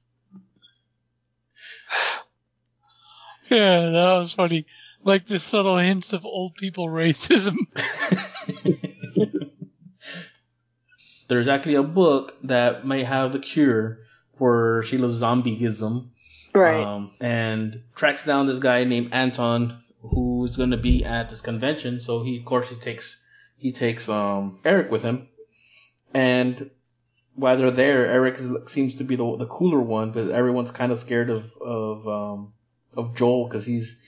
Yeah, 3.50 3.90
that 3.90 4.18
was 4.18 4.32
funny. 4.32 4.66
Like 5.02 5.26
the 5.26 5.40
subtle 5.40 5.78
hints 5.78 6.12
of 6.12 6.24
old 6.24 6.54
people 6.54 6.86
racism. 6.86 7.56
There's 11.28 11.48
actually 11.48 11.76
a 11.76 11.82
book 11.82 12.36
that 12.44 12.86
may 12.86 13.04
have 13.04 13.32
the 13.32 13.38
cure 13.38 13.98
for 14.36 14.82
Sheila's 14.82 15.22
zombieism. 15.22 16.08
Right. 16.54 16.82
Um, 16.82 17.12
and 17.20 17.82
tracks 17.94 18.24
down 18.24 18.46
this 18.46 18.58
guy 18.58 18.84
named 18.84 19.10
Anton 19.12 19.82
who's 20.02 20.56
going 20.56 20.70
to 20.70 20.76
be 20.76 21.04
at 21.04 21.30
this 21.30 21.40
convention. 21.40 22.00
So 22.00 22.22
he, 22.22 22.38
of 22.38 22.44
course, 22.44 22.70
he 22.70 22.76
takes 22.76 23.22
he 23.56 23.72
takes 23.72 24.08
um 24.08 24.58
Eric 24.64 24.90
with 24.90 25.02
him, 25.02 25.28
and 26.14 26.70
while 27.34 27.56
they're 27.56 27.70
there, 27.70 28.06
Eric 28.06 28.38
seems 28.68 28.96
to 28.96 29.04
be 29.04 29.16
the 29.16 29.36
the 29.36 29.46
cooler 29.46 29.80
one, 29.80 30.12
but 30.12 30.30
everyone's 30.30 30.70
kind 30.70 30.92
of 30.92 30.98
scared 30.98 31.30
of 31.30 31.56
of 31.58 32.08
um 32.08 32.52
of 32.94 33.14
Joel 33.14 33.46
because 33.46 33.66
he's 33.66 34.00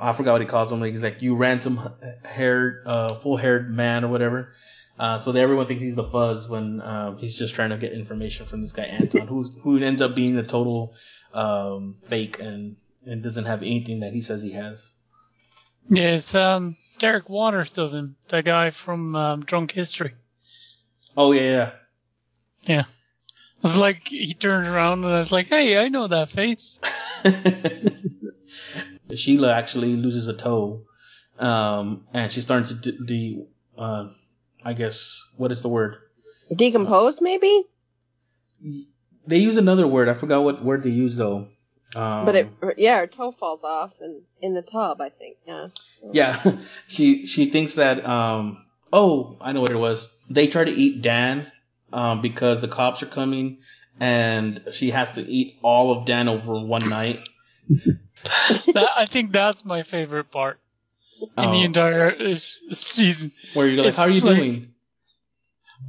I 0.00 0.12
forgot 0.12 0.32
what 0.32 0.40
he 0.40 0.46
calls 0.46 0.70
him. 0.70 0.80
Like 0.80 0.92
he's 0.92 1.02
like 1.02 1.22
you 1.22 1.36
ransom 1.36 1.80
haired, 2.24 2.82
uh, 2.86 3.14
full 3.14 3.36
haired 3.36 3.70
man 3.72 4.04
or 4.04 4.08
whatever. 4.08 4.52
Uh, 4.98 5.18
so 5.18 5.30
everyone 5.32 5.66
thinks 5.66 5.82
he's 5.82 5.94
the 5.94 6.04
fuzz 6.04 6.48
when 6.48 6.80
um, 6.80 7.18
he's 7.18 7.36
just 7.36 7.54
trying 7.54 7.70
to 7.70 7.76
get 7.76 7.92
information 7.92 8.46
from 8.46 8.60
this 8.60 8.72
guy 8.72 8.82
Anton, 8.82 9.28
who's 9.28 9.50
who 9.62 9.78
ends 9.78 10.02
up 10.02 10.16
being 10.16 10.36
a 10.36 10.42
total 10.42 10.94
um, 11.32 11.96
fake 12.08 12.40
and 12.40 12.76
and 13.06 13.22
doesn't 13.22 13.44
have 13.44 13.62
anything 13.62 14.00
that 14.00 14.12
he 14.12 14.20
says 14.20 14.42
he 14.42 14.52
has. 14.52 14.90
yeah, 15.88 16.14
it's 16.14 16.34
um 16.34 16.76
Derek 16.98 17.28
Waters 17.28 17.70
does 17.70 17.94
him, 17.94 18.16
the 18.28 18.42
guy 18.42 18.70
from 18.70 19.14
um, 19.14 19.44
Drunk 19.44 19.70
History. 19.70 20.14
Oh 21.16 21.32
yeah, 21.32 21.72
Yeah. 22.62 22.84
It's 23.64 23.76
like 23.76 24.06
he 24.06 24.34
turns 24.34 24.68
around 24.68 25.04
and 25.04 25.12
I 25.12 25.18
was 25.18 25.32
like, 25.32 25.46
hey, 25.46 25.78
I 25.78 25.88
know 25.88 26.06
that 26.06 26.28
face. 26.28 26.78
Sheila 29.14 29.52
actually 29.52 29.96
loses 29.96 30.28
a 30.28 30.36
toe, 30.36 30.82
um, 31.38 32.06
and 32.12 32.30
she's 32.30 32.44
starting 32.44 32.68
to 32.68 32.74
d- 32.74 32.98
the 33.76 33.82
uh, 33.82 34.08
I 34.64 34.72
guess 34.72 35.24
what 35.36 35.52
is 35.52 35.62
the 35.62 35.68
word? 35.68 35.96
Decompose, 36.54 37.20
maybe? 37.20 37.64
They 39.26 39.38
use 39.38 39.56
another 39.56 39.86
word. 39.86 40.08
I 40.08 40.14
forgot 40.14 40.42
what 40.42 40.64
word 40.64 40.82
they 40.82 40.90
use 40.90 41.16
though. 41.16 41.48
Um, 41.94 42.26
but 42.26 42.36
it, 42.36 42.48
yeah, 42.76 42.98
her 42.98 43.06
toe 43.06 43.32
falls 43.32 43.64
off 43.64 43.92
and 44.00 44.22
in 44.42 44.54
the 44.54 44.62
tub, 44.62 45.00
I 45.00 45.08
think. 45.08 45.36
Yeah. 45.46 45.66
Yeah, 46.12 46.56
she 46.86 47.26
she 47.26 47.50
thinks 47.50 47.74
that 47.74 48.04
um 48.04 48.64
oh 48.92 49.36
I 49.40 49.52
know 49.52 49.60
what 49.60 49.70
it 49.70 49.76
was. 49.78 50.08
They 50.28 50.46
try 50.48 50.64
to 50.64 50.70
eat 50.70 51.02
Dan 51.02 51.50
um 51.92 52.20
because 52.20 52.60
the 52.60 52.68
cops 52.68 53.02
are 53.02 53.06
coming 53.06 53.58
and 54.00 54.62
she 54.72 54.90
has 54.90 55.12
to 55.12 55.22
eat 55.22 55.58
all 55.62 55.96
of 55.96 56.06
Dan 56.06 56.28
over 56.28 56.58
one 56.60 56.88
night. 56.88 57.18
That, 57.68 58.88
I 58.96 59.06
think 59.06 59.32
that's 59.32 59.64
my 59.64 59.82
favorite 59.82 60.30
part 60.30 60.58
in 61.20 61.44
Um, 61.44 61.52
the 61.52 61.62
entire 61.64 62.10
uh, 62.10 62.38
season. 62.72 63.32
where 63.54 63.66
you're 63.68 63.78
like, 63.78 63.88
it's 63.88 63.96
how 63.98 64.04
are 64.04 64.10
you 64.10 64.20
like- 64.20 64.36
doing? 64.36 64.74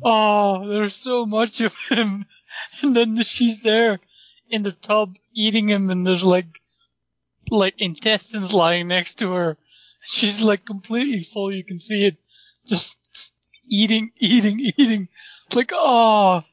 Oh, 0.03 0.67
there's 0.67 0.95
so 0.95 1.25
much 1.25 1.61
of 1.61 1.75
him. 1.89 2.25
And 2.81 2.95
then 2.95 3.21
she's 3.23 3.61
there 3.61 3.99
in 4.49 4.63
the 4.63 4.71
tub 4.71 5.15
eating 5.33 5.69
him 5.69 5.89
and 5.89 6.05
there's 6.05 6.23
like, 6.23 6.59
like 7.49 7.75
intestines 7.77 8.53
lying 8.53 8.87
next 8.87 9.19
to 9.19 9.31
her. 9.33 9.57
She's 10.01 10.41
like 10.41 10.65
completely 10.65 11.23
full. 11.23 11.53
You 11.53 11.63
can 11.63 11.79
see 11.79 12.05
it 12.05 12.17
just 12.67 12.99
eating, 13.67 14.11
eating, 14.19 14.59
eating. 14.77 15.07
It's 15.47 15.55
like, 15.55 15.71
oh, 15.73 16.43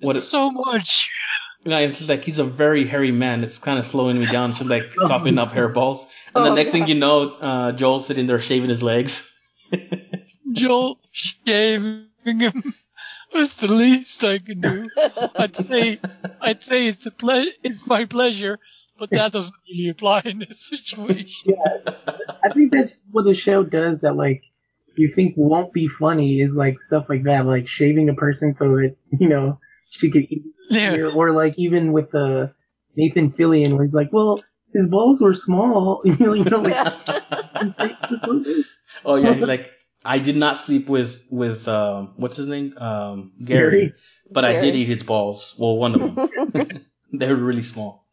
What 0.00 0.16
it's 0.16 0.26
it- 0.26 0.28
so 0.30 0.50
much. 0.50 1.10
You 1.66 1.70
know, 1.70 1.78
it's 1.80 2.00
like 2.08 2.22
he's 2.22 2.38
a 2.38 2.44
very 2.44 2.84
hairy 2.84 3.10
man. 3.10 3.42
It's 3.42 3.58
kind 3.58 3.76
of 3.76 3.84
slowing 3.84 4.20
me 4.20 4.26
down. 4.26 4.54
She's 4.54 4.68
like 4.68 4.94
coughing 5.08 5.36
up 5.36 5.48
hairballs, 5.48 6.06
and 6.32 6.44
the 6.46 6.50
Oh, 6.50 6.54
next 6.54 6.70
thing 6.70 6.86
you 6.86 6.94
know, 6.94 7.30
uh, 7.32 7.72
Joel's 7.72 8.06
sitting 8.06 8.28
there 8.28 8.38
shaving 8.38 8.68
his 8.68 8.84
legs. 8.84 9.28
Joel 10.54 11.00
shaving 11.10 12.06
him 12.24 12.74
was 13.34 13.54
the 13.56 13.66
least 13.66 14.22
I 14.22 14.38
can 14.38 14.60
do. 14.60 14.88
I'd 15.34 15.56
say, 15.56 15.98
I'd 16.40 16.62
say 16.62 16.86
it's 16.86 17.04
a 17.06 17.10
ple- 17.10 17.50
it's 17.64 17.84
my 17.88 18.04
pleasure, 18.04 18.60
but 18.96 19.10
that 19.10 19.32
doesn't 19.32 19.54
really 19.68 19.88
apply 19.88 20.22
in 20.24 20.38
this 20.38 20.68
situation. 20.68 21.52
Yeah, 21.56 21.94
I 22.44 22.50
think 22.50 22.70
that's 22.72 23.00
what 23.10 23.24
the 23.24 23.34
show 23.34 23.64
does 23.64 24.02
that 24.02 24.14
like 24.14 24.44
you 24.96 25.08
think 25.08 25.34
won't 25.36 25.72
be 25.72 25.88
funny 25.88 26.40
is 26.40 26.54
like 26.54 26.78
stuff 26.78 27.08
like 27.08 27.24
that, 27.24 27.44
like 27.44 27.66
shaving 27.66 28.08
a 28.08 28.14
person 28.14 28.54
so 28.54 28.68
that 28.76 28.94
you 29.18 29.28
know 29.28 29.58
she 29.90 30.10
could 30.10 30.24
eat, 30.30 30.44
Yeah. 30.70 31.10
or 31.14 31.32
like 31.32 31.54
even 31.58 31.92
with 31.92 32.10
the 32.10 32.52
Nathan 32.96 33.30
Fillion 33.30 33.74
where 33.74 33.84
he's 33.84 33.94
like, 33.94 34.12
well, 34.12 34.42
his 34.72 34.88
balls 34.88 35.20
were 35.22 35.34
small, 35.34 36.00
you 36.04 36.16
know, 36.18 36.32
you 36.34 36.44
know, 36.44 36.60
like 36.60 36.74
oh 39.04 39.16
yeah, 39.16 39.30
like, 39.32 39.70
I 40.04 40.18
did 40.18 40.36
not 40.36 40.58
sleep 40.58 40.88
with 40.88 41.22
with 41.30 41.66
um, 41.68 42.12
what's 42.16 42.36
his 42.36 42.46
name, 42.46 42.76
um, 42.78 43.32
Gary, 43.44 43.70
Gary. 43.70 43.94
but 44.30 44.44
I 44.44 44.60
did 44.60 44.76
eat 44.76 44.86
his 44.86 45.02
balls. 45.02 45.54
Well, 45.58 45.76
one 45.76 46.00
of 46.00 46.14
them. 46.52 46.86
they 47.12 47.28
were 47.28 47.36
really 47.36 47.62
small. 47.62 48.06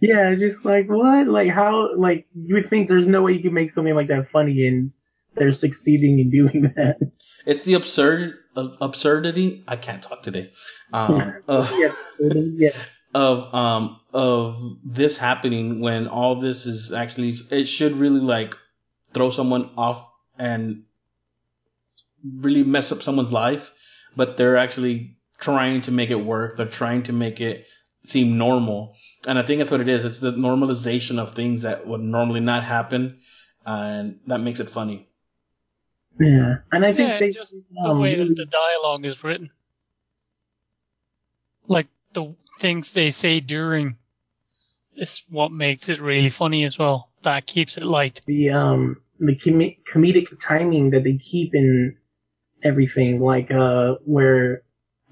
Yeah, 0.00 0.34
just 0.34 0.64
like 0.64 0.88
what? 0.88 1.26
Like 1.26 1.50
how? 1.50 1.96
Like 1.96 2.26
you 2.34 2.54
would 2.56 2.68
think 2.68 2.88
there's 2.88 3.06
no 3.06 3.22
way 3.22 3.32
you 3.32 3.42
could 3.42 3.52
make 3.52 3.70
something 3.70 3.94
like 3.94 4.08
that 4.08 4.26
funny, 4.26 4.66
and 4.66 4.92
they're 5.36 5.52
succeeding 5.52 6.18
in 6.18 6.30
doing 6.30 6.72
that. 6.76 6.98
It's 7.46 7.64
the 7.64 7.74
absurd 7.74 8.38
uh, 8.56 8.68
absurdity. 8.80 9.64
I 9.68 9.76
can't 9.76 10.02
talk 10.02 10.22
today. 10.22 10.52
Um, 10.92 11.34
of, 11.48 11.70
yeah. 12.18 12.70
of 13.14 13.54
um 13.54 14.00
of 14.12 14.78
this 14.84 15.16
happening 15.16 15.80
when 15.80 16.08
all 16.08 16.40
this 16.40 16.66
is 16.66 16.92
actually 16.92 17.32
it 17.50 17.64
should 17.64 17.92
really 17.92 18.20
like 18.20 18.54
throw 19.12 19.30
someone 19.30 19.70
off 19.76 20.06
and 20.38 20.84
really 22.24 22.64
mess 22.64 22.90
up 22.92 23.02
someone's 23.02 23.32
life, 23.32 23.72
but 24.16 24.36
they're 24.36 24.56
actually 24.56 25.16
trying 25.38 25.82
to 25.82 25.90
make 25.90 26.10
it 26.10 26.16
work. 26.16 26.56
They're 26.56 26.66
trying 26.66 27.04
to 27.04 27.12
make 27.12 27.40
it 27.40 27.66
seem 28.04 28.38
normal. 28.38 28.96
And 29.26 29.38
I 29.38 29.42
think 29.42 29.58
that's 29.58 29.70
what 29.70 29.80
it 29.80 29.88
is. 29.88 30.04
It's 30.04 30.20
the 30.20 30.32
normalization 30.32 31.18
of 31.18 31.34
things 31.34 31.62
that 31.62 31.86
would 31.86 32.00
normally 32.00 32.40
not 32.40 32.64
happen, 32.64 33.18
and 33.64 34.20
that 34.26 34.38
makes 34.38 34.60
it 34.60 34.68
funny. 34.68 35.08
Yeah, 36.20 36.56
and 36.72 36.84
I 36.84 36.92
think 36.92 37.08
yeah, 37.08 37.18
they 37.18 37.32
just 37.32 37.54
the 37.72 37.88
um, 37.90 37.98
way 38.00 38.14
really- 38.16 38.28
that 38.28 38.36
the 38.36 38.46
dialogue 38.46 39.04
is 39.04 39.22
written. 39.24 39.50
Like 41.66 41.88
the 42.12 42.34
things 42.60 42.92
they 42.92 43.10
say 43.10 43.40
during 43.40 43.96
is 44.96 45.22
what 45.28 45.50
makes 45.50 45.88
it 45.88 46.00
really 46.00 46.30
funny 46.30 46.64
as 46.64 46.78
well. 46.78 47.10
That 47.22 47.46
keeps 47.46 47.76
it 47.78 47.84
light. 47.84 48.20
the 48.26 48.50
um 48.50 49.00
the 49.18 49.34
com- 49.36 49.74
comedic 49.92 50.28
timing 50.40 50.90
that 50.90 51.04
they 51.04 51.16
keep 51.16 51.54
in 51.54 51.96
everything, 52.62 53.20
like 53.20 53.50
uh 53.50 53.94
where 54.04 54.62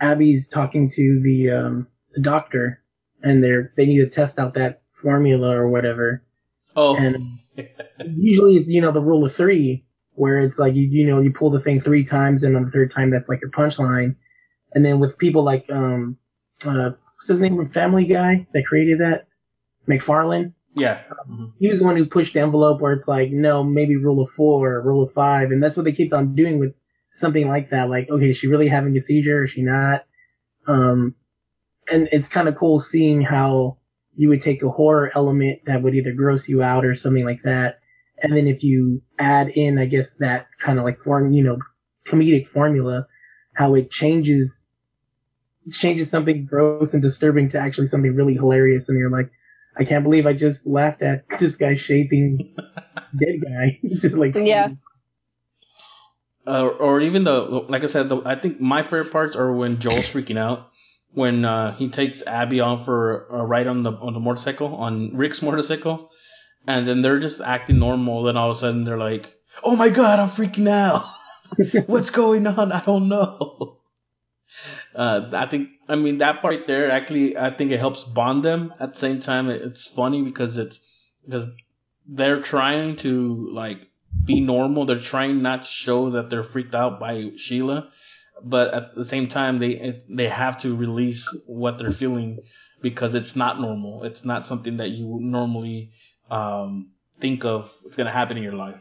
Abby's 0.00 0.48
talking 0.48 0.90
to 0.90 1.20
the 1.22 1.50
um 1.50 1.86
the 2.14 2.20
doctor, 2.20 2.82
and 3.22 3.42
they're 3.42 3.72
they 3.76 3.86
need 3.86 3.98
to 4.00 4.09
test 4.11 4.38
out 4.38 4.55
that 4.55 4.82
formula 4.92 5.57
or 5.57 5.68
whatever, 5.68 6.22
Oh, 6.76 6.96
and 6.96 7.38
usually 8.07 8.57
it's 8.57 8.68
you 8.68 8.80
know 8.82 8.92
the 8.92 9.00
rule 9.00 9.24
of 9.24 9.34
three, 9.34 9.84
where 10.14 10.40
it's 10.40 10.58
like 10.58 10.74
you 10.74 10.82
you 10.82 11.06
know 11.06 11.20
you 11.20 11.32
pull 11.32 11.50
the 11.50 11.60
thing 11.60 11.80
three 11.80 12.04
times, 12.04 12.42
and 12.44 12.56
on 12.56 12.64
the 12.64 12.70
third 12.70 12.90
time 12.90 13.10
that's 13.10 13.28
like 13.28 13.40
your 13.40 13.50
punchline, 13.50 14.16
and 14.74 14.84
then 14.84 15.00
with 15.00 15.18
people 15.18 15.44
like 15.44 15.66
um 15.70 16.16
uh 16.66 16.90
what's 17.16 17.28
his 17.28 17.40
name 17.40 17.56
from 17.56 17.68
Family 17.68 18.04
Guy 18.04 18.46
that 18.52 18.66
created 18.66 19.00
that 19.00 19.26
MacFarlane 19.86 20.54
yeah. 20.74 21.02
Mhm. 21.28 21.52
he 21.58 21.68
was 21.68 21.80
the 21.80 21.84
one 21.84 21.96
who 21.96 22.06
pushed 22.06 22.34
the 22.34 22.40
envelope 22.40 22.80
where 22.80 22.92
it's 22.92 23.08
like, 23.08 23.30
no, 23.30 23.62
maybe 23.62 23.96
rule 23.96 24.22
of 24.22 24.30
four, 24.30 24.80
rule 24.80 25.02
of 25.02 25.12
five, 25.12 25.50
and 25.50 25.62
that's 25.62 25.76
what 25.76 25.84
they 25.84 25.92
keep 25.92 26.12
on 26.12 26.34
doing 26.34 26.58
with 26.58 26.74
something 27.08 27.46
like 27.48 27.70
that. 27.70 27.90
Like, 27.90 28.08
okay, 28.08 28.30
is 28.30 28.36
she 28.36 28.46
really 28.48 28.68
having 28.68 28.96
a 28.96 29.00
seizure? 29.00 29.44
Is 29.44 29.50
she 29.50 29.62
not? 29.62 30.06
Um, 30.66 31.14
and 31.90 32.08
it's 32.12 32.28
kind 32.28 32.48
of 32.48 32.56
cool 32.56 32.78
seeing 32.78 33.20
how 33.20 33.78
you 34.16 34.28
would 34.28 34.40
take 34.40 34.62
a 34.62 34.70
horror 34.70 35.10
element 35.14 35.60
that 35.66 35.82
would 35.82 35.94
either 35.94 36.12
gross 36.12 36.48
you 36.48 36.62
out 36.62 36.84
or 36.84 36.94
something 36.94 37.24
like 37.24 37.42
that, 37.42 37.80
and 38.22 38.36
then 38.36 38.46
if 38.46 38.62
you 38.62 39.02
add 39.18 39.50
in, 39.50 39.78
I 39.78 39.86
guess 39.86 40.14
that 40.14 40.46
kind 40.58 40.78
of 40.78 40.84
like 40.84 40.98
form, 40.98 41.32
you 41.32 41.42
know, 41.44 41.58
comedic 42.06 42.48
formula, 42.48 43.06
how 43.54 43.74
it 43.74 43.90
changes 43.90 44.66
changes 45.70 46.10
something 46.10 46.46
gross 46.46 46.94
and 46.94 47.02
disturbing 47.02 47.48
to 47.50 47.58
actually 47.58 47.86
something 47.86 48.14
really 48.14 48.34
hilarious, 48.34 48.88
and 48.88 48.98
you're 48.98 49.10
like, 49.10 49.30
I 49.78 49.84
can't 49.84 50.04
believe 50.04 50.26
I 50.26 50.32
just 50.34 50.66
laughed 50.66 51.02
at 51.02 51.24
this 51.40 51.56
guy 51.56 51.76
shaping 51.76 52.54
dead 53.18 53.42
guy 53.42 53.80
to 54.00 54.16
like 54.16 54.34
Yeah. 54.34 54.70
uh, 56.46 56.66
or 56.66 57.00
even 57.00 57.24
the 57.24 57.40
like 57.68 57.82
I 57.82 57.86
said, 57.86 58.08
the, 58.08 58.22
I 58.24 58.34
think 58.36 58.60
my 58.60 58.82
favorite 58.82 59.12
parts 59.12 59.36
are 59.36 59.52
when 59.52 59.80
Joel's 59.80 60.08
freaking 60.10 60.38
out 60.38 60.70
when 61.14 61.44
uh, 61.44 61.74
he 61.76 61.90
takes 61.90 62.22
Abby 62.22 62.60
on 62.60 62.84
for 62.84 63.26
a 63.28 63.44
ride 63.44 63.66
on 63.66 63.82
the 63.82 63.92
on 63.92 64.14
the 64.14 64.20
motorcycle 64.20 64.74
on 64.76 65.16
Rick's 65.16 65.42
motorcycle, 65.42 66.10
and 66.66 66.86
then 66.86 67.02
they're 67.02 67.18
just 67.18 67.40
acting 67.40 67.78
normal. 67.78 68.24
Then 68.24 68.36
all 68.36 68.50
of 68.50 68.56
a 68.56 68.60
sudden 68.60 68.84
they're 68.84 68.98
like, 68.98 69.32
"Oh 69.62 69.76
my 69.76 69.88
god, 69.88 70.18
I'm 70.18 70.30
freaking 70.30 70.68
out! 70.68 71.04
What's 71.86 72.10
going 72.10 72.46
on? 72.46 72.72
I 72.72 72.82
don't 72.84 73.08
know." 73.08 73.78
Uh, 74.94 75.30
I 75.32 75.46
think 75.46 75.70
I 75.88 75.96
mean 75.96 76.18
that 76.18 76.42
part 76.42 76.66
there 76.66 76.90
actually 76.90 77.36
I 77.38 77.50
think 77.50 77.70
it 77.70 77.78
helps 77.78 78.04
bond 78.04 78.44
them. 78.44 78.74
At 78.78 78.94
the 78.94 78.98
same 78.98 79.20
time, 79.20 79.48
it's 79.48 79.86
funny 79.86 80.22
because 80.22 80.58
it's 80.58 80.78
because 81.24 81.46
they're 82.06 82.42
trying 82.42 82.96
to 82.96 83.48
like 83.52 83.88
be 84.24 84.40
normal. 84.40 84.84
They're 84.84 85.00
trying 85.00 85.42
not 85.42 85.62
to 85.62 85.68
show 85.68 86.10
that 86.10 86.30
they're 86.30 86.42
freaked 86.42 86.74
out 86.74 87.00
by 87.00 87.30
Sheila, 87.36 87.88
but 88.42 88.74
at 88.74 88.94
the 88.94 89.04
same 89.04 89.28
time, 89.28 89.58
they 89.58 90.02
they 90.08 90.28
have 90.28 90.58
to 90.58 90.76
release 90.76 91.28
what 91.46 91.78
they're 91.78 91.92
feeling 91.92 92.40
because 92.82 93.14
it's 93.14 93.36
not 93.36 93.60
normal. 93.60 94.04
It's 94.04 94.24
not 94.24 94.46
something 94.46 94.78
that 94.78 94.90
you 94.90 95.18
normally 95.20 95.92
um, 96.32 96.92
think 97.20 97.44
of. 97.44 97.72
what's 97.82 97.96
gonna 97.96 98.10
happen 98.10 98.36
in 98.36 98.42
your 98.42 98.54
life. 98.54 98.80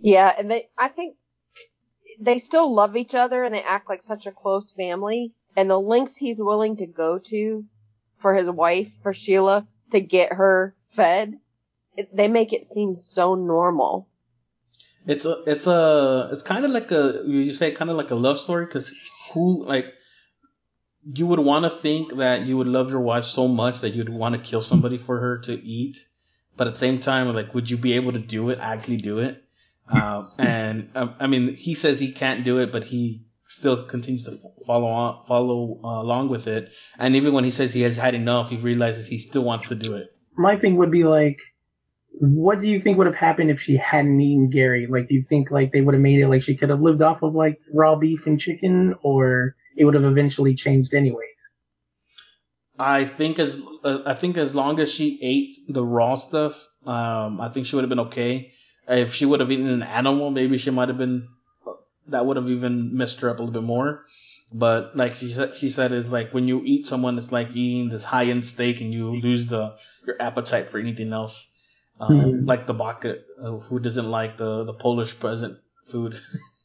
Yeah, 0.00 0.32
and 0.36 0.50
they, 0.50 0.68
I 0.76 0.88
think 0.88 1.16
they 2.20 2.38
still 2.38 2.72
love 2.72 2.96
each 2.96 3.14
other 3.14 3.44
and 3.44 3.54
they 3.54 3.62
act 3.62 3.88
like 3.88 4.02
such 4.02 4.26
a 4.26 4.32
close 4.32 4.72
family. 4.72 5.32
And 5.56 5.68
the 5.68 5.78
lengths 5.78 6.16
he's 6.16 6.40
willing 6.40 6.76
to 6.76 6.86
go 6.86 7.18
to 7.18 7.64
for 8.16 8.34
his 8.34 8.48
wife, 8.48 8.92
for 9.02 9.12
Sheila, 9.12 9.66
to 9.90 10.00
get 10.00 10.32
her 10.32 10.74
fed, 10.88 11.38
it, 11.96 12.14
they 12.16 12.28
make 12.28 12.52
it 12.52 12.64
seem 12.64 12.94
so 12.94 13.34
normal. 13.34 14.08
It's 15.06 15.24
a 15.24 15.42
it's 15.46 15.66
a 15.66 16.30
it's 16.32 16.42
kind 16.42 16.64
of 16.64 16.70
like 16.70 16.90
a 16.92 17.22
you 17.26 17.52
say 17.52 17.72
kind 17.72 17.90
of 17.90 17.96
like 17.96 18.10
a 18.10 18.14
love 18.14 18.38
story 18.38 18.66
because 18.66 18.94
who 19.32 19.64
like 19.64 19.94
you 21.04 21.26
would 21.26 21.38
want 21.38 21.64
to 21.64 21.70
think 21.70 22.16
that 22.16 22.42
you 22.46 22.56
would 22.56 22.66
love 22.66 22.90
your 22.90 23.00
wife 23.00 23.24
so 23.24 23.48
much 23.48 23.80
that 23.80 23.90
you'd 23.90 24.08
want 24.08 24.34
to 24.34 24.40
kill 24.40 24.62
somebody 24.62 24.98
for 24.98 25.18
her 25.18 25.38
to 25.38 25.54
eat, 25.54 25.98
but 26.56 26.66
at 26.66 26.74
the 26.74 26.80
same 26.80 27.00
time 27.00 27.32
like 27.34 27.54
would 27.54 27.70
you 27.70 27.76
be 27.76 27.94
able 27.94 28.12
to 28.12 28.18
do 28.18 28.50
it 28.50 28.58
actually 28.60 28.98
do 28.98 29.18
it? 29.18 29.42
Uh, 29.90 30.24
and 30.38 30.90
um, 30.94 31.14
I 31.18 31.26
mean 31.26 31.54
he 31.54 31.74
says 31.74 31.98
he 31.98 32.12
can't 32.12 32.44
do 32.44 32.58
it, 32.58 32.72
but 32.72 32.84
he 32.84 33.24
still 33.46 33.86
continues 33.86 34.24
to 34.24 34.38
follow 34.66 34.86
on, 34.86 35.24
follow 35.26 35.80
uh, 35.82 36.02
along 36.02 36.28
with 36.28 36.46
it. 36.46 36.72
And 36.98 37.16
even 37.16 37.32
when 37.32 37.44
he 37.44 37.50
says 37.50 37.72
he 37.72 37.82
has 37.82 37.96
had 37.96 38.14
enough, 38.14 38.50
he 38.50 38.56
realizes 38.56 39.06
he 39.06 39.18
still 39.18 39.42
wants 39.42 39.68
to 39.68 39.74
do 39.74 39.96
it. 39.96 40.08
My 40.36 40.56
thing 40.56 40.76
would 40.76 40.90
be 40.90 41.04
like, 41.04 41.40
what 42.20 42.60
do 42.60 42.66
you 42.66 42.80
think 42.80 42.98
would 42.98 43.06
have 43.06 43.16
happened 43.16 43.50
if 43.50 43.60
she 43.60 43.76
hadn't 43.76 44.20
eaten 44.20 44.50
Gary? 44.50 44.86
Like, 44.88 45.08
do 45.08 45.14
you 45.14 45.24
think 45.28 45.50
like 45.50 45.72
they 45.72 45.80
would 45.80 45.94
have 45.94 46.02
made 46.02 46.20
it 46.20 46.28
like 46.28 46.42
she 46.42 46.56
could 46.56 46.68
have 46.68 46.80
lived 46.80 47.02
off 47.02 47.22
of 47.22 47.34
like 47.34 47.58
raw 47.72 47.96
beef 47.96 48.26
and 48.26 48.40
chicken, 48.40 48.94
or 49.02 49.56
it 49.78 49.84
would 49.84 49.94
have 49.94 50.04
eventually 50.04 50.54
changed 50.54 50.94
anyways? 50.94 51.40
I 52.78 53.04
think 53.04 53.38
as 53.38 53.60
uh, 53.84 54.02
I 54.06 54.14
think 54.14 54.36
as 54.36 54.54
long 54.54 54.78
as 54.78 54.90
she 54.92 55.18
ate 55.22 55.58
the 55.68 55.84
raw 55.84 56.14
stuff, 56.14 56.66
um, 56.86 57.40
I 57.40 57.48
think 57.48 57.66
she 57.66 57.74
would 57.76 57.82
have 57.82 57.88
been 57.88 58.06
okay. 58.10 58.52
If 58.88 59.14
she 59.14 59.26
would 59.26 59.40
have 59.40 59.50
eaten 59.50 59.68
an 59.68 59.82
animal, 59.82 60.30
maybe 60.30 60.58
she 60.58 60.70
might 60.70 60.88
have 60.88 60.98
been. 60.98 61.28
That 62.08 62.24
would 62.24 62.36
have 62.36 62.48
even 62.48 62.96
messed 62.96 63.20
her 63.20 63.28
up 63.30 63.38
a 63.38 63.42
little 63.42 63.52
bit 63.60 63.66
more. 63.66 64.06
But 64.52 64.96
like 64.96 65.16
she 65.16 65.32
said, 65.34 65.56
she 65.56 65.68
said 65.70 65.92
is 65.92 66.10
like 66.12 66.32
when 66.32 66.48
you 66.48 66.62
eat 66.64 66.86
someone, 66.86 67.18
it's 67.18 67.32
like 67.32 67.50
eating 67.54 67.90
this 67.90 68.04
high 68.04 68.26
end 68.26 68.46
steak 68.46 68.80
and 68.80 68.92
you 68.92 69.10
lose 69.10 69.46
the 69.46 69.76
your 70.06 70.20
appetite 70.20 70.70
for 70.70 70.78
anything 70.78 71.12
else. 71.12 71.52
Um, 72.00 72.08
Mhm. 72.08 72.46
Like 72.46 72.66
the 72.66 72.74
bucket, 72.74 73.26
uh, 73.42 73.58
who 73.58 73.80
doesn't 73.80 74.08
like 74.10 74.38
the 74.38 74.64
the 74.64 74.72
Polish 74.74 75.18
present 75.18 75.58
food, 75.86 76.20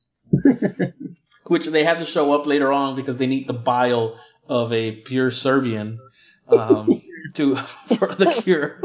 which 1.53 1.67
they 1.67 1.83
have 1.83 1.99
to 1.99 2.05
show 2.05 2.33
up 2.33 2.47
later 2.47 2.71
on 2.71 2.95
because 2.95 3.15
they 3.17 3.27
need 3.27 3.45
the 3.47 3.53
bile 3.53 4.19
of 4.49 4.73
a 4.73 4.91
pure 4.91 5.29
Serbian 5.29 5.99
um, 6.47 6.99
to 7.35 7.55
for 7.97 8.07
the 8.15 8.41
cure, 8.43 8.79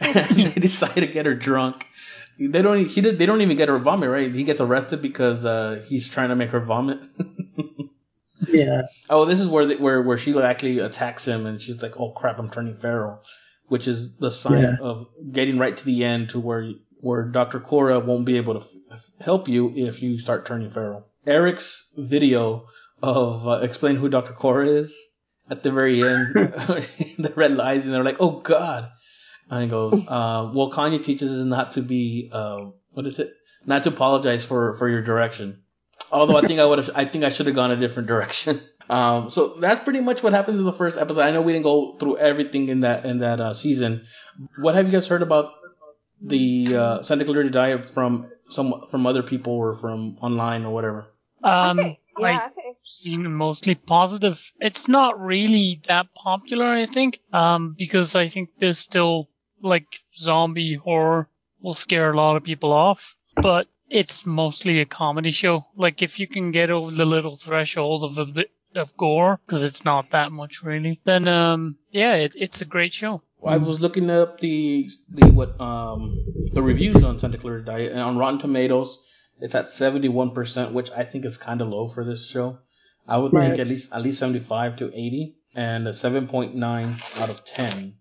and 0.00 0.52
they 0.52 0.60
decide 0.60 0.96
to 0.96 1.06
get 1.06 1.26
her 1.26 1.34
drunk. 1.34 1.86
They 2.40 2.60
don't. 2.60 2.86
He 2.86 3.00
did. 3.00 3.20
They 3.20 3.26
don't 3.26 3.40
even 3.40 3.56
get 3.56 3.68
her 3.68 3.78
vomit. 3.78 4.10
Right? 4.10 4.34
He 4.34 4.42
gets 4.42 4.60
arrested 4.60 5.00
because 5.00 5.44
uh, 5.44 5.84
he's 5.86 6.08
trying 6.08 6.30
to 6.30 6.36
make 6.36 6.50
her 6.50 6.60
vomit. 6.60 6.98
yeah. 8.48 8.82
oh, 9.08 9.24
this 9.24 9.40
is 9.40 9.48
where 9.48 9.66
the, 9.66 9.76
where 9.76 10.02
where 10.02 10.18
Sheila 10.18 10.44
actually 10.44 10.80
attacks 10.80 11.26
him, 11.26 11.46
and 11.46 11.62
she's 11.62 11.80
like, 11.80 11.98
"Oh 11.98 12.10
crap, 12.10 12.38
I'm 12.38 12.50
turning 12.50 12.76
feral," 12.78 13.22
which 13.68 13.86
is 13.86 14.16
the 14.16 14.30
sign 14.30 14.62
Yeah. 14.62 14.76
of 14.80 15.06
getting 15.32 15.58
right 15.58 15.76
to 15.76 15.84
the 15.84 16.04
end 16.04 16.30
to 16.30 16.40
where 16.40 16.72
where 17.00 17.22
Dr. 17.24 17.60
Cora 17.60 18.00
won't 18.00 18.24
be 18.24 18.36
able 18.38 18.60
to 18.60 18.66
f- 18.92 19.04
help 19.20 19.48
you 19.48 19.72
if 19.76 20.02
you 20.02 20.18
start 20.18 20.46
turning 20.46 20.70
feral. 20.70 21.06
Eric's 21.28 21.92
video 21.96 22.66
of 23.02 23.46
uh, 23.46 23.60
explain 23.62 23.96
who 23.96 24.08
Dr. 24.08 24.32
Cora 24.32 24.66
is 24.66 24.96
at 25.50 25.62
the 25.62 25.70
very 25.70 26.02
end, 26.02 26.34
the 26.34 27.32
red 27.36 27.56
lies, 27.56 27.84
and 27.84 27.94
they're 27.94 28.04
like, 28.04 28.20
"Oh 28.20 28.40
God," 28.40 28.90
and 29.50 29.62
he 29.62 29.68
goes, 29.68 29.94
uh, 30.08 30.50
"Well, 30.54 30.72
Kanye 30.72 31.02
teaches 31.02 31.30
us 31.30 31.44
not 31.44 31.72
to 31.72 31.82
be 31.82 32.30
uh, 32.32 32.66
what 32.92 33.06
is 33.06 33.18
it? 33.18 33.32
Not 33.66 33.84
to 33.84 33.90
apologize 33.90 34.44
for 34.44 34.76
for 34.76 34.88
your 34.88 35.02
direction." 35.02 35.62
Although 36.10 36.36
I 36.36 36.46
think 36.46 36.58
I 36.58 36.64
would 36.64 36.78
have, 36.78 36.90
I 36.94 37.04
think 37.04 37.24
I 37.24 37.28
should 37.28 37.46
have 37.46 37.54
gone 37.54 37.70
a 37.70 37.76
different 37.76 38.08
direction. 38.08 38.62
Um, 38.88 39.28
so 39.28 39.60
that's 39.60 39.84
pretty 39.84 40.00
much 40.00 40.22
what 40.22 40.32
happened 40.32 40.58
in 40.58 40.64
the 40.64 40.72
first 40.72 40.96
episode. 40.96 41.20
I 41.20 41.30
know 41.30 41.42
we 41.42 41.52
didn't 41.52 41.64
go 41.64 41.96
through 41.98 42.16
everything 42.16 42.70
in 42.70 42.80
that 42.80 43.04
in 43.04 43.18
that 43.18 43.40
uh, 43.40 43.52
season. 43.52 44.06
What 44.56 44.74
have 44.74 44.86
you 44.86 44.92
guys 44.92 45.06
heard 45.06 45.20
about 45.20 45.52
the 46.22 46.74
uh, 46.74 47.02
Santa 47.02 47.24
Clarita 47.24 47.50
Diet 47.50 47.90
from 47.90 48.30
some 48.48 48.84
from 48.90 49.06
other 49.06 49.22
people 49.22 49.52
or 49.52 49.76
from 49.76 50.16
online 50.22 50.64
or 50.64 50.72
whatever? 50.72 51.06
I 51.42 51.70
Um, 51.70 51.78
think, 51.78 51.98
Yeah, 52.18 52.26
I 52.26 52.46
I 52.46 52.48
think 52.48 52.76
seen 52.82 53.32
mostly 53.32 53.74
positive. 53.76 54.52
It's 54.60 54.88
not 54.88 55.20
really 55.20 55.80
that 55.86 56.12
popular, 56.14 56.66
I 56.66 56.86
think, 56.86 57.20
um, 57.32 57.74
because 57.78 58.16
I 58.16 58.28
think 58.28 58.50
there's 58.58 58.78
still 58.80 59.28
like 59.62 59.86
zombie 60.16 60.74
horror 60.74 61.28
will 61.60 61.74
scare 61.74 62.10
a 62.12 62.16
lot 62.16 62.36
of 62.36 62.42
people 62.44 62.72
off, 62.72 63.16
but 63.36 63.68
it's 63.88 64.26
mostly 64.26 64.80
a 64.80 64.84
comedy 64.84 65.30
show. 65.30 65.66
Like 65.76 66.02
if 66.02 66.18
you 66.20 66.26
can 66.26 66.50
get 66.50 66.70
over 66.70 66.90
the 66.90 67.04
little 67.04 67.36
threshold 67.36 68.02
of 68.04 68.18
a 68.18 68.26
bit 68.26 68.50
of 68.74 68.96
gore, 68.96 69.38
because 69.46 69.62
it's 69.64 69.84
not 69.84 70.10
that 70.10 70.30
much 70.32 70.62
really, 70.62 71.00
then 71.04 71.26
um, 71.28 71.78
yeah, 71.90 72.14
it, 72.14 72.34
it's 72.36 72.60
a 72.62 72.64
great 72.64 72.92
show. 72.92 73.22
I 73.46 73.56
was 73.56 73.80
looking 73.80 74.10
up 74.10 74.40
the 74.40 74.90
the 75.08 75.30
what 75.30 75.60
um 75.60 76.18
the 76.52 76.62
reviews 76.62 77.02
on 77.04 77.18
Santa 77.20 77.38
Clarita 77.38 77.64
Diet 77.64 77.92
and 77.92 78.00
on 78.00 78.18
Rotten 78.18 78.40
Tomatoes, 78.40 78.98
it's 79.40 79.54
at 79.54 79.72
seventy 79.72 80.08
one 80.08 80.32
percent, 80.32 80.72
which 80.72 80.90
I 80.90 81.04
think 81.04 81.24
is 81.24 81.36
kind 81.36 81.60
of 81.60 81.68
low 81.68 81.88
for 81.88 82.04
this 82.04 82.28
show. 82.28 82.58
I 83.06 83.18
would 83.18 83.32
think 83.32 83.58
at 83.58 83.66
least 83.66 83.92
at 83.92 84.02
least 84.02 84.18
seventy 84.18 84.40
five 84.40 84.76
to 84.76 84.88
eighty, 84.88 85.36
and 85.54 85.86
a 85.88 85.92
seven 85.92 86.28
point 86.28 86.54
nine 86.54 86.96
out 87.16 87.30
of 87.30 87.44
ten. 87.44 87.94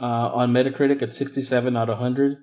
Uh, 0.00 0.30
on 0.34 0.52
Metacritic, 0.52 1.02
it's 1.02 1.16
sixty 1.16 1.42
seven 1.42 1.76
out 1.76 1.90
of 1.90 1.98
hundred. 1.98 2.38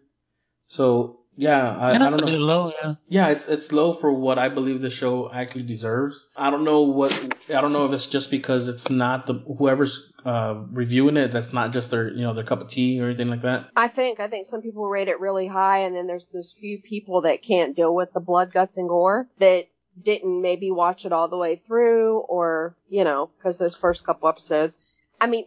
So 0.68 1.20
yeah, 1.38 1.78
I, 1.78 1.90
I 1.90 1.92
And 1.94 2.04
that's 2.04 2.18
don't 2.18 2.28
a 2.28 2.32
know. 2.32 2.38
low, 2.38 2.72
yeah. 2.82 2.96
Yeah, 3.08 3.28
it's 3.30 3.48
it's 3.48 3.72
low 3.72 3.94
for 3.94 4.12
what 4.12 4.40
I 4.40 4.50
believe 4.50 4.82
the 4.82 4.90
show 4.90 5.32
actually 5.32 5.64
deserves. 5.64 6.26
I 6.36 6.50
don't 6.50 6.64
know 6.64 6.82
what 6.82 7.14
I 7.50 7.62
don't 7.62 7.72
know 7.74 7.86
if 7.86 7.94
it's 7.94 8.08
just 8.08 8.32
because 8.32 8.68
it's 8.68 8.90
not 8.90 9.28
the 9.28 9.36
whoever's 9.36 10.12
uh, 10.26 10.64
reviewing 10.72 11.16
it 11.16 11.32
that's 11.32 11.54
not 11.54 11.72
just 11.72 11.92
their 11.92 12.10
you 12.10 12.24
know 12.24 12.34
their 12.34 12.44
cup 12.44 12.62
of 12.62 12.68
tea 12.68 13.00
or 13.00 13.06
anything 13.06 13.30
like 13.30 13.44
that. 13.44 13.70
I 13.76 13.88
think 13.88 14.20
I 14.20 14.28
think 14.28 14.48
some 14.48 14.62
people 14.62 14.88
rate 14.90 15.08
it 15.08 15.20
really 15.20 15.48
high, 15.48 15.80
and 15.80 15.96
then 15.96 16.08
there's 16.08 16.28
those 16.28 16.52
few 16.52 16.82
people 16.82 17.22
that 17.22 17.44
can't 17.44 17.76
deal 17.76 17.94
with 17.94 18.12
the 18.14 18.20
blood, 18.20 18.52
guts, 18.52 18.78
and 18.78 18.90
gore 18.90 19.28
that 19.38 19.68
didn't 20.02 20.42
maybe 20.42 20.72
watch 20.72 21.06
it 21.06 21.12
all 21.12 21.28
the 21.28 21.38
way 21.38 21.56
through, 21.56 22.18
or 22.20 22.76
you 22.90 23.04
know, 23.04 23.30
because 23.38 23.60
those 23.60 23.76
first 23.76 24.06
couple 24.06 24.28
episodes. 24.28 24.78
I 25.22 25.28
mean, 25.28 25.46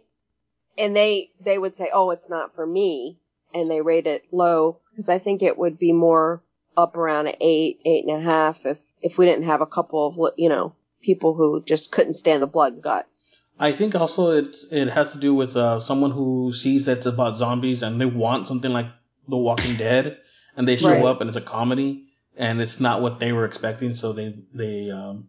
and 0.77 0.95
they 0.95 1.31
they 1.41 1.57
would 1.57 1.75
say, 1.75 1.89
"Oh, 1.93 2.11
it's 2.11 2.29
not 2.29 2.55
for 2.55 2.65
me," 2.65 3.19
and 3.53 3.69
they 3.69 3.81
rate 3.81 4.07
it 4.07 4.25
low 4.31 4.79
because 4.91 5.09
I 5.09 5.19
think 5.19 5.41
it 5.41 5.57
would 5.57 5.77
be 5.79 5.91
more 5.93 6.41
up 6.77 6.95
around 6.95 7.27
an 7.27 7.35
eight, 7.41 7.79
eight 7.85 8.05
and 8.07 8.17
a 8.17 8.21
half 8.21 8.65
if 8.65 8.81
if 9.01 9.17
we 9.17 9.25
didn't 9.25 9.45
have 9.45 9.61
a 9.61 9.65
couple 9.65 10.07
of 10.07 10.33
you 10.37 10.49
know 10.49 10.75
people 11.01 11.33
who 11.33 11.61
just 11.63 11.91
couldn't 11.91 12.13
stand 12.13 12.41
the 12.41 12.47
blood 12.47 12.73
and 12.73 12.81
guts. 12.83 13.35
I 13.59 13.71
think 13.73 13.95
also 13.95 14.31
it's 14.31 14.63
it 14.71 14.87
has 14.89 15.11
to 15.13 15.19
do 15.19 15.33
with 15.33 15.55
uh, 15.55 15.79
someone 15.79 16.11
who 16.11 16.51
sees 16.53 16.85
that 16.85 16.97
it's 16.97 17.05
about 17.05 17.37
zombies 17.37 17.83
and 17.83 17.99
they 17.99 18.05
want 18.05 18.47
something 18.47 18.71
like 18.71 18.87
The 19.27 19.37
Walking 19.37 19.75
Dead, 19.75 20.17
and 20.55 20.67
they 20.67 20.77
show 20.77 20.87
Right. 20.93 21.05
up 21.05 21.21
and 21.21 21.29
it's 21.29 21.37
a 21.37 21.41
comedy 21.41 22.05
and 22.37 22.61
it's 22.61 22.79
not 22.79 23.01
what 23.01 23.19
they 23.19 23.31
were 23.33 23.45
expecting, 23.45 23.93
so 23.93 24.13
they 24.13 24.35
they 24.53 24.89
um, 24.89 25.27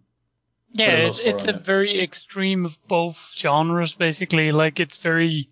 Yeah, 0.70 0.86
Put 0.86 0.94
a 0.94 1.02
low 1.02 1.08
it's, 1.08 1.18
it's 1.18 1.44
a 1.46 1.50
it. 1.56 1.64
very 1.64 2.00
extreme 2.00 2.64
of 2.64 2.78
both 2.86 3.34
genres, 3.36 3.94
basically. 3.94 4.52
Like, 4.52 4.78
it's 4.80 4.96
very 4.98 5.50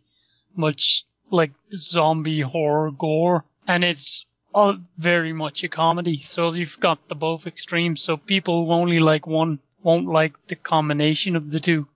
much 0.54 1.04
like 1.30 1.52
zombie 1.74 2.40
horror 2.40 2.90
gore, 2.90 3.44
and 3.66 3.84
it's 3.84 4.24
all 4.54 4.78
very 4.98 5.32
much 5.32 5.64
a 5.64 5.68
comedy. 5.68 6.20
So 6.20 6.52
you've 6.52 6.80
got 6.80 7.08
the 7.08 7.14
both 7.14 7.46
extremes. 7.46 8.02
So 8.02 8.16
people 8.16 8.66
who 8.66 8.72
only 8.72 9.00
like 9.00 9.26
one 9.26 9.60
won't 9.82 10.06
like 10.06 10.46
the 10.46 10.56
combination 10.56 11.36
of 11.36 11.50
the 11.50 11.60
two. 11.60 11.86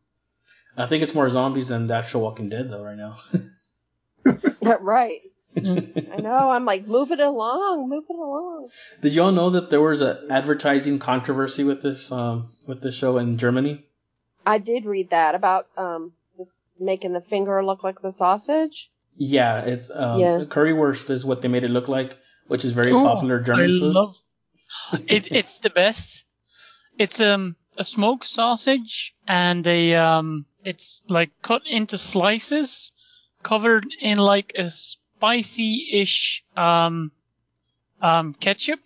I 0.76 0.86
think 0.86 1.02
it's 1.02 1.14
more 1.14 1.28
zombies 1.28 1.68
than 1.68 1.86
the 1.86 1.94
actual 1.94 2.22
Walking 2.22 2.48
Dead 2.48 2.70
though 2.70 2.82
right 2.82 2.96
now. 2.96 3.16
right. 4.80 5.20
I 5.56 6.16
know. 6.20 6.50
I'm 6.50 6.64
like, 6.64 6.86
move 6.86 7.12
it 7.12 7.20
along, 7.20 7.88
move 7.88 8.04
it 8.08 8.16
along. 8.16 8.70
Did 9.00 9.14
y'all 9.14 9.30
know 9.30 9.50
that 9.50 9.70
there 9.70 9.80
was 9.80 10.00
an 10.00 10.30
advertising 10.30 10.98
controversy 10.98 11.62
with 11.62 11.80
this 11.80 12.10
um, 12.10 12.50
with 12.66 12.82
this 12.82 12.96
show 12.96 13.18
in 13.18 13.38
Germany? 13.38 13.84
I 14.44 14.58
did 14.58 14.84
read 14.84 15.10
that 15.10 15.34
about 15.34 15.68
um 15.76 16.12
this 16.36 16.60
making 16.78 17.12
the 17.12 17.20
finger 17.20 17.64
look 17.64 17.84
like 17.84 18.02
the 18.02 18.10
sausage. 18.10 18.90
Yeah, 19.16 19.60
it's 19.60 19.90
um, 19.90 20.20
Yeah. 20.20 20.44
currywurst 20.44 21.10
is 21.10 21.24
what 21.24 21.42
they 21.42 21.48
made 21.48 21.64
it 21.64 21.70
look 21.70 21.88
like, 21.88 22.18
which 22.48 22.64
is 22.64 22.72
very 22.72 22.92
Ooh, 22.92 23.04
popular 23.04 23.40
German 23.40 23.66
I 23.70 23.78
food. 23.78 23.94
love 23.94 24.16
it. 25.08 25.28
It's 25.32 25.58
the 25.58 25.70
best. 25.70 26.24
It's 26.98 27.20
um 27.20 27.56
a 27.76 27.84
smoked 27.84 28.24
sausage 28.24 29.14
and 29.26 29.66
a 29.66 29.94
um 29.94 30.46
it's 30.64 31.04
like 31.08 31.30
cut 31.42 31.66
into 31.66 31.98
slices, 31.98 32.92
covered 33.42 33.86
in 34.00 34.18
like 34.18 34.52
a 34.56 34.70
spicy-ish 34.70 36.44
um 36.56 37.12
um 38.02 38.34
ketchup, 38.34 38.80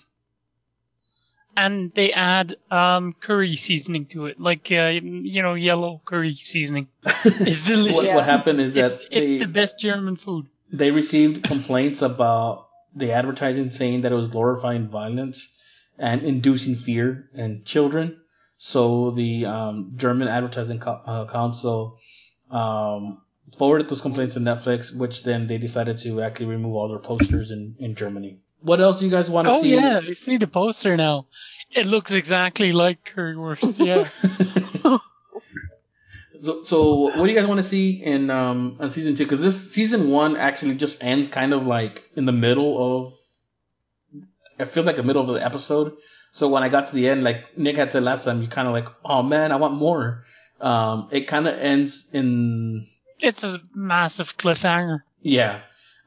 and 1.65 1.93
they 1.99 2.09
add 2.13 2.57
um 2.71 3.05
curry 3.27 3.57
seasoning 3.57 4.07
to 4.15 4.27
it, 4.27 4.39
like 4.49 4.71
uh, 4.71 4.93
you 5.35 5.43
know 5.43 5.55
yellow 5.55 6.01
curry 6.05 6.35
seasoning. 6.35 6.87
It's 7.51 7.67
delicious. 7.67 7.97
what, 7.97 8.15
what 8.15 8.25
happened 8.25 8.61
is 8.61 8.75
that 8.75 8.85
It's, 8.85 9.03
it's 9.11 9.31
they, 9.31 9.39
the 9.39 9.53
best 9.61 9.79
German 9.79 10.17
food. 10.17 10.47
they 10.73 10.91
received 11.03 11.45
complaints 11.45 12.03
about 12.11 12.69
the 12.95 13.13
advertising 13.13 13.71
saying 13.71 14.03
that 14.03 14.13
it 14.13 14.19
was 14.23 14.29
glorifying 14.29 14.89
violence 14.89 15.39
and 15.99 16.23
inducing 16.23 16.75
fear 16.87 17.29
in 17.35 17.63
children. 17.65 18.07
So 18.59 19.11
the 19.11 19.47
um, 19.47 19.93
German 19.97 20.29
Advertising 20.29 20.81
Co- 20.81 21.03
uh, 21.13 21.25
Council 21.31 21.99
um, 22.51 23.23
forwarded 23.59 23.89
those 23.89 24.01
complaints 24.01 24.35
to 24.35 24.41
Netflix, 24.41 24.97
which 25.03 25.23
then 25.23 25.47
they 25.47 25.59
decided 25.59 25.97
to 26.05 26.21
actually 26.23 26.47
remove 26.47 26.75
all 26.75 26.89
their 26.89 26.99
posters 27.11 27.51
in, 27.51 27.77
in 27.79 27.95
Germany. 27.95 28.39
What 28.61 28.81
else 28.81 28.99
do 28.99 29.05
you 29.05 29.11
guys 29.11 29.31
want 29.31 29.47
to 29.49 29.53
Oh 29.53 29.63
see? 29.63 29.75
yeah, 29.75 30.01
I 30.07 30.13
see 30.15 30.37
the 30.37 30.47
poster 30.47 30.97
now. 30.97 31.27
It 31.71 31.87
looks 31.87 32.11
exactly 32.13 32.73
like 32.73 33.13
currywurst. 33.15 33.85
Yeah. 33.85 34.09
so, 36.41 36.63
so 36.63 36.95
what 37.19 37.27
do 37.27 37.33
you 37.33 37.35
guys 37.39 37.47
want 37.47 37.59
to 37.59 37.63
see 37.69 37.91
in 38.03 38.31
um 38.31 38.77
on 38.81 38.91
season 38.91 39.15
two? 39.15 39.25
Because 39.25 39.43
this 39.43 39.73
season 39.73 40.11
one 40.11 40.37
actually 40.37 40.75
just 40.77 41.03
ends 41.03 41.29
kind 41.29 41.53
of 41.53 41.67
like 41.67 42.09
in 42.17 42.27
the 42.27 42.33
middle 42.33 43.05
of. 43.07 43.13
It 44.59 44.67
feels 44.67 44.87
like 44.87 44.97
the 44.97 45.05
middle 45.05 45.23
of 45.23 45.29
the 45.39 45.45
episode. 45.45 45.97
So 46.33 46.49
when 46.49 46.63
I 46.65 46.69
got 46.69 46.87
to 46.87 46.95
the 46.95 47.09
end, 47.09 47.23
like 47.23 47.57
Nick 47.57 47.77
had 47.77 47.93
said 47.93 48.03
last 48.03 48.25
time, 48.25 48.43
you 48.43 48.49
kind 48.49 48.67
of 48.67 48.75
like, 48.75 48.87
oh 49.05 49.23
man, 49.23 49.53
I 49.53 49.57
want 49.57 49.75
more. 49.75 50.25
Um, 50.61 51.09
it 51.13 51.29
kind 51.29 51.47
of 51.47 51.57
ends 51.59 52.09
in 52.13 52.87
It's 53.21 53.45
a 53.45 53.61
massive 53.77 54.37
cliffhanger. 54.37 55.01
yeah. 55.23 55.61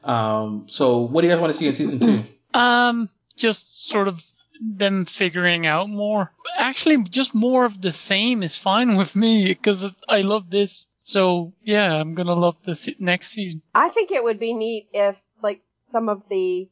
Um, 0.04 0.64
so 0.66 0.98
what 0.98 1.20
do 1.22 1.28
you 1.28 1.32
guys 1.32 1.40
want 1.40 1.52
to 1.52 1.58
see 1.58 1.66
in 1.68 1.74
season 1.76 2.00
two? 2.00 2.24
Um, 2.54 3.08
just 3.36 3.88
sort 3.88 4.08
of 4.08 4.22
them 4.60 5.04
figuring 5.04 5.66
out 5.66 5.88
more. 5.88 6.32
Actually, 6.56 7.02
just 7.04 7.34
more 7.34 7.64
of 7.64 7.80
the 7.80 7.92
same 7.92 8.42
is 8.42 8.56
fine 8.56 8.96
with 9.02 9.16
me 9.16 9.48
because 9.48 9.92
I 10.08 10.22
love 10.22 10.50
this. 10.50 10.86
So 11.02 11.52
yeah, 11.62 11.92
I'm 11.92 12.14
gonna 12.14 12.34
love 12.34 12.56
this 12.64 12.88
next 12.98 13.28
season. 13.28 13.62
I 13.74 13.88
think 13.88 14.12
it 14.12 14.22
would 14.22 14.38
be 14.38 14.54
neat 14.54 14.88
if 14.92 15.20
like 15.42 15.62
some 15.80 16.08
of 16.08 16.28
the 16.28 16.68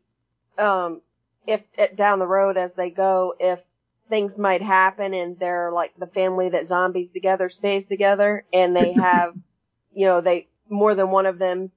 um 0.56 1.02
if 1.46 1.64
it, 1.76 1.96
down 1.96 2.20
the 2.20 2.28
road 2.28 2.56
as 2.56 2.74
they 2.74 2.90
go 2.90 3.34
if 3.40 3.66
things 4.08 4.38
might 4.38 4.62
happen 4.62 5.14
and 5.14 5.38
they're 5.38 5.72
like 5.72 5.92
the 5.96 6.06
family 6.06 6.50
that 6.50 6.66
zombies 6.66 7.10
together 7.10 7.48
stays 7.48 7.86
together 7.86 8.44
and 8.52 8.76
they 8.76 8.92
have 9.00 9.34
you 9.92 10.06
know 10.06 10.20
they 10.20 10.48
more 10.68 10.94
than 10.94 11.10
one 11.10 11.26
of 11.26 11.38
them 11.38 11.72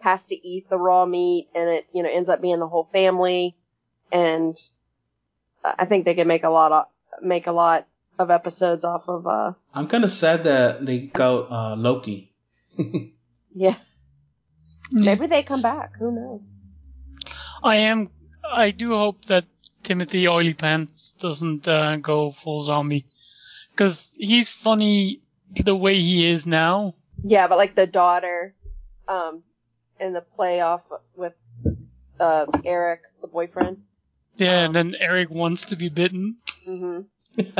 has 0.00 0.26
to 0.26 0.48
eat 0.48 0.68
the 0.68 0.78
raw 0.78 1.06
meat 1.06 1.48
and 1.54 1.68
it 1.68 1.86
you 1.92 2.02
know 2.02 2.10
ends 2.10 2.28
up 2.28 2.40
being 2.40 2.58
the 2.58 2.68
whole 2.68 2.84
family 2.84 3.56
and 4.12 4.56
I 5.64 5.86
think 5.86 6.04
they 6.04 6.14
could 6.14 6.26
make 6.26 6.44
a 6.44 6.50
lot 6.50 6.72
of 6.72 6.86
make 7.22 7.46
a 7.46 7.52
lot 7.52 7.86
of 8.18 8.30
episodes 8.30 8.84
off 8.84 9.08
of 9.08 9.26
uh 9.26 9.52
I'm 9.72 9.88
kind 9.88 10.04
of 10.04 10.10
sad 10.10 10.44
that 10.44 10.84
they 10.84 10.98
got 11.06 11.50
uh, 11.50 11.76
Loki. 11.76 12.32
yeah 13.54 13.76
maybe 14.92 15.26
they 15.26 15.42
come 15.42 15.62
back 15.62 15.96
who 15.98 16.12
knows 16.12 16.42
I 17.64 17.76
am. 17.76 18.10
I 18.44 18.70
do 18.72 18.90
hope 18.90 19.24
that 19.24 19.46
Timothy 19.82 20.28
Oily 20.28 20.52
Pants 20.52 21.14
doesn't 21.18 21.66
uh, 21.66 21.96
go 21.96 22.30
full 22.30 22.62
zombie 22.62 23.06
because 23.70 24.14
he's 24.18 24.50
funny 24.50 25.22
the 25.56 25.74
way 25.74 25.98
he 25.98 26.30
is 26.30 26.46
now. 26.46 26.94
Yeah, 27.22 27.48
but 27.48 27.56
like 27.56 27.74
the 27.74 27.86
daughter, 27.86 28.54
um, 29.08 29.44
in 30.00 30.12
the 30.12 30.24
playoff 30.38 30.82
with 31.16 31.34
uh 32.20 32.46
Eric, 32.64 33.02
the 33.20 33.28
boyfriend. 33.28 33.82
Yeah, 34.36 34.60
Um, 34.60 34.64
and 34.66 34.74
then 34.74 34.94
Eric 35.00 35.30
wants 35.30 35.66
to 35.66 35.76
be 35.76 35.88
bitten. 35.88 36.36
Mm-hmm. 36.68 37.40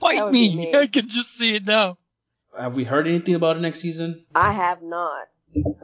Bite 0.00 0.32
me! 0.32 0.56
me. 0.56 0.74
I 0.74 0.86
can 0.86 1.08
just 1.08 1.34
see 1.36 1.54
it 1.54 1.66
now. 1.66 1.98
Have 2.58 2.74
we 2.74 2.84
heard 2.84 3.06
anything 3.06 3.34
about 3.34 3.56
it 3.56 3.60
next 3.60 3.80
season? 3.80 4.24
I 4.34 4.52
have 4.52 4.82
not 4.82 5.28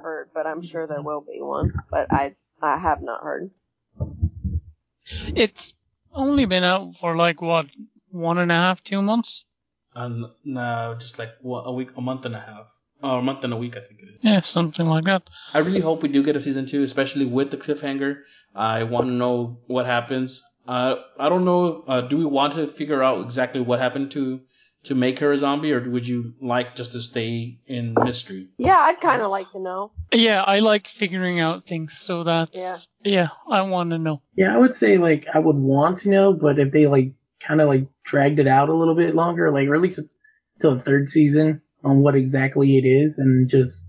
heard, 0.03 0.31
but 0.35 0.47
I'm 0.47 0.63
sure 0.63 0.87
there 0.87 1.03
will 1.03 1.21
be 1.21 1.41
one. 1.41 1.73
But 1.91 2.13
I 2.13 2.35
I 2.61 2.79
have 2.79 3.03
not 3.03 3.23
heard. 3.23 3.51
It's 5.35 5.75
only 6.13 6.47
been 6.47 6.65
out 6.65 6.97
for 6.97 7.17
like 7.17 7.41
what 7.41 7.67
one 8.11 8.39
and 8.39 8.51
a 8.51 8.55
half, 8.55 8.83
two 8.83 9.03
months. 9.03 9.47
Um, 9.95 10.33
no, 10.45 10.97
just 10.99 11.19
like 11.19 11.31
one, 11.41 11.65
a 11.67 11.73
week, 11.73 11.91
a 11.97 12.01
month 12.01 12.25
and 12.27 12.35
a 12.35 12.41
half, 12.41 12.67
or 13.07 13.19
a 13.19 13.23
month 13.23 13.45
and 13.45 13.53
a 13.53 13.57
week, 13.57 13.77
I 13.77 13.81
think 13.87 14.01
it 14.01 14.09
is. 14.15 14.21
Yeah, 14.23 14.41
something 14.41 14.87
like 14.87 15.05
that. 15.05 15.23
I 15.55 15.59
really 15.59 15.81
hope 15.81 16.03
we 16.03 16.09
do 16.09 16.23
get 16.23 16.37
a 16.37 16.41
season 16.41 16.67
two, 16.67 16.83
especially 16.83 17.27
with 17.27 17.51
the 17.51 17.57
cliffhanger. 17.57 18.19
I 18.55 18.83
want 18.85 19.07
to 19.07 19.13
know 19.13 19.59
what 19.67 19.87
happens. 19.87 20.43
Uh, 20.67 20.97
I 21.19 21.29
don't 21.29 21.45
know. 21.45 21.85
Uh, 21.87 22.01
do 22.03 22.17
we 22.17 22.25
want 22.25 22.55
to 22.55 22.67
figure 22.67 23.03
out 23.03 23.25
exactly 23.25 23.61
what 23.61 23.79
happened 23.79 24.11
to 24.13 24.41
to 24.85 24.95
make 24.95 25.19
her 25.19 25.33
a 25.33 25.39
zombie, 25.39 25.73
or 25.73 25.91
would 25.91 26.07
you 26.07 26.35
like 26.41 26.77
just 26.77 26.93
to 26.93 27.01
stay 27.01 27.59
in 27.67 27.95
mystery? 28.05 28.49
Yeah, 28.57 28.77
I'd 28.79 29.01
kind 29.01 29.21
of 29.21 29.31
like 29.31 29.51
to 29.53 29.61
know. 29.61 29.91
Yeah, 30.13 30.43
I 30.43 30.61
like 30.61 30.87
figuring 30.87 31.41
out 31.41 31.67
things, 31.67 31.99
so 31.99 32.23
that's 32.25 32.57
Yeah. 32.57 32.77
yeah, 33.05 33.29
I 33.51 33.63
want 33.63 33.91
to 33.91 33.99
know. 33.99 34.23
Yeah, 34.37 34.55
I 34.55 34.59
would 34.59 34.75
say 34.77 34.99
like 34.99 35.27
I 35.35 35.39
would 35.41 35.57
want 35.57 35.99
to 35.99 36.09
know, 36.11 36.33
but 36.33 36.59
if 36.59 36.73
they 36.73 36.87
like 36.87 37.13
kind 37.41 37.61
of 37.61 37.69
like 37.69 37.87
dragged 38.05 38.39
it 38.39 38.47
out 38.47 38.69
a 38.69 38.75
little 38.75 38.95
bit 38.95 39.15
longer, 39.15 39.51
like 39.51 39.69
or 39.69 39.75
at 39.75 39.81
least 39.83 40.01
till 40.61 40.75
the 40.77 40.81
third 40.83 41.09
season 41.11 41.63
on 41.87 42.01
what 42.01 42.17
exactly 42.17 42.77
it 42.77 42.85
is, 42.85 43.19
and 43.19 43.49
just 43.49 43.87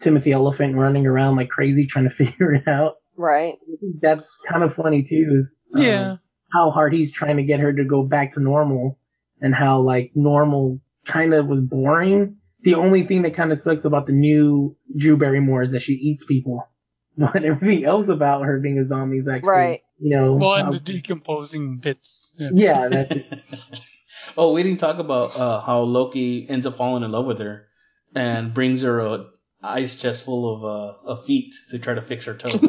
Timothy 0.00 0.34
Olyphant 0.34 0.76
running 0.76 1.06
around 1.06 1.36
like 1.36 1.48
crazy 1.48 1.86
trying 1.86 2.08
to 2.08 2.14
figure 2.14 2.54
it 2.54 2.68
out. 2.68 2.94
Right. 3.16 3.54
That's 4.00 4.36
kind 4.48 4.62
of 4.62 4.72
funny 4.74 5.02
too. 5.02 5.34
Is 5.36 5.56
um, 5.74 5.82
Yeah. 5.82 6.16
how 6.52 6.70
hard 6.70 6.92
he's 6.92 7.10
trying 7.12 7.38
to 7.38 7.42
get 7.42 7.60
her 7.60 7.72
to 7.72 7.84
go 7.84 8.02
back 8.04 8.32
to 8.34 8.40
normal, 8.40 8.98
and 9.40 9.54
how 9.54 9.80
like 9.80 10.12
normal 10.14 10.80
kind 11.06 11.34
of 11.34 11.46
was 11.46 11.60
boring. 11.60 12.36
The 12.62 12.74
only 12.74 13.04
thing 13.04 13.22
that 13.22 13.34
kind 13.34 13.52
of 13.52 13.58
sucks 13.58 13.84
about 13.84 14.06
the 14.06 14.12
new 14.12 14.76
Drew 14.96 15.16
Barrymore 15.16 15.62
is 15.62 15.70
that 15.72 15.82
she 15.82 15.92
eats 15.94 16.24
people. 16.24 16.68
But 17.18 17.42
everything 17.44 17.84
else 17.84 18.06
about 18.06 18.44
her 18.44 18.60
being 18.60 18.78
a 18.78 18.84
zombie 18.86 19.16
is 19.18 19.26
actually, 19.26 19.48
Right. 19.50 19.80
you 19.98 20.16
know, 20.16 20.34
Well, 20.34 20.54
and 20.54 20.66
how- 20.66 20.70
the 20.72 20.78
decomposing 20.78 21.78
bits. 21.78 22.32
Yeah. 22.38 22.50
yeah, 22.54 22.88
that's 22.88 23.80
oh, 24.36 24.52
we 24.52 24.62
didn't 24.62 24.80
talk 24.80 24.98
about 24.98 25.36
uh, 25.36 25.60
how 25.60 25.80
Loki 25.80 26.46
ends 26.48 26.66
up 26.66 26.76
falling 26.76 27.02
in 27.02 27.10
love 27.12 27.26
with 27.26 27.38
her 27.40 27.66
and 28.14 28.52
brings 28.54 28.82
her 28.82 29.00
a 29.00 29.26
ice 29.62 29.96
chest 29.96 30.24
full 30.24 30.54
of 30.56 30.64
uh, 30.64 30.94
of 31.08 31.24
feet 31.26 31.54
to 31.70 31.78
try 31.78 31.94
to 31.94 32.02
fix 32.02 32.24
her 32.26 32.34
toe. 32.34 32.48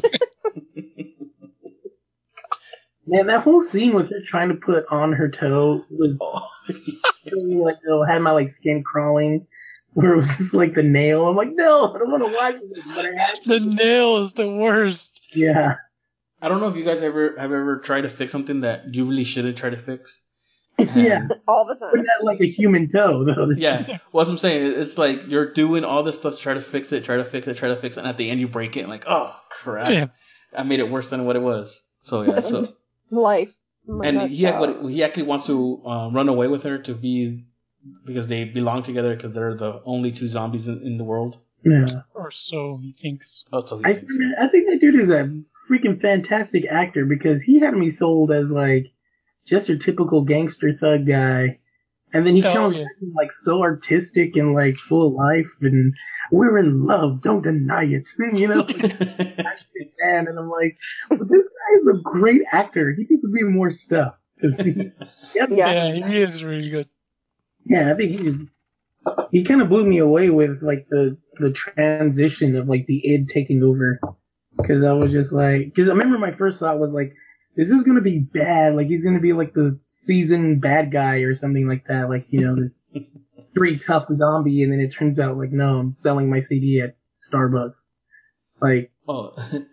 Man, 3.07 3.25
that 3.27 3.41
whole 3.41 3.61
scene 3.61 3.95
with 3.95 4.09
her 4.11 4.21
trying 4.23 4.49
to 4.49 4.55
put 4.55 4.85
on 4.91 5.13
her 5.13 5.29
toe 5.29 5.83
was 5.89 6.17
Oh. 6.21 6.47
like 7.33 7.77
it 7.83 8.07
had 8.07 8.19
my 8.21 8.31
like 8.31 8.49
skin 8.49 8.83
crawling, 8.83 9.47
where 9.93 10.13
it 10.13 10.17
was 10.17 10.27
just 10.37 10.53
like 10.53 10.75
the 10.75 10.83
nail. 10.83 11.27
I'm 11.27 11.35
like, 11.35 11.49
no, 11.51 11.93
I 11.93 11.97
don't 11.97 12.11
want 12.11 12.23
to 12.25 12.31
watch 12.31 12.55
this, 12.73 12.95
but 12.95 13.05
I 13.05 13.09
have 13.19 13.39
The 13.45 13.59
nail 13.59 14.17
is 14.17 14.33
the 14.33 14.47
worst. 14.51 15.35
Yeah, 15.35 15.75
I 16.41 16.49
don't 16.49 16.59
know 16.59 16.69
if 16.69 16.75
you 16.75 16.85
guys 16.85 17.01
ever 17.01 17.33
have 17.37 17.51
ever 17.51 17.79
tried 17.79 18.01
to 18.01 18.09
fix 18.09 18.31
something 18.31 18.61
that 18.61 18.93
you 18.93 19.05
really 19.09 19.23
shouldn't 19.23 19.57
try 19.57 19.71
to 19.71 19.77
fix. 19.77 20.21
Yeah, 20.95 21.27
All 21.47 21.65
the 21.65 21.75
but 21.79 21.95
time. 21.95 22.05
not 22.05 22.23
like 22.23 22.39
a 22.41 22.47
human 22.47 22.89
toe 22.89 23.23
though. 23.23 23.51
Yeah, 23.57 23.97
what 24.11 24.27
I'm 24.27 24.37
saying, 24.37 24.73
it's 24.79 24.97
like 24.97 25.27
you're 25.27 25.53
doing 25.53 25.83
all 25.83 26.03
this 26.03 26.17
stuff 26.17 26.35
to 26.35 26.39
try 26.41 26.53
to 26.53 26.61
fix 26.61 26.91
it, 26.91 27.03
try 27.03 27.17
to 27.17 27.25
fix 27.25 27.47
it, 27.47 27.57
try 27.57 27.69
to 27.69 27.75
fix 27.75 27.97
it, 27.97 28.01
and 28.01 28.07
at 28.09 28.17
the 28.17 28.29
end 28.29 28.39
you 28.39 28.47
break 28.47 28.77
it, 28.77 28.81
and 28.81 28.89
like, 28.89 29.05
oh 29.07 29.35
crap, 29.49 29.91
Yeah. 29.91 30.07
I 30.57 30.63
made 30.63 30.79
it 30.79 30.89
worse 30.89 31.09
than 31.09 31.25
what 31.25 31.35
it 31.35 31.41
was. 31.41 31.81
So 32.01 32.21
yeah, 32.23 32.39
so 32.39 32.73
Life. 33.11 33.53
Oh 33.87 33.93
my 33.97 34.05
and 34.07 34.17
God, 34.19 34.29
he 34.29 34.43
had, 34.43 34.59
what, 34.59 34.89
he 34.89 35.03
actually 35.03 35.23
wants 35.23 35.47
to 35.47 35.81
uh, 35.85 36.09
run 36.11 36.29
away 36.29 36.47
with 36.47 36.63
her 36.63 36.77
to 36.79 36.93
be 36.93 37.45
because 38.05 38.27
they 38.27 38.43
belong 38.43 38.83
together 38.83 39.15
because 39.15 39.33
they're 39.33 39.55
the 39.55 39.81
only 39.85 40.11
two 40.11 40.27
zombies 40.27 40.67
in, 40.67 40.81
in 40.83 40.97
the 40.97 41.03
world. 41.03 41.37
yeah. 41.63 41.85
Or 42.13 42.29
so 42.31 42.77
he 42.81 42.91
thinks. 42.91 43.45
Oh, 43.51 43.61
so 43.61 43.77
he 43.79 43.85
I, 43.85 43.93
thinks. 43.93 44.13
I 44.39 44.47
think 44.47 44.69
that 44.69 44.79
dude 44.79 44.99
is 44.99 45.09
a 45.09 45.29
freaking 45.69 45.99
fantastic 45.99 46.65
actor 46.69 47.05
because 47.05 47.41
he 47.41 47.59
had 47.59 47.73
me 47.73 47.89
sold 47.89 48.31
as 48.31 48.51
like 48.51 48.91
just 49.45 49.69
your 49.69 49.77
typical 49.77 50.23
gangster 50.23 50.73
thug 50.73 51.05
guy. 51.07 51.59
And 52.13 52.25
then 52.25 52.35
he 52.35 52.43
Oh, 52.43 52.53
comes 52.53 52.75
yeah. 52.75 52.85
acting, 52.85 53.13
like 53.15 53.31
so 53.31 53.61
artistic 53.61 54.35
and 54.35 54.53
like 54.55 54.75
full 54.77 55.07
of 55.07 55.13
life 55.13 55.51
and 55.61 55.93
we're 56.31 56.57
in 56.57 56.85
love, 56.85 57.21
don't 57.21 57.43
deny 57.43 57.83
it. 57.85 58.07
you 58.33 58.47
know, 58.47 58.63
passionate 58.63 59.93
man. 60.03 60.27
And 60.27 60.39
I'm 60.39 60.49
like, 60.49 60.77
but 61.09 61.19
this 61.29 61.47
guy 61.49 61.77
is 61.77 61.87
a 61.87 62.01
great 62.03 62.41
actor. 62.51 62.93
He 62.97 63.05
needs 63.09 63.21
to 63.23 63.29
be 63.31 63.41
in 63.41 63.53
more 63.53 63.69
stuff. 63.69 64.17
'Cause 64.41 64.57
he, 64.57 64.91
yeah, 65.35 65.47
Yeah. 65.49 65.73
Yeah, 65.73 66.07
he 66.07 66.21
is 66.21 66.43
really 66.43 66.69
good. 66.69 66.87
yeah, 67.65 67.91
I 67.91 67.95
think 67.95 68.19
he's 68.19 68.45
he 69.31 69.43
kind 69.43 69.61
of 69.61 69.69
blew 69.69 69.85
me 69.85 69.99
away 69.99 70.29
with 70.29 70.61
like 70.61 70.87
the 70.89 71.17
the 71.39 71.51
transition 71.51 72.55
of 72.55 72.67
like 72.67 72.85
the 72.87 73.01
id 73.13 73.27
taking 73.27 73.63
over 73.63 73.99
because 74.57 74.83
I 74.83 74.93
was 74.93 75.11
just 75.11 75.33
like 75.33 75.65
because 75.65 75.89
I 75.89 75.93
remember 75.93 76.17
my 76.17 76.31
first 76.31 76.59
thought 76.59 76.79
was 76.79 76.91
like 76.91 77.13
this 77.59 77.71
is 77.71 77.83
gonna 77.83 78.01
be 78.01 78.19
bad 78.19 78.75
like 78.75 78.87
he's 78.87 79.03
gonna 79.03 79.19
be 79.19 79.33
like 79.33 79.53
the 79.53 79.77
seasoned 79.87 80.61
bad 80.61 80.91
guy 80.91 81.17
or 81.17 81.35
something 81.35 81.67
like 81.67 81.85
that 81.87 82.09
like 82.09 82.25
you 82.29 82.41
know 82.41 82.55
this 82.55 83.05
street 83.51 83.81
tough 83.85 84.07
zombie 84.13 84.63
and 84.63 84.71
then 84.71 84.79
it 84.79 84.89
turns 84.89 85.19
out 85.19 85.37
like 85.37 85.51
no 85.51 85.79
I'm 85.79 85.93
selling 85.93 86.29
my 86.29 86.39
CD 86.39 86.81
at 86.81 86.95
Starbucks 87.21 87.91
like 88.61 88.91
oh, 89.07 89.33
and 89.51 89.67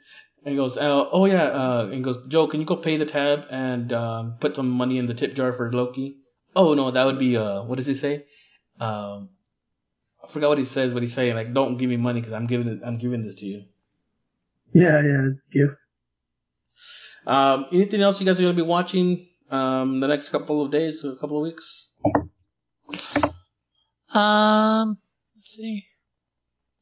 he 0.53 0.57
goes, 0.57 0.76
uh, 0.76 1.07
oh 1.11 1.26
yeah, 1.26 1.45
uh, 1.45 1.89
and 1.93 2.05
goes, 2.05 2.18
Joe, 2.28 2.47
can 2.47 2.61
you 2.61 2.66
go 2.66 2.76
pay 2.76 2.97
the 2.97 3.07
tab 3.07 3.45
and 3.51 3.93
um, 3.93 4.37
put 4.41 4.57
some 4.57 4.70
money 4.70 4.99
in 4.99 5.07
the 5.07 5.14
tip 5.14 5.34
jar 5.34 5.53
for 5.53 5.72
Loki? 5.72 6.18
Oh 6.55 6.74
no, 6.74 6.91
that 6.91 7.05
would 7.05 7.18
be 7.18 7.37
uh, 7.37 7.62
what 7.62 7.76
does 7.76 7.87
he 7.87 7.95
say? 7.95 8.26
Um, 8.80 9.30
I 10.24 10.28
forgot 10.28 10.51
what 10.51 10.59
he 10.59 10.64
says, 10.64 10.93
but 10.93 11.03
he's 11.03 11.14
saying 11.14 11.34
like, 11.34 11.53
don't 11.53 11.78
give 11.78 11.91
me 11.91 11.97
money 11.97 12.20
because 12.20 12.32
I'm 12.32 12.47
giving 12.47 12.68
it, 12.68 12.80
I'm 12.84 12.99
giving 12.99 13.22
this 13.22 13.37
to 13.37 13.47
you. 13.47 13.64
yeah 14.72 15.01
yeah 15.03 15.28
it's 15.30 15.43
a 15.51 15.53
gift 15.53 15.78
Um, 17.27 17.66
anything 17.72 18.01
else 18.03 18.20
you 18.20 18.27
guys 18.27 18.39
are 18.39 18.43
gonna 18.45 18.55
be 18.55 18.62
watching 18.62 19.27
um 19.51 20.01
the 20.01 20.07
next 20.07 20.29
couple 20.31 20.62
of 20.64 20.70
days, 20.70 21.05
a 21.05 21.16
couple 21.16 21.39
of 21.39 21.43
weeks? 21.43 21.91
Um, 24.12 24.97
let's 25.37 25.49
see. 25.49 25.85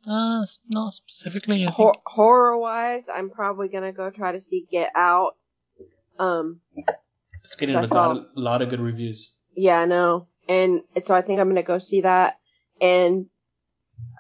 Uh, 0.07 0.45
not 0.69 0.93
specifically. 0.93 1.65
Hor- 1.65 1.97
horror 2.05 2.59
wise, 2.59 3.09
I'm 3.09 3.31
probably 3.31 3.69
gonna 3.69 3.93
go 3.93 4.11
try 4.11 4.33
to 4.33 4.41
see 4.41 4.67
Get 4.71 4.91
Out. 4.95 5.37
Um, 6.19 6.61
It's 7.45 7.57
getting 7.57 7.77
I 7.77 7.83
a 7.83 7.87
saw- 7.87 8.09
lot, 8.09 8.17
of, 8.19 8.27
lot 8.37 8.63
of 8.63 8.69
good 8.71 8.81
reviews. 8.81 9.33
yeah, 9.57 9.81
I 9.81 9.85
know, 9.87 10.27
and 10.49 10.83
so 11.01 11.15
I 11.15 11.23
think 11.23 11.41
I'm 11.41 11.49
gonna 11.49 11.63
go 11.63 11.79
see 11.79 12.03
that. 12.03 12.39
And 12.81 13.27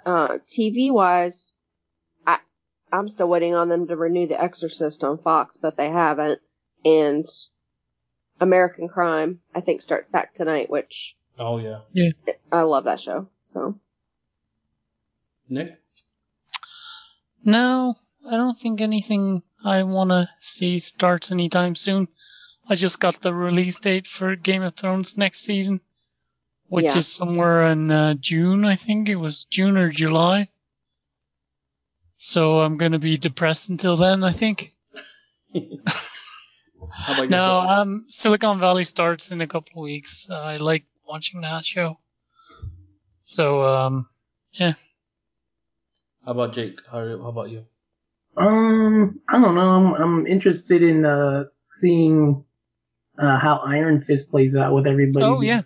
uh, 0.06 0.38
TV 0.46 0.90
wise, 0.90 1.52
I 1.52 1.63
I'm 2.94 3.08
still 3.08 3.28
waiting 3.28 3.54
on 3.54 3.68
them 3.68 3.88
to 3.88 3.96
renew 3.96 4.26
The 4.28 4.40
Exorcist 4.40 5.02
on 5.02 5.18
Fox, 5.18 5.56
but 5.56 5.76
they 5.76 5.88
haven't. 5.88 6.40
And 6.84 7.26
American 8.40 8.88
Crime, 8.88 9.40
I 9.54 9.60
think, 9.60 9.82
starts 9.82 10.10
back 10.10 10.32
tonight, 10.34 10.70
which 10.70 11.16
Oh 11.38 11.58
yeah, 11.58 11.80
Yeah. 11.92 12.10
I 12.52 12.62
love 12.62 12.84
that 12.84 13.00
show. 13.00 13.28
So 13.42 13.78
Nick. 15.48 15.80
No, 17.44 17.96
I 18.26 18.36
don't 18.36 18.56
think 18.56 18.80
anything 18.80 19.42
I 19.64 19.82
want 19.82 20.10
to 20.10 20.28
see 20.40 20.78
starts 20.78 21.32
anytime 21.32 21.74
soon. 21.74 22.06
I 22.68 22.76
just 22.76 23.00
got 23.00 23.20
the 23.20 23.34
release 23.34 23.80
date 23.80 24.06
for 24.06 24.36
Game 24.36 24.62
of 24.62 24.74
Thrones 24.74 25.18
next 25.18 25.40
season, 25.40 25.80
which 26.68 26.84
Yeah. 26.84 26.98
is 26.98 27.08
somewhere 27.08 27.66
in 27.72 27.90
uh, 27.90 28.14
June, 28.14 28.64
I 28.64 28.76
think. 28.76 29.08
It 29.08 29.16
was 29.16 29.44
June 29.46 29.76
or 29.76 29.90
July. 29.90 30.48
So 32.16 32.60
I'm 32.60 32.76
going 32.76 32.92
to 32.92 32.98
be 32.98 33.16
depressed 33.18 33.68
until 33.70 33.96
then, 33.96 34.24
I 34.24 34.32
think. 34.32 34.72
How 36.90 37.14
about 37.14 37.30
No, 37.30 37.60
um, 37.60 38.04
Silicon 38.08 38.60
Valley 38.60 38.84
starts 38.84 39.32
in 39.32 39.40
a 39.40 39.46
couple 39.46 39.80
of 39.80 39.84
weeks. 39.84 40.28
Uh, 40.30 40.34
I 40.34 40.56
like 40.58 40.84
watching 41.06 41.40
that 41.42 41.64
show. 41.64 41.98
So, 43.22 43.62
um, 43.64 44.06
yeah. 44.52 44.74
How 46.24 46.32
about 46.32 46.54
Jake? 46.54 46.78
How, 46.90 46.98
how 47.00 47.28
about 47.28 47.50
you? 47.50 47.64
Um, 48.36 49.20
I 49.28 49.40
don't 49.40 49.54
know. 49.54 49.60
I'm, 49.60 49.94
I'm 49.94 50.26
interested 50.26 50.82
in 50.82 51.04
uh 51.04 51.44
seeing 51.68 52.44
uh 53.18 53.38
how 53.38 53.58
Iron 53.58 54.00
Fist 54.00 54.30
plays 54.30 54.56
out 54.56 54.74
with 54.74 54.86
everybody. 54.86 55.24
Oh, 55.24 55.40
yeah. 55.40 55.62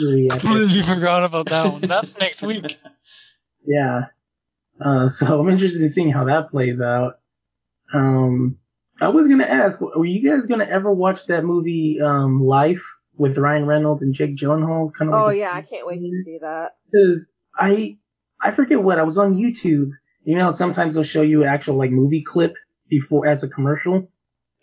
Really, 0.00 0.28
I 0.30 0.38
think- 0.38 0.42
completely 0.42 0.82
forgot 0.82 1.24
about 1.24 1.46
that 1.46 1.72
one. 1.72 1.82
That's 1.82 2.18
next 2.18 2.42
week. 2.42 2.76
yeah. 3.66 4.06
Uh, 4.80 5.08
so 5.08 5.40
I'm 5.40 5.50
interested 5.50 5.82
in 5.82 5.88
seeing 5.90 6.10
how 6.10 6.24
that 6.24 6.50
plays 6.50 6.80
out. 6.80 7.18
Um, 7.92 8.58
I 9.00 9.08
was 9.08 9.28
gonna 9.28 9.44
ask, 9.44 9.80
were 9.80 10.04
you 10.04 10.28
guys 10.28 10.46
gonna 10.46 10.64
ever 10.64 10.92
watch 10.92 11.26
that 11.26 11.44
movie, 11.44 11.98
um, 12.04 12.44
Life 12.44 12.84
with 13.16 13.38
Ryan 13.38 13.66
Reynolds 13.66 14.02
and 14.02 14.14
Jake 14.14 14.36
Gyllenhaal? 14.36 14.92
Kind 14.92 15.12
of. 15.12 15.20
oh 15.20 15.26
like 15.26 15.38
yeah, 15.38 15.52
I 15.52 15.62
can't 15.62 15.86
wait 15.86 16.00
to 16.00 16.22
see 16.24 16.38
that. 16.40 16.72
because 16.90 17.28
I 17.56 17.96
I 18.42 18.50
forget 18.50 18.82
what 18.82 18.98
I 18.98 19.02
was 19.02 19.18
on 19.18 19.36
YouTube. 19.36 19.90
You 20.24 20.36
know, 20.36 20.50
sometimes 20.50 20.94
they'll 20.94 21.04
show 21.04 21.22
you 21.22 21.42
an 21.42 21.48
actual 21.48 21.76
like 21.76 21.90
movie 21.90 22.22
clip 22.22 22.54
before 22.88 23.26
as 23.26 23.42
a 23.42 23.48
commercial. 23.48 24.10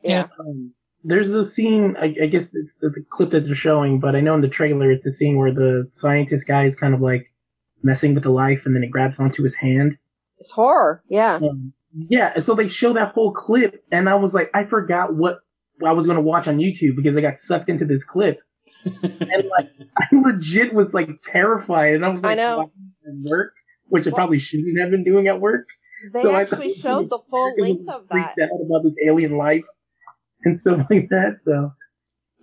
Yeah. 0.03 0.27
Um, 0.39 0.73
there's 1.03 1.33
a 1.33 1.45
scene. 1.45 1.95
I, 1.99 2.15
I 2.23 2.27
guess 2.27 2.53
it's 2.53 2.75
the, 2.75 2.89
the 2.89 3.05
clip 3.09 3.29
that 3.31 3.45
they're 3.45 3.55
showing, 3.55 3.99
but 3.99 4.15
I 4.15 4.21
know 4.21 4.35
in 4.35 4.41
the 4.41 4.47
trailer 4.47 4.91
it's 4.91 5.05
the 5.05 5.11
scene 5.11 5.37
where 5.37 5.53
the 5.53 5.87
scientist 5.91 6.47
guy 6.47 6.65
is 6.65 6.75
kind 6.75 6.93
of 6.93 7.01
like 7.01 7.31
messing 7.83 8.15
with 8.15 8.23
the 8.23 8.31
life, 8.31 8.65
and 8.65 8.75
then 8.75 8.83
it 8.83 8.91
grabs 8.91 9.19
onto 9.19 9.43
his 9.43 9.55
hand. 9.55 9.97
It's 10.39 10.51
horror. 10.51 11.03
Yeah. 11.09 11.35
Um, 11.35 11.73
yeah, 12.09 12.33
and 12.35 12.43
so 12.43 12.55
they 12.55 12.67
show 12.67 12.93
that 12.93 13.13
whole 13.13 13.31
clip, 13.33 13.81
and 13.91 14.09
I 14.09 14.15
was 14.15 14.33
like, 14.33 14.49
I 14.53 14.65
forgot 14.65 15.15
what 15.15 15.37
I 15.85 15.93
was 15.93 16.05
gonna 16.07 16.21
watch 16.21 16.47
on 16.47 16.57
YouTube 16.57 16.95
because 16.97 17.15
I 17.15 17.21
got 17.21 17.37
sucked 17.37 17.69
into 17.69 17.85
this 17.85 18.03
clip, 18.03 18.39
and 18.85 19.43
like 19.49 19.69
I 19.97 20.05
legit 20.11 20.73
was 20.73 20.93
like 20.93 21.09
terrified, 21.23 21.95
and 21.95 22.05
I 22.05 22.09
was 22.09 22.23
I 22.23 22.29
like, 22.29 22.37
know. 22.37 22.61
at 23.07 23.29
work, 23.29 23.53
which 23.87 24.07
I 24.07 24.11
probably 24.11 24.39
shouldn't 24.39 24.77
have 24.79 24.91
been 24.91 25.03
doing 25.05 25.27
at 25.27 25.39
work. 25.39 25.67
They 26.13 26.21
So 26.21 26.35
I 26.35 26.41
actually 26.41 26.69
thought- 26.73 26.81
showed 26.81 27.09
the 27.09 27.19
full 27.29 27.53
length 27.57 27.87
of 27.89 28.07
that. 28.09 28.33
Freaked 28.35 28.39
out 28.51 28.59
about 28.65 28.83
this 28.83 28.97
alien 29.05 29.37
life. 29.37 29.65
and 30.43 30.57
stuff 30.57 30.85
like 30.89 31.07
that. 31.09 31.39
So 31.39 31.71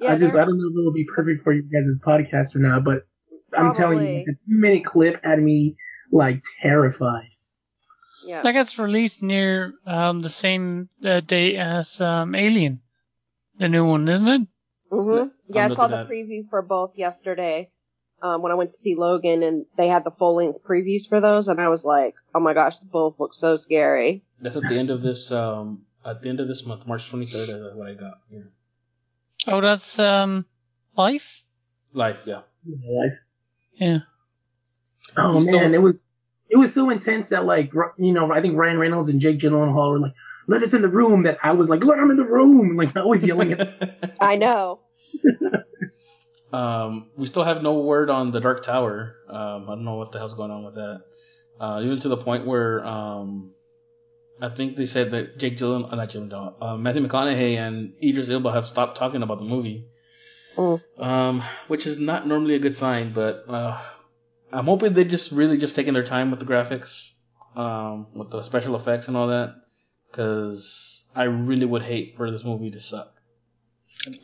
Yeah, 0.01 0.15
I 0.15 0.19
just 0.19 0.35
I 0.35 0.45
don't 0.47 0.57
know 0.59 0.67
if 0.69 0.73
it 0.73 0.85
will 0.85 0.93
be 0.95 1.07
perfect 1.15 1.45
for 1.45 1.53
you 1.53 1.63
guys' 1.63 1.99
podcast 2.05 2.57
or 2.57 2.61
not, 2.61 2.85
but 2.85 3.03
I'm 3.57 3.75
telling 3.75 3.99
you, 3.99 4.05
Probably. 4.05 4.25
the 4.27 4.33
two 4.33 4.39
minute 4.61 4.85
clip 4.87 5.21
had 5.23 5.43
me 5.43 5.77
like 6.11 6.43
terrified. 6.63 7.29
Yeah. 8.25 8.43
That 8.43 8.53
gets 8.53 8.79
released 8.79 9.23
near 9.23 9.75
um, 9.87 10.23
the 10.23 10.31
same 10.31 10.89
uh, 11.05 11.21
day 11.21 11.57
as 11.57 12.01
um, 12.01 12.35
Alien, 12.35 12.81
the 13.59 13.69
new 13.69 13.85
one, 13.87 14.09
isn't 14.09 14.29
it? 14.29 14.43
hmm 14.91 15.29
Yeah, 15.49 15.63
I 15.63 15.65
I'm 15.65 15.71
saw 15.75 15.89
the 15.89 15.99
at- 16.01 16.09
preview 16.09 16.49
for 16.49 16.63
both 16.63 16.97
yesterday 16.99 17.71
um, 18.23 18.43
when 18.43 18.53
I 18.53 18.55
went 18.55 18.73
to 18.73 18.79
see 18.79 18.95
Logan, 18.95 19.43
and 19.43 19.67
they 19.77 19.89
had 19.89 20.05
the 20.05 20.11
full 20.11 20.37
length 20.37 20.63
previews 20.65 21.09
for 21.09 21.21
those, 21.21 21.49
and 21.49 21.61
I 21.61 21.69
was 21.69 21.85
like, 21.85 22.15
oh 22.35 22.41
my 22.41 22.55
gosh, 22.55 22.79
the 22.79 22.87
both 22.87 23.19
look 23.19 23.35
so 23.35 23.57
scary. 23.57 24.23
That's 24.41 24.57
at 24.57 24.63
the 24.69 24.79
end 24.79 24.91
of 24.91 25.03
this 25.03 25.31
um 25.33 25.83
at 26.05 26.21
the 26.23 26.29
end 26.29 26.41
of 26.41 26.49
this 26.49 26.67
month, 26.67 26.87
March 26.87 27.11
23rd. 27.11 27.49
Is 27.73 27.75
what 27.77 27.89
I 27.89 27.95
got 27.95 28.19
here. 28.31 28.51
Oh, 29.47 29.61
that's 29.61 29.99
um, 29.99 30.47
Life. 30.97 31.45
Life, 31.93 32.19
yeah. 32.27 32.43
Like, 32.67 33.13
Yeah. 33.75 33.99
oh 35.17 35.29
You 35.29 35.33
man, 35.35 35.43
still- 35.43 35.75
it 35.75 35.79
was 35.83 35.95
it 36.53 36.59
was 36.59 36.75
so 36.75 36.91
intense 36.91 37.31
that 37.31 37.47
like 37.47 37.73
you 37.97 38.13
know 38.13 38.31
I 38.31 38.43
think 38.43 38.57
Ryan 38.57 38.79
Reynolds 38.79 39.09
and 39.09 39.21
Jake 39.21 39.39
Gyllenhaal 39.39 39.93
were 39.93 40.01
like, 40.01 40.13
"Let 40.47 40.63
us 40.63 40.75
in 40.75 40.83
the 40.83 40.89
room." 40.89 41.23
That 41.23 41.39
I 41.43 41.53
was 41.53 41.71
like, 41.71 41.83
"Let 41.83 41.99
him 41.99 42.11
in 42.11 42.19
the 42.19 42.27
room!" 42.27 42.77
Like 42.83 42.95
I 42.95 43.05
was 43.05 43.25
yelling 43.25 43.53
at. 43.53 44.17
I 44.21 44.37
know. 44.37 44.81
um, 46.53 47.09
we 47.17 47.25
still 47.27 47.43
have 47.43 47.63
no 47.63 47.81
word 47.81 48.11
on 48.11 48.33
the 48.33 48.41
Dark 48.41 48.63
Tower. 48.63 49.17
Um, 49.29 49.65
I 49.65 49.75
don't 49.75 49.85
know 49.85 49.95
what 49.95 50.13
the 50.13 50.19
hell's 50.19 50.35
going 50.35 50.51
on 50.51 50.65
with 50.65 50.75
that. 50.75 51.01
Uh, 51.59 51.81
even 51.83 51.99
to 52.01 52.09
the 52.09 52.19
point 52.19 52.47
where 52.47 52.85
um, 52.85 53.53
I 54.41 54.51
think 54.51 54.77
they 54.77 54.87
said 54.87 55.13
that 55.13 55.39
Jake 55.39 55.57
Gyllenhaal, 55.57 55.91
uh, 55.91 55.97
not 55.97 56.11
Gyllenhaal, 56.11 56.55
uh, 56.61 56.77
Matthew 56.77 57.07
McConaughey 57.07 57.57
and 57.57 57.95
Idris 58.03 58.29
Elba 58.29 58.53
have 58.53 58.69
stopped 58.69 58.99
talking 58.99 59.23
about 59.23 59.39
the 59.39 59.47
movie. 59.47 59.87
Mm. 60.57 60.83
Um, 60.99 61.43
which 61.69 61.87
is 61.87 61.99
not 61.99 62.27
normally 62.27 62.57
a 62.57 62.59
good 62.59 62.77
sign, 62.77 63.15
but 63.15 63.45
uh, 63.49 63.81
I'm 64.53 64.67
hoping 64.67 64.93
they 64.93 65.05
just 65.05 65.33
really 65.33 65.57
just 65.57 65.75
taking 65.75 65.95
their 65.95 66.03
time 66.03 66.31
with 66.31 66.41
the 66.41 66.47
graphics, 66.47 67.15
um, 67.57 68.07
with 68.15 68.31
the 68.31 68.43
special 68.43 68.77
effects 68.77 69.09
and 69.09 69.17
all 69.17 69.29
that, 69.29 69.55
because 70.11 71.05
I 71.15 71.25
really 71.25 71.67
would 71.67 71.83
hate 71.83 72.17
for 72.17 72.31
this 72.31 72.45
movie 72.45 72.71
to 72.71 72.81
suck. 72.81 73.13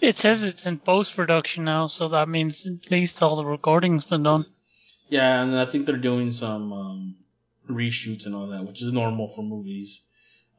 It 0.00 0.16
says 0.16 0.42
it's 0.42 0.66
in 0.66 0.78
post 0.78 1.14
production 1.14 1.64
now, 1.64 1.86
so 1.86 2.08
that 2.08 2.28
means 2.28 2.66
at 2.66 2.90
least 2.90 3.22
all 3.22 3.36
the 3.36 3.44
recording's 3.44 4.04
been 4.04 4.24
done. 4.24 4.46
Yeah, 5.08 5.42
and 5.42 5.58
I 5.58 5.66
think 5.66 5.86
they're 5.86 5.96
doing 5.96 6.32
some 6.32 6.72
um, 6.72 7.16
reshoots 7.70 8.26
and 8.26 8.34
all 8.34 8.48
that, 8.48 8.66
which 8.66 8.82
is 8.82 8.92
normal 8.92 9.28
for 9.28 9.42
movies. 9.42 10.02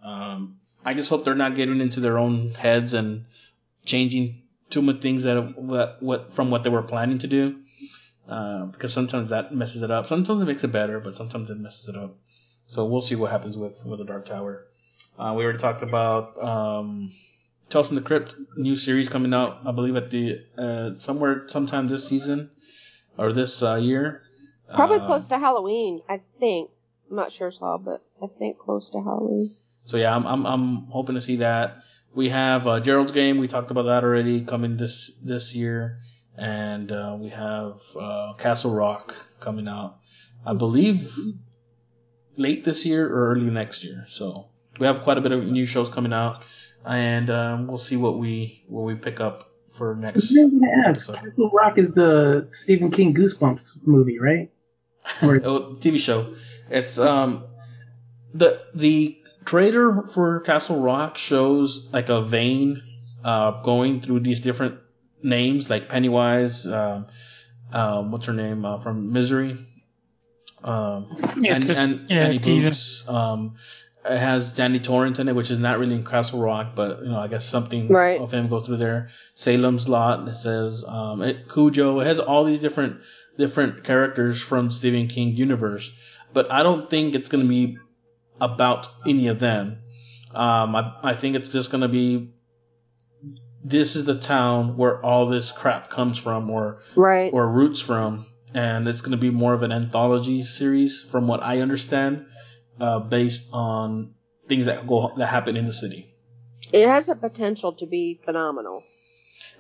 Um, 0.04 0.60
I 0.86 0.94
just 0.94 1.10
hope 1.10 1.26
they're 1.26 1.36
not 1.36 1.56
getting 1.56 1.82
into 1.82 2.00
their 2.00 2.18
own 2.18 2.52
heads 2.52 2.94
and 2.94 3.26
changing 3.86 4.42
too 4.70 4.82
many 4.82 5.00
things 5.00 5.24
that 5.24 5.58
what, 5.58 6.02
what 6.02 6.32
from 6.32 6.52
what 6.52 6.64
they 6.64 6.70
were 6.70 6.84
planning 6.84 7.20
to 7.20 7.28
do, 7.28 7.60
uh, 8.30 8.66
because 8.66 8.94
sometimes 8.94 9.30
that 9.30 9.54
messes 9.54 9.82
it 9.82 9.92
up. 9.92 10.06
Sometimes 10.08 10.42
it 10.42 10.46
makes 10.46 10.64
it 10.64 10.72
better, 10.72 11.00
but 11.00 11.14
sometimes 11.14 11.50
it 11.50 11.58
messes 11.60 11.90
it 11.90 11.96
up. 11.96 12.16
So 12.68 12.86
we'll 12.86 13.02
see 13.02 13.16
what 13.16 13.32
happens 13.32 13.58
with 13.58 13.84
with 13.86 14.00
the 14.00 14.06
Dark 14.06 14.26
Tower. 14.26 14.66
Uh, 15.18 15.34
we 15.36 15.44
already 15.44 15.58
talked 15.58 15.82
about 15.84 16.42
um, 16.42 17.12
Tales 17.70 17.88
from 17.88 17.96
the 17.96 18.02
Crypt 18.02 18.36
new 18.58 18.76
series 18.76 19.10
coming 19.10 19.34
out, 19.34 19.60
I 19.66 19.72
believe 19.72 19.96
at 19.96 20.10
the 20.12 20.44
uh, 20.58 20.94
somewhere 21.00 21.48
sometime 21.48 21.88
this 21.90 22.08
season 22.08 22.52
or 23.18 23.34
this 23.34 23.62
uh, 23.62 23.76
year. 23.76 24.22
Probably 24.74 25.00
Uh, 25.00 25.08
close 25.08 25.28
to 25.28 25.38
Halloween, 25.40 26.02
I 26.08 26.22
think. 26.40 26.70
I'm 27.10 27.16
not 27.16 27.32
sure, 27.32 27.52
Saul, 27.52 27.80
but 27.80 28.04
I 28.22 28.28
think 28.38 28.60
close 28.60 28.92
to 28.92 29.02
Halloween. 29.02 29.56
So 29.86 29.98
yeah, 29.98 30.16
I'm 30.16 30.26
I'm, 30.28 30.46
I'm 30.46 30.86
hoping 30.92 31.16
to 31.16 31.22
see 31.22 31.38
that. 31.38 31.78
We 32.14 32.30
have 32.30 32.68
uh, 32.68 32.80
Gerald's 32.80 33.12
game. 33.12 33.40
We 33.40 33.48
talked 33.48 33.72
about 33.72 33.84
that 33.84 34.04
already 34.04 34.46
coming 34.46 34.78
this 34.78 35.12
this 35.24 35.56
year, 35.56 35.98
and 36.40 36.92
uh, 36.92 37.18
we 37.20 37.30
have 37.30 37.82
uh, 38.00 38.34
Castle 38.38 38.74
Rock 38.74 39.14
coming 39.42 39.68
out. 39.68 39.98
I 40.46 40.54
believe 40.54 41.14
late 42.38 42.64
this 42.64 42.86
year 42.86 43.06
or 43.08 43.32
early 43.32 43.50
next 43.50 43.84
year. 43.84 44.06
So 44.08 44.48
we 44.80 44.88
have 44.88 45.02
quite 45.04 45.18
a 45.18 45.22
bit 45.22 45.34
of 45.34 45.44
new 45.46 45.66
shows 45.66 45.90
coming 45.90 46.14
out, 46.14 46.44
and 46.86 47.30
um, 47.30 47.68
we'll 47.68 47.78
see 47.78 47.98
what 47.98 48.18
we 48.18 48.64
what 48.68 48.84
we 48.84 48.96
pick 48.96 49.20
up 49.20 49.52
for 49.72 49.96
next. 49.96 50.36
I 50.36 50.44
was 50.46 50.54
gonna 50.54 50.68
ask. 50.88 51.10
episode. 51.10 51.16
Castle 51.26 51.52
Rock 51.54 51.78
is 51.78 51.94
the 51.94 52.48
Stephen 52.52 52.90
King 52.90 53.14
Goosebumps 53.14 53.86
movie, 53.86 54.20
right? 54.20 54.50
Or- 55.22 55.42
oh, 55.44 55.76
TV 55.80 55.98
show. 56.00 56.36
It's 56.70 56.98
um 56.98 57.44
the 58.34 58.62
the 58.74 59.18
trailer 59.44 60.08
for 60.08 60.40
Castle 60.42 60.80
Rock 60.80 61.18
shows 61.18 61.88
like 61.92 62.08
a 62.08 62.22
vein 62.24 62.82
uh 63.26 63.62
going 63.64 64.00
through 64.00 64.22
these 64.22 64.40
different 64.40 64.80
names 65.24 65.70
like 65.70 65.90
Pennywise, 65.90 66.66
um, 66.68 67.08
um 67.72 68.12
what's 68.12 68.26
her 68.26 68.34
name 68.34 68.66
uh, 68.66 68.80
from 68.80 69.12
Misery, 69.14 69.58
um 70.64 71.08
Yeah, 71.38 71.56
and 71.56 71.64
it's 71.64 71.70
a- 71.74 71.80
and 71.80 72.10
yeah, 72.10 72.26
Annie. 72.26 72.40
Boots, 72.40 73.08
um. 73.08 73.56
It 74.10 74.18
has 74.18 74.54
Danny 74.54 74.80
Torrance 74.80 75.20
in 75.20 75.28
it, 75.28 75.36
which 75.36 75.52
is 75.52 75.60
not 75.60 75.78
really 75.78 75.94
in 75.94 76.06
Castle 76.06 76.40
Rock, 76.40 76.72
but 76.74 77.04
you 77.04 77.10
know, 77.10 77.20
I 77.20 77.28
guess 77.28 77.44
something 77.46 77.90
Right. 77.90 78.20
of 78.20 78.32
him 78.34 78.48
go 78.48 78.62
through 78.62 78.78
there. 78.78 79.10
Salem's 79.36 79.90
Lot. 79.90 80.26
It 80.30 80.36
says 80.36 80.86
um, 80.88 81.22
it, 81.22 81.50
Cujo. 81.52 82.00
It 82.00 82.06
has 82.08 82.18
all 82.18 82.46
these 82.46 82.62
different 82.62 83.02
different 83.38 83.84
characters 83.84 84.42
from 84.42 84.72
Stephen 84.72 85.10
King 85.10 85.36
universe, 85.36 85.92
but 86.32 86.50
I 86.50 86.64
don't 86.64 86.90
think 86.90 87.14
it's 87.14 87.28
gonna 87.30 87.44
be 87.44 87.78
about 88.40 88.88
any 89.06 89.28
of 89.28 89.40
them. 89.42 89.80
Um, 90.34 90.78
I, 90.78 90.94
I 91.04 91.14
think 91.14 91.36
it's 91.36 91.50
just 91.50 91.70
gonna 91.70 91.90
be 91.90 92.30
this 93.64 93.96
is 93.96 94.06
the 94.06 94.18
town 94.18 94.78
where 94.78 95.04
all 95.04 95.28
this 95.28 95.52
crap 95.52 95.90
comes 95.90 96.18
from, 96.18 96.50
or 96.50 96.80
Right. 96.96 97.32
or 97.34 97.48
roots 97.48 97.80
from, 97.82 98.26
and 98.54 98.88
it's 98.88 99.02
gonna 99.02 99.18
be 99.18 99.30
more 99.30 99.54
of 99.54 99.64
an 99.64 99.72
anthology 99.72 100.42
series, 100.42 101.04
from 101.04 101.28
what 101.28 101.44
I 101.44 101.62
understand, 101.62 102.26
uh, 102.80 103.00
based 103.00 103.50
on 103.52 104.16
things 104.48 104.66
that 104.66 104.88
go 104.88 105.12
that 105.18 105.28
happen 105.28 105.56
in 105.58 105.66
the 105.66 105.74
city. 105.74 106.14
It 106.72 106.88
has 106.88 107.08
the 107.08 107.16
potential 107.16 107.74
to 107.74 107.86
be 107.86 108.20
phenomenal. 108.26 108.84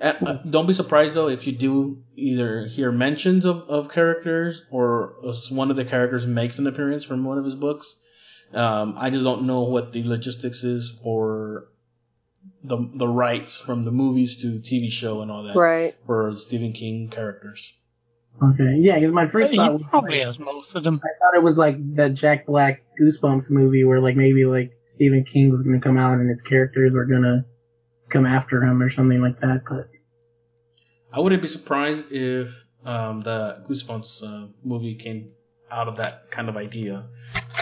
Uh, 0.02 0.14
uh, 0.26 0.34
don't 0.50 0.66
be 0.66 0.74
surprised 0.74 1.14
though 1.16 1.28
if 1.28 1.46
you 1.48 1.54
do 1.54 2.04
either 2.16 2.66
hear 2.68 2.92
mentions 2.92 3.46
of, 3.46 3.58
of 3.70 3.92
characters 3.92 4.64
or 4.72 5.16
one 5.52 5.72
of 5.72 5.78
the 5.78 5.86
characters 5.86 6.26
makes 6.26 6.60
an 6.60 6.68
appearance 6.68 7.04
from 7.04 7.24
one 7.26 7.38
of 7.38 7.44
his 7.44 7.56
books. 7.56 7.98
Um, 8.54 8.96
I 8.98 9.10
just 9.10 9.24
don't 9.24 9.44
know 9.44 9.64
what 9.64 9.94
the 9.94 10.04
logistics 10.04 10.64
is 10.64 11.00
for 11.04 11.68
the 12.64 12.90
the 12.96 13.08
rights 13.08 13.60
from 13.60 13.84
the 13.84 13.92
movies 13.92 14.42
to 14.42 14.48
TV 14.60 14.92
show 14.92 15.22
and 15.22 15.32
all 15.32 15.44
that 15.44 15.56
Right. 15.56 15.96
for 16.06 16.34
Stephen 16.36 16.74
King 16.74 17.10
characters. 17.10 17.74
Okay, 18.42 18.76
yeah, 18.78 18.96
because 18.96 19.12
my 19.12 19.28
first 19.28 19.52
he 19.52 19.58
thought 19.58 19.74
was 19.74 19.84
probably 19.84 20.18
like, 20.20 20.26
has 20.26 20.40
most 20.40 20.76
of 20.76 20.84
them. 20.84 20.96
I 20.96 21.12
thought 21.20 21.38
it 21.38 21.44
was 21.44 21.58
like 21.58 21.76
that 21.96 22.14
Jack 22.14 22.46
Black 22.46 22.84
Goosebumps 23.00 23.52
movie 23.52 23.84
where 23.84 24.00
like 24.00 24.16
maybe 24.16 24.46
like 24.46 24.72
Stephen 24.82 25.24
King 25.26 25.52
was 25.52 25.62
gonna 25.64 25.82
come 25.82 25.98
out 25.98 26.14
and 26.20 26.30
his 26.30 26.42
characters 26.42 26.94
were 26.94 27.06
gonna 27.06 27.46
come 28.10 28.26
after 28.26 28.64
him 28.64 28.82
or 28.82 28.90
something 28.90 29.22
like 29.22 29.40
that. 29.42 29.64
But 29.70 29.90
I 31.12 31.20
wouldn't 31.20 31.42
be 31.42 31.48
surprised 31.48 32.12
if 32.12 32.66
um, 32.86 33.22
the 33.22 33.64
Goosebumps 33.68 34.24
uh, 34.24 34.48
movie 34.64 34.96
came 34.96 35.32
out 35.72 35.88
of 35.88 35.98
that 35.98 36.32
kind 36.32 36.48
of 36.50 36.56
idea. 36.56 37.08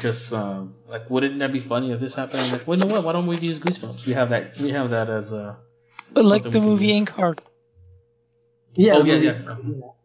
Just 0.01 0.31
um, 0.31 0.75
like, 0.87 1.09
wouldn't 1.09 1.39
that 1.39 1.51
be 1.51 1.59
funny 1.59 1.91
if 1.91 1.99
this 1.99 2.13
happened? 2.13 2.51
Like, 2.51 2.67
well, 2.67 2.77
you 2.77 2.85
know 2.85 2.91
what? 2.91 3.03
Why 3.03 3.13
don't 3.13 3.27
we 3.27 3.37
use 3.37 3.59
Goosebumps? 3.59 4.05
We 4.05 4.13
have 4.13 4.29
that. 4.29 4.57
We 4.59 4.69
have 4.71 4.91
that 4.91 5.09
as 5.09 5.31
a. 5.31 5.57
But 6.13 6.25
like 6.25 6.43
the 6.43 6.61
movie. 6.61 6.89
Inkheart, 6.89 7.39
yeah, 8.77 8.93
oh 8.95 9.03
the 9.03 9.09
yeah, 9.09 9.33
yeah. 9.33 9.55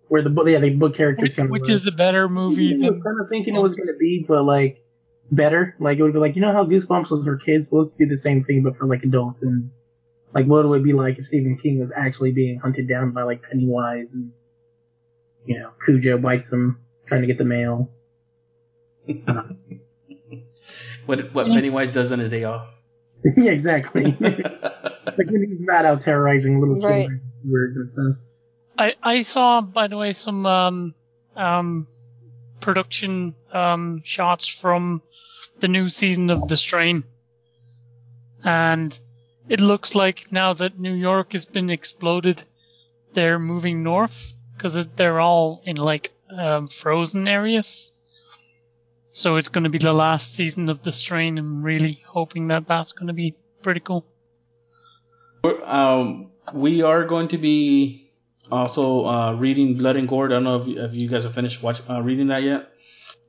where 0.08 0.22
the 0.22 0.30
book, 0.30 0.48
yeah, 0.48 0.58
the 0.58 0.70
book 0.70 0.96
characters 0.96 1.30
which, 1.30 1.36
kind 1.36 1.50
which 1.50 1.68
is 1.68 1.84
the 1.84 1.92
better 1.92 2.28
movie 2.28 2.74
I 2.82 2.88
was 2.88 3.02
kind 3.02 3.20
of 3.20 3.28
thinking 3.28 3.54
it 3.54 3.60
was 3.60 3.74
gonna 3.74 3.96
be, 3.98 4.24
but 4.26 4.44
like 4.44 4.82
better. 5.30 5.76
Like 5.78 5.98
it 5.98 6.02
would 6.02 6.14
be 6.14 6.18
like 6.18 6.36
you 6.36 6.40
know 6.40 6.52
how 6.52 6.64
Goosebumps 6.64 7.10
was 7.10 7.24
for 7.24 7.36
kids. 7.36 7.70
Well, 7.70 7.82
let's 7.82 7.94
do 7.94 8.06
the 8.06 8.16
same 8.16 8.42
thing, 8.42 8.62
but 8.62 8.74
for 8.76 8.86
like 8.86 9.02
adults. 9.02 9.42
And 9.42 9.70
like 10.34 10.46
what 10.46 10.66
would 10.66 10.80
it 10.80 10.84
be 10.84 10.94
like 10.94 11.18
if 11.18 11.26
Stephen 11.26 11.58
King 11.58 11.80
was 11.80 11.92
actually 11.94 12.32
being 12.32 12.58
hunted 12.58 12.88
down 12.88 13.12
by 13.12 13.24
like 13.24 13.42
Pennywise 13.42 14.14
and 14.14 14.32
you 15.44 15.58
know 15.58 15.70
Cujo 15.84 16.16
bites 16.16 16.50
him 16.50 16.78
trying 17.06 17.20
to 17.20 17.26
get 17.26 17.36
the 17.36 17.44
mail. 17.44 17.90
What 21.06 21.34
what 21.34 21.48
Pennywise 21.48 21.90
does 21.92 22.12
on 22.12 22.20
his 22.20 22.30
day 22.30 22.44
off. 22.44 22.68
yeah, 23.36 23.50
exactly. 23.50 24.04
like 24.20 25.30
when 25.30 25.46
he's 25.48 25.60
mad 25.60 25.84
out 25.84 26.00
terrorizing 26.00 26.60
little 26.60 26.76
Right. 26.76 27.08
children 27.08 27.20
and 27.44 27.88
stuff. 27.88 28.16
I, 28.78 28.94
I 29.02 29.22
saw, 29.22 29.60
by 29.60 29.88
the 29.88 29.96
way, 29.96 30.12
some 30.12 30.46
um, 30.46 30.94
um, 31.36 31.86
production 32.60 33.34
um, 33.52 34.00
shots 34.04 34.46
from 34.46 35.02
the 35.60 35.68
new 35.68 35.88
season 35.88 36.30
of 36.30 36.48
The 36.48 36.56
Strain. 36.56 37.04
And 38.42 38.98
it 39.48 39.60
looks 39.60 39.94
like 39.94 40.32
now 40.32 40.54
that 40.54 40.78
New 40.78 40.94
York 40.94 41.32
has 41.32 41.44
been 41.46 41.68
exploded, 41.68 42.42
they're 43.12 43.38
moving 43.38 43.82
north 43.82 44.34
because 44.56 44.86
they're 44.96 45.20
all 45.20 45.62
in 45.64 45.76
like 45.76 46.12
um, 46.30 46.68
frozen 46.68 47.28
areas. 47.28 47.92
So 49.12 49.36
it's 49.36 49.50
going 49.50 49.64
to 49.64 49.70
be 49.70 49.76
the 49.76 49.92
last 49.92 50.34
season 50.34 50.70
of 50.70 50.82
The 50.82 50.90
Strain. 50.90 51.36
I'm 51.36 51.62
really 51.62 52.02
hoping 52.06 52.48
that 52.48 52.66
that's 52.66 52.92
going 52.92 53.08
to 53.08 53.12
be 53.12 53.34
pretty 53.62 53.80
cool. 53.80 54.06
Um, 55.64 56.30
we 56.54 56.82
are 56.82 57.04
going 57.04 57.28
to 57.28 57.38
be 57.38 58.10
also 58.50 59.06
uh, 59.06 59.34
reading 59.34 59.76
Blood 59.76 59.96
and 59.96 60.08
Gore. 60.08 60.26
I 60.26 60.28
don't 60.30 60.44
know 60.44 60.62
if, 60.62 60.68
if 60.68 60.94
you 60.94 61.08
guys 61.08 61.24
have 61.24 61.34
finished 61.34 61.62
watch, 61.62 61.82
uh, 61.90 62.00
reading 62.02 62.28
that 62.28 62.42
yet, 62.42 62.70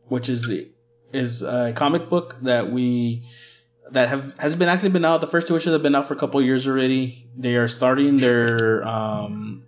which 0.08 0.30
is 0.30 0.50
is 1.12 1.42
a 1.42 1.74
comic 1.76 2.10
book 2.10 2.38
that 2.44 2.72
we 2.72 3.28
that 3.92 4.08
have 4.08 4.38
has 4.40 4.56
been 4.56 4.70
actually 4.70 4.92
been 4.92 5.04
out. 5.04 5.20
The 5.20 5.28
first 5.28 5.50
two 5.50 5.58
issues 5.58 5.74
have 5.74 5.84
been 5.84 5.96
out 5.96 6.08
for 6.08 6.14
a 6.14 6.18
couple 6.18 6.42
years 6.42 6.66
already. 6.66 7.28
They 7.36 7.56
are 7.56 7.68
starting 7.68 8.16
their 8.16 8.88
um, 8.88 9.64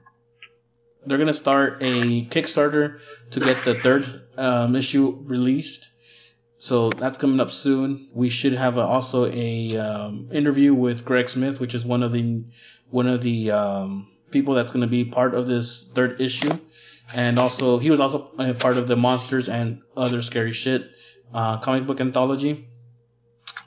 they're 1.05 1.17
gonna 1.17 1.33
start 1.33 1.79
a 1.81 2.25
Kickstarter 2.25 2.99
to 3.31 3.39
get 3.41 3.57
the 3.65 3.75
third 3.75 4.21
um, 4.37 4.77
issue 4.77 5.17
released. 5.25 5.89
So 6.57 6.89
that's 6.89 7.17
coming 7.17 7.39
up 7.39 7.51
soon. 7.51 8.07
We 8.13 8.29
should 8.29 8.53
have 8.53 8.77
a, 8.77 8.81
also 8.81 9.25
a 9.25 9.77
um, 9.77 10.29
interview 10.31 10.73
with 10.73 11.03
Greg 11.03 11.29
Smith, 11.29 11.59
which 11.59 11.75
is 11.75 11.85
one 11.85 12.01
of 12.01 12.11
the 12.11 12.43
one 12.89 13.07
of 13.07 13.23
the 13.23 13.51
um, 13.51 14.07
people 14.31 14.53
that's 14.53 14.71
going 14.71 14.81
to 14.81 14.87
be 14.87 15.05
part 15.05 15.33
of 15.35 15.47
this 15.47 15.85
third 15.93 16.21
issue, 16.21 16.57
and 17.13 17.37
also 17.37 17.77
he 17.77 17.89
was 17.89 17.99
also 17.99 18.19
part 18.59 18.77
of 18.77 18.87
the 18.87 18.95
Monsters 18.95 19.49
and 19.49 19.81
Other 19.97 20.21
Scary 20.21 20.53
Shit 20.53 20.89
uh, 21.33 21.57
comic 21.59 21.85
book 21.85 21.99
anthology. 21.99 22.67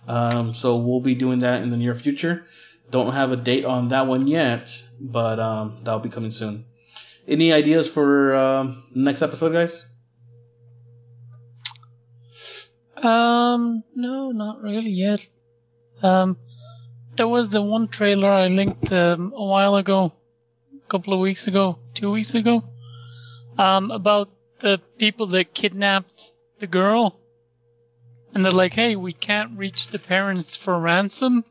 Um, 0.07 0.55
so 0.55 0.78
we'll 0.78 1.01
be 1.01 1.14
doing 1.14 1.41
that 1.41 1.62
in 1.62 1.70
the 1.70 1.76
near 1.76 1.95
future. 1.95 2.47
Don't 2.91 3.12
have 3.12 3.32
a 3.32 3.36
date 3.36 3.66
on 3.66 3.89
that 3.89 4.07
one 4.07 4.26
yet, 4.26 4.82
but 4.99 5.39
um, 5.39 5.80
that'll 5.84 6.01
be 6.01 6.09
coming 6.09 6.30
soon. 6.30 6.64
Any 7.26 7.53
ideas 7.53 7.86
for 7.86 8.34
um, 8.34 8.84
next 8.95 9.20
episode, 9.20 9.53
guys? 9.53 9.84
Um, 13.03 13.84
no, 13.94 14.30
not 14.30 14.62
really 14.62 14.90
yet. 14.90 15.26
Um, 16.03 16.36
there 17.16 17.28
was 17.28 17.51
the 17.51 17.62
one 17.62 17.88
trailer 17.88 18.28
I 18.28 18.49
linked 18.49 18.92
um, 18.92 19.32
a 19.36 19.44
while 19.44 19.76
ago, 19.76 20.12
a 20.74 20.88
couple 20.88 21.12
of 21.12 21.20
weeks 21.20 21.46
ago, 21.46 21.78
two 21.94 22.11
weeks 22.11 22.34
ago, 22.34 22.62
um, 23.57 23.90
about 23.90 24.30
the 24.61 24.80
people 24.99 25.26
that 25.28 25.55
kidnapped 25.55 26.32
the 26.59 26.66
girl. 26.66 27.20
And 28.34 28.44
they're 28.44 28.53
like, 28.53 28.74
hey, 28.74 28.96
we 28.96 29.12
can't 29.12 29.59
reach 29.59 29.88
the 29.88 29.99
parents 29.99 30.57
for 30.57 30.78
ransom. 30.78 31.44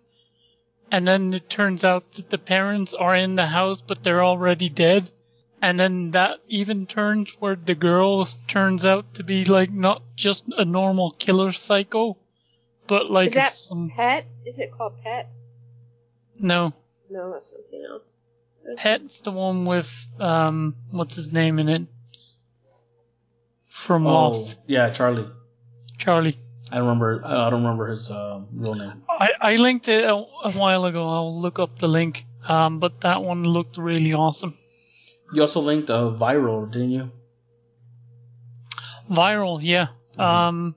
And 0.91 1.07
then 1.07 1.33
it 1.33 1.49
turns 1.49 1.83
out 1.83 2.11
that 2.13 2.29
the 2.29 2.37
parents 2.37 2.93
are 2.93 3.15
in 3.15 3.35
the 3.35 3.47
house, 3.47 3.81
but 3.81 4.03
they're 4.03 4.23
already 4.23 4.69
dead. 4.69 5.09
And 5.61 5.79
then 5.79 6.11
that 6.11 6.39
even 6.47 6.85
turns 6.85 7.31
where 7.39 7.55
the 7.55 7.73
girl 7.73 8.25
turns 8.47 8.85
out 8.85 9.15
to 9.15 9.23
be 9.23 9.43
like 9.45 9.71
not 9.71 10.03
just 10.15 10.45
a 10.55 10.63
normal 10.63 11.11
killer 11.11 11.51
psycho, 11.51 12.17
but 12.87 13.09
like 13.09 13.27
Is 13.27 13.33
that 13.33 13.53
some 13.53 13.89
Pet? 13.89 14.25
Is 14.45 14.59
it 14.59 14.71
called 14.71 15.01
Pet? 15.03 15.29
no 16.39 16.71
No, 17.09 17.31
that's 17.31 17.51
something 17.51 17.83
else. 17.89 18.15
pet's 18.77 19.21
the 19.21 19.31
one 19.31 19.65
with 19.65 19.89
um 20.19 20.75
what's 20.91 21.15
his 21.15 21.33
name 21.33 21.57
in 21.57 21.69
it 21.69 21.81
from 23.69 24.05
Oh, 24.05 24.11
Lost, 24.11 24.57
yeah, 24.67 24.89
Charlie. 24.91 25.27
Charlie. 25.97 26.37
I 26.71 26.75
don't 26.77 26.85
remember. 26.85 27.21
I 27.25 27.49
don't 27.49 27.63
remember 27.63 27.87
his 27.87 28.11
uh, 28.11 28.41
real 28.53 28.75
name. 28.75 29.01
I, 29.09 29.31
I 29.39 29.55
linked 29.55 29.87
it 29.87 30.03
a, 30.03 30.13
a 30.13 30.51
while 30.51 30.83
ago. 30.85 31.07
I'll 31.07 31.39
look 31.39 31.59
up 31.59 31.79
the 31.79 31.87
link. 31.87 32.25
Um, 32.47 32.79
but 32.79 33.01
that 33.01 33.23
one 33.23 33.43
looked 33.43 33.77
really 33.77 34.13
awesome. 34.13 34.57
You 35.33 35.41
also 35.41 35.61
linked 35.61 35.89
a 35.89 35.93
viral, 36.11 36.71
didn't 36.71 36.91
you? 36.91 37.11
Viral, 39.11 39.59
yeah. 39.61 39.87
Um, 40.17 40.75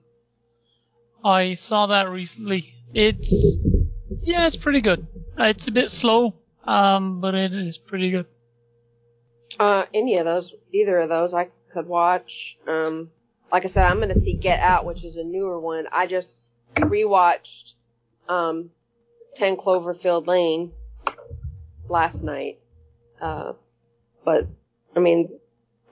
I 1.24 1.54
saw 1.54 1.86
that 1.86 2.08
recently. 2.10 2.74
It's 2.92 3.32
yeah, 4.22 4.46
it's 4.46 4.56
pretty 4.56 4.80
good. 4.80 5.06
Uh, 5.38 5.44
It's 5.44 5.68
a 5.68 5.72
bit 5.72 5.88
slow, 5.90 6.34
um, 6.64 7.20
but 7.20 7.34
it 7.34 7.52
is 7.52 7.78
pretty 7.78 8.10
good. 8.10 8.26
Uh, 9.58 9.84
any 9.94 10.16
of 10.18 10.24
those, 10.24 10.54
either 10.72 10.98
of 10.98 11.08
those, 11.08 11.34
I 11.34 11.48
could 11.72 11.86
watch. 11.86 12.58
Um, 12.66 13.10
like 13.50 13.64
I 13.64 13.68
said, 13.68 13.84
I'm 13.86 14.00
gonna 14.00 14.14
see 14.14 14.34
Get 14.34 14.60
Out, 14.60 14.84
which 14.84 15.04
is 15.04 15.16
a 15.16 15.24
newer 15.24 15.58
one. 15.58 15.86
I 15.90 16.06
just 16.06 16.42
rewatched 16.76 17.74
um, 18.28 18.70
Ten 19.34 19.56
Cloverfield 19.56 20.26
Lane 20.26 20.72
last 21.88 22.22
night. 22.22 22.58
Uh, 23.20 23.54
but 24.24 24.46
I 24.94 25.00
mean, 25.00 25.28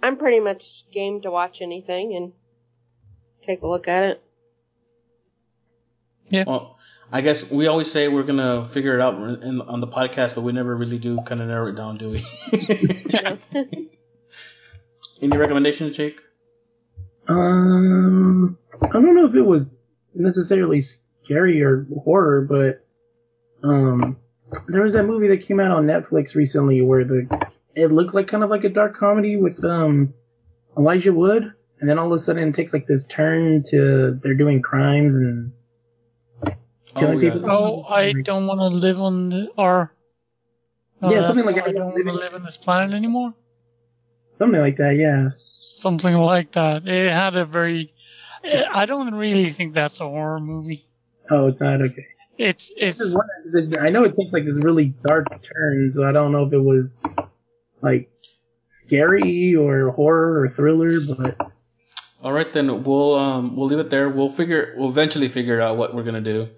I'm 0.02 0.16
pretty 0.16 0.40
much 0.40 0.84
game 0.90 1.22
to 1.22 1.30
watch 1.30 1.62
anything 1.62 2.14
and 2.14 2.32
take 3.42 3.62
a 3.62 3.66
look 3.66 3.88
at 3.88 4.04
it. 4.04 4.22
Yeah. 6.28 6.44
Well, 6.46 6.78
I 7.10 7.22
guess 7.22 7.50
we 7.50 7.66
always 7.66 7.90
say 7.90 8.08
we're 8.08 8.22
gonna 8.22 8.64
figure 8.66 8.94
it 8.98 9.00
out 9.00 9.14
in, 9.14 9.62
on 9.62 9.80
the 9.80 9.86
podcast, 9.86 10.34
but 10.34 10.42
we 10.42 10.52
never 10.52 10.76
really 10.76 10.98
do 10.98 11.18
kind 11.26 11.40
of 11.40 11.48
narrow 11.48 11.68
it 11.68 11.76
down, 11.76 11.96
do 11.96 12.10
we? 12.10 12.24
Any 15.22 15.36
recommendations, 15.36 15.96
Jake? 15.96 16.20
Um, 17.26 18.56
I 18.82 18.88
don't 18.88 19.14
know 19.14 19.26
if 19.26 19.34
it 19.34 19.42
was 19.42 19.70
necessarily 20.14 20.80
scary 20.80 21.62
or 21.62 21.86
horror, 22.02 22.42
but 22.42 22.84
um, 23.66 24.16
there 24.68 24.82
was 24.82 24.92
that 24.92 25.04
movie 25.04 25.28
that 25.28 25.46
came 25.46 25.60
out 25.60 25.70
on 25.70 25.86
Netflix 25.86 26.34
recently 26.34 26.82
where 26.82 27.04
the 27.04 27.26
it 27.78 27.92
looked 27.92 28.14
like 28.14 28.26
kind 28.28 28.42
of 28.44 28.50
like 28.50 28.64
a 28.64 28.68
dark 28.68 28.96
comedy 28.96 29.36
with 29.36 29.64
um 29.64 30.12
Elijah 30.76 31.12
Wood, 31.12 31.52
and 31.80 31.88
then 31.88 31.98
all 31.98 32.06
of 32.06 32.12
a 32.12 32.18
sudden 32.18 32.48
it 32.48 32.54
takes 32.54 32.72
like 32.72 32.86
this 32.86 33.04
turn 33.04 33.62
to 33.70 34.18
they're 34.22 34.34
doing 34.34 34.60
crimes 34.62 35.14
and 35.14 35.52
killing 36.94 37.18
Oh, 37.18 37.20
yeah. 37.20 37.32
people. 37.32 37.50
Oh, 37.50 37.82
I 37.84 38.12
don't 38.12 38.46
want 38.46 38.60
to 38.60 38.66
live 38.68 39.00
on 39.00 39.28
the 39.30 39.48
or. 39.56 39.92
No, 41.00 41.12
Yeah, 41.12 41.22
something 41.22 41.44
like 41.44 41.56
not, 41.56 41.66
I 41.66 41.68
I 41.70 41.72
don't 41.72 41.80
don't 41.80 41.92
want 41.94 42.06
to 42.06 42.12
live- 42.12 42.20
live 42.22 42.34
on 42.34 42.44
this 42.44 42.56
planet 42.56 42.92
anymore. 42.94 43.34
something 44.38 44.60
like 44.60 44.76
that. 44.78 44.96
Yeah. 44.96 45.30
Something 45.38 46.16
like 46.16 46.52
that. 46.52 46.86
It 46.88 47.10
had 47.12 47.36
a 47.36 47.44
very. 47.44 47.92
I 48.72 48.86
don't 48.86 49.14
really 49.14 49.50
think 49.50 49.74
that's 49.74 50.00
a 50.00 50.04
horror 50.08 50.40
movie. 50.40 50.86
Oh, 51.30 51.46
it's 51.48 51.60
not 51.60 51.82
okay. 51.82 52.06
It's 52.38 52.70
it's 52.76 53.14
I 53.80 53.90
know 53.90 54.04
it 54.04 54.16
takes 54.16 54.32
like 54.32 54.44
this 54.44 54.56
really 54.62 54.94
dark 55.04 55.26
turn, 55.42 55.90
so 55.90 56.08
I 56.08 56.12
don't 56.12 56.30
know 56.32 56.44
if 56.46 56.52
it 56.52 56.58
was 56.60 57.02
like 57.82 58.10
scary 58.66 59.54
or 59.54 59.90
horror 59.90 60.42
or 60.42 60.48
thriller, 60.48 60.92
but 61.16 61.36
All 62.22 62.32
right, 62.32 62.52
then 62.52 62.84
we'll 62.84 63.14
um 63.14 63.56
we'll 63.56 63.68
leave 63.68 63.78
it 63.78 63.90
there. 63.90 64.08
We'll 64.08 64.30
figure 64.30 64.74
we'll 64.76 64.90
eventually 64.90 65.28
figure 65.28 65.60
out 65.60 65.76
what 65.76 65.94
we're 65.94 66.02
gonna 66.04 66.20
do, 66.20 66.48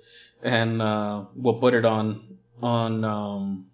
and 0.42 0.80
uh, 0.80 1.24
we'll 1.34 1.60
put 1.60 1.74
it 1.74 1.84
on 1.84 2.38
on 2.62 3.04
um, 3.04 3.66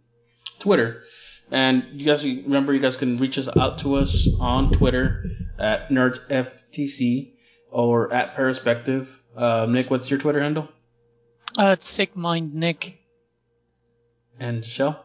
Twitter. 0.58 1.02
And 1.50 1.84
you 1.92 2.04
guys 2.04 2.24
remember 2.24 2.72
you 2.72 2.80
guys 2.80 2.96
can 2.96 3.18
reach 3.18 3.38
us 3.38 3.48
out 3.56 3.78
to 3.78 3.94
us 3.96 4.28
on 4.40 4.72
Twitter 4.72 5.30
at 5.60 5.90
nerdftc 5.90 7.32
or 7.70 8.12
at 8.12 8.34
Perspective. 8.34 9.22
Uh, 9.36 9.66
Nick, 9.68 9.88
what's 9.90 10.10
your 10.10 10.18
Twitter 10.18 10.40
handle? 10.42 10.68
uh, 11.58 11.70
it's 11.78 11.88
sick 11.88 12.16
mind 12.16 12.52
Nick. 12.54 12.98
And 14.40 14.64
Shell 14.64 15.02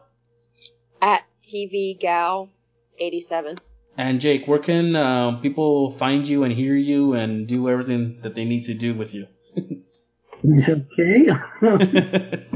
At 1.00 1.24
TV 1.52 1.98
Gal 1.98 2.50
87. 2.98 3.58
and 3.98 4.20
Jake. 4.20 4.46
Where 4.46 4.58
can 4.58 4.96
uh, 4.96 5.38
people 5.40 5.90
find 5.90 6.26
you 6.26 6.44
and 6.44 6.52
hear 6.52 6.74
you 6.74 7.12
and 7.12 7.46
do 7.46 7.68
everything 7.68 8.20
that 8.22 8.34
they 8.34 8.44
need 8.44 8.62
to 8.64 8.74
do 8.74 8.94
with 8.94 9.12
you? 9.12 9.26
okay. 10.68 11.28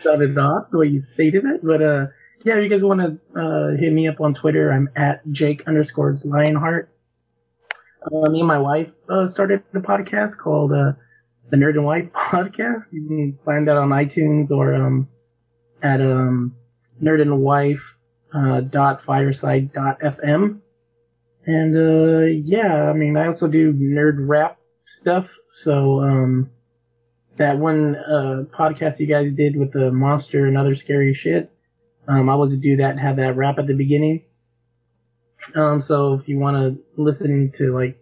Started 0.00 0.38
off 0.38 0.70
the 0.70 0.78
way 0.78 0.86
you 0.86 0.98
stated 0.98 1.44
it, 1.44 1.60
but 1.62 1.82
uh, 1.82 2.06
yeah, 2.44 2.56
if 2.56 2.62
you 2.62 2.68
guys 2.68 2.82
want 2.82 3.00
to 3.00 3.40
uh, 3.40 3.76
hit 3.76 3.92
me 3.92 4.08
up 4.08 4.20
on 4.20 4.32
Twitter, 4.32 4.72
I'm 4.72 4.88
at 4.96 5.20
Jake 5.30 5.66
underscores 5.66 6.24
Lionheart. 6.24 6.90
Uh, 8.02 8.28
me 8.30 8.40
and 8.40 8.48
my 8.48 8.58
wife 8.58 8.92
uh, 9.08 9.26
started 9.26 9.64
a 9.74 9.80
podcast 9.80 10.38
called 10.38 10.72
uh, 10.72 10.92
the 11.50 11.56
Nerd 11.56 11.70
and 11.70 11.84
Wife 11.84 12.10
Podcast. 12.14 12.92
You 12.92 13.06
can 13.06 13.38
find 13.44 13.68
that 13.68 13.76
on 13.76 13.90
iTunes 13.90 14.50
or 14.50 14.74
um, 14.74 15.08
at 15.82 16.00
um, 16.00 16.54
Nerd 17.02 17.20
and 17.20 17.40
Wife 17.40 17.95
dot 18.60 19.02
fireside 19.02 19.72
dot 19.72 20.00
fm. 20.00 20.60
And 21.46 21.76
uh, 21.76 22.26
yeah, 22.26 22.90
I 22.90 22.92
mean, 22.92 23.16
I 23.16 23.26
also 23.26 23.46
do 23.48 23.72
nerd 23.72 24.16
rap 24.18 24.58
stuff. 24.84 25.36
So 25.52 26.00
um, 26.00 26.50
that 27.36 27.58
one 27.58 27.96
uh, 27.96 28.44
podcast 28.50 28.98
you 28.98 29.06
guys 29.06 29.32
did 29.32 29.56
with 29.56 29.72
the 29.72 29.92
monster 29.92 30.46
and 30.46 30.58
other 30.58 30.74
scary 30.74 31.14
shit. 31.14 31.52
Um, 32.08 32.28
I 32.28 32.34
was 32.34 32.52
to 32.52 32.56
do 32.56 32.76
that 32.78 32.90
and 32.90 33.00
have 33.00 33.16
that 33.16 33.36
rap 33.36 33.58
at 33.58 33.66
the 33.66 33.74
beginning. 33.74 34.24
Um, 35.54 35.80
so 35.80 36.14
if 36.14 36.28
you 36.28 36.38
want 36.38 36.56
to 36.56 36.82
listen 37.00 37.52
to 37.54 37.72
like 37.72 37.98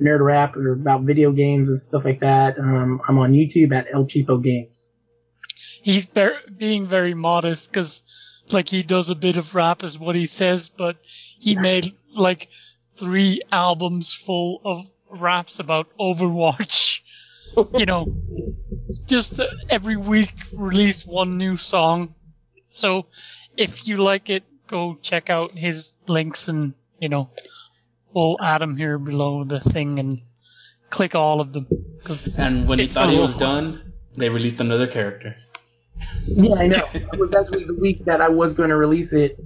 nerd 0.00 0.20
rap 0.20 0.56
or 0.56 0.72
about 0.72 1.02
video 1.02 1.32
games 1.32 1.68
and 1.68 1.78
stuff 1.78 2.04
like 2.04 2.20
that, 2.20 2.58
um, 2.58 3.00
I'm 3.08 3.18
on 3.18 3.32
YouTube 3.32 3.74
at 3.74 3.86
El 3.92 4.04
Cheapo 4.04 4.42
Games. 4.42 4.90
He's 5.82 6.06
ber- 6.06 6.40
being 6.56 6.86
very 6.86 7.14
modest 7.14 7.70
because, 7.70 8.02
like, 8.50 8.68
he 8.68 8.82
does 8.82 9.10
a 9.10 9.14
bit 9.14 9.36
of 9.36 9.54
rap, 9.54 9.82
is 9.82 9.98
what 9.98 10.16
he 10.16 10.26
says, 10.26 10.68
but 10.68 10.96
he 11.38 11.54
made 11.56 11.94
like 12.14 12.48
three 12.96 13.42
albums 13.50 14.12
full 14.12 14.60
of 14.64 15.20
raps 15.20 15.58
about 15.58 15.88
Overwatch. 15.98 17.00
you 17.74 17.86
know, 17.86 18.14
just 19.06 19.38
uh, 19.38 19.46
every 19.68 19.96
week 19.96 20.32
release 20.52 21.04
one 21.04 21.36
new 21.38 21.56
song. 21.56 22.14
So 22.70 23.06
if 23.56 23.86
you 23.86 23.96
like 23.98 24.30
it, 24.30 24.44
go 24.66 24.96
check 25.02 25.28
out 25.28 25.52
his 25.56 25.96
links 26.06 26.48
and 26.48 26.72
you 26.98 27.10
know 27.10 27.28
we'll 28.14 28.38
add 28.40 28.62
them 28.62 28.76
here 28.76 28.98
below 28.98 29.44
the 29.44 29.60
thing 29.60 29.98
and 29.98 30.22
click 30.88 31.14
all 31.14 31.40
of 31.40 31.52
them. 31.52 31.66
'cause 32.04 32.38
And 32.38 32.66
when 32.66 32.78
he 32.78 32.88
thought 32.88 33.10
he 33.10 33.18
was 33.18 33.34
done, 33.36 33.92
they 34.16 34.28
released 34.30 34.60
another 34.60 34.86
character. 34.86 35.36
Yeah, 36.26 36.54
I 36.54 36.66
know. 36.66 36.88
It 36.92 37.18
was 37.18 37.34
actually 37.34 37.64
the 37.64 37.74
week 37.74 38.04
that 38.04 38.20
I 38.20 38.28
was 38.28 38.54
going 38.54 38.70
to 38.70 38.76
release 38.76 39.12
it. 39.12 39.36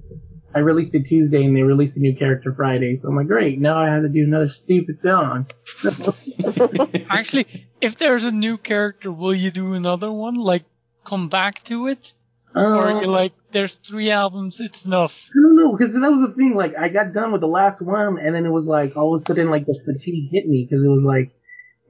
I 0.54 0.60
released 0.60 0.94
it 0.94 1.04
Tuesday, 1.04 1.44
and 1.44 1.56
they 1.56 1.62
released 1.62 1.96
a 1.96 2.00
new 2.00 2.16
character 2.16 2.52
Friday. 2.52 2.94
So 2.94 3.08
I'm 3.08 3.16
like, 3.16 3.26
great. 3.26 3.60
Now 3.60 3.78
I 3.78 3.88
have 3.92 4.02
to 4.02 4.08
do 4.08 4.24
another 4.24 4.48
stupid 4.48 4.98
song. 4.98 5.46
Actually, 7.10 7.46
if 7.80 7.96
there's 7.96 8.24
a 8.24 8.30
new 8.30 8.56
character, 8.56 9.12
will 9.12 9.34
you 9.34 9.50
do 9.50 9.74
another 9.74 10.10
one? 10.10 10.36
Like 10.36 10.64
come 11.04 11.28
back 11.28 11.62
to 11.64 11.88
it, 11.88 12.12
or 12.54 12.90
Um, 12.90 12.98
you're 12.98 13.08
like, 13.08 13.32
there's 13.52 13.74
three 13.74 14.10
albums, 14.10 14.60
it's 14.60 14.86
enough. 14.86 15.28
I 15.30 15.40
don't 15.42 15.56
know, 15.56 15.72
because 15.76 15.92
that 15.92 16.10
was 16.10 16.26
the 16.26 16.34
thing. 16.34 16.54
Like, 16.56 16.74
I 16.76 16.88
got 16.88 17.12
done 17.12 17.32
with 17.32 17.42
the 17.42 17.48
last 17.48 17.82
one, 17.82 18.18
and 18.18 18.34
then 18.34 18.46
it 18.46 18.50
was 18.50 18.66
like 18.66 18.96
all 18.96 19.14
of 19.14 19.20
a 19.20 19.24
sudden, 19.24 19.50
like 19.50 19.66
the 19.66 19.78
fatigue 19.84 20.30
hit 20.32 20.46
me 20.46 20.66
because 20.68 20.84
it 20.84 20.88
was 20.88 21.04
like 21.04 21.32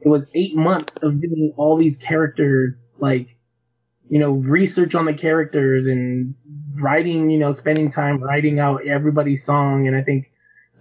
it 0.00 0.08
was 0.08 0.26
eight 0.34 0.56
months 0.56 0.96
of 0.98 1.20
doing 1.20 1.54
all 1.56 1.76
these 1.78 1.96
character 1.98 2.78
like 2.98 3.35
you 4.08 4.18
know 4.18 4.32
research 4.32 4.94
on 4.94 5.04
the 5.04 5.14
characters 5.14 5.86
and 5.86 6.34
writing, 6.74 7.30
you 7.30 7.38
know, 7.38 7.52
spending 7.52 7.90
time 7.90 8.22
writing 8.22 8.60
out 8.60 8.86
everybody's 8.86 9.44
song, 9.44 9.86
and 9.86 9.96
I 9.96 10.02
think 10.02 10.30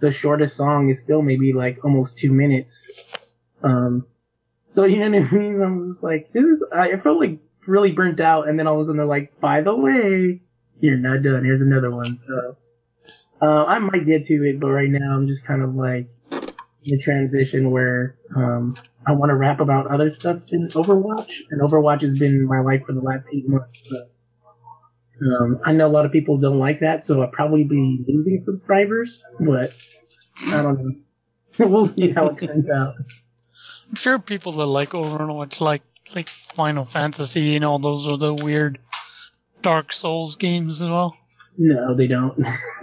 the 0.00 0.10
shortest 0.10 0.56
song 0.56 0.88
is 0.90 1.00
still 1.00 1.22
maybe 1.22 1.52
like 1.52 1.84
almost 1.84 2.18
two 2.18 2.32
minutes. 2.32 2.86
Um, 3.62 4.06
so 4.68 4.84
you 4.86 4.98
know 4.98 5.18
what 5.18 5.28
I 5.28 5.34
mean? 5.34 5.62
I 5.62 5.70
was 5.70 5.86
just 5.86 6.02
like, 6.02 6.32
this 6.32 6.44
is. 6.44 6.64
I 6.72 6.96
felt 6.96 7.20
like 7.20 7.38
really 7.66 7.92
burnt 7.92 8.20
out, 8.20 8.48
and 8.48 8.58
then 8.58 8.66
all 8.66 8.74
of 8.74 8.80
a 8.80 8.84
sudden 8.84 8.98
they're 8.98 9.06
like, 9.06 9.40
by 9.40 9.62
the 9.62 9.74
way, 9.74 10.42
you're 10.80 10.98
not 10.98 11.22
done. 11.22 11.44
Here's 11.44 11.62
another 11.62 11.90
one. 11.90 12.16
So 12.16 12.56
uh, 13.42 13.64
I 13.64 13.78
might 13.78 14.06
get 14.06 14.26
to 14.26 14.34
it, 14.48 14.60
but 14.60 14.68
right 14.68 14.88
now 14.88 15.14
I'm 15.14 15.26
just 15.26 15.44
kind 15.44 15.62
of 15.62 15.74
like 15.74 16.08
a 16.92 16.98
transition 16.98 17.70
where 17.70 18.16
um, 18.34 18.76
I 19.06 19.12
want 19.12 19.30
to 19.30 19.36
rap 19.36 19.60
about 19.60 19.86
other 19.86 20.12
stuff 20.12 20.42
in 20.48 20.68
Overwatch, 20.68 21.32
and 21.50 21.60
Overwatch 21.60 22.02
has 22.02 22.18
been 22.18 22.46
my 22.46 22.60
life 22.60 22.82
for 22.86 22.92
the 22.92 23.00
last 23.00 23.26
eight 23.32 23.48
months. 23.48 23.86
So. 23.88 24.06
Um, 25.22 25.60
I 25.64 25.72
know 25.72 25.86
a 25.86 25.88
lot 25.88 26.04
of 26.04 26.12
people 26.12 26.36
don't 26.38 26.58
like 26.58 26.80
that, 26.80 27.06
so 27.06 27.22
I'll 27.22 27.28
probably 27.28 27.64
be 27.64 28.04
losing 28.06 28.42
subscribers, 28.44 29.24
but 29.40 29.72
I 30.52 30.62
don't 30.62 30.84
know. 30.84 30.94
we'll 31.66 31.86
see 31.86 32.12
how 32.12 32.28
it 32.28 32.38
turns 32.38 32.68
out. 32.68 32.94
I'm 33.88 33.94
sure 33.94 34.18
people 34.18 34.52
that 34.52 34.66
like 34.66 34.90
Overwatch 34.90 35.60
like 35.60 35.82
like 36.14 36.28
Final 36.28 36.84
Fantasy 36.84 37.56
and 37.56 37.64
all 37.64 37.78
those 37.78 38.06
other 38.06 38.34
weird 38.34 38.78
Dark 39.62 39.92
Souls 39.92 40.36
games 40.36 40.82
as 40.82 40.88
well. 40.88 41.16
No, 41.56 41.96
they 41.96 42.06
don't. 42.06 42.36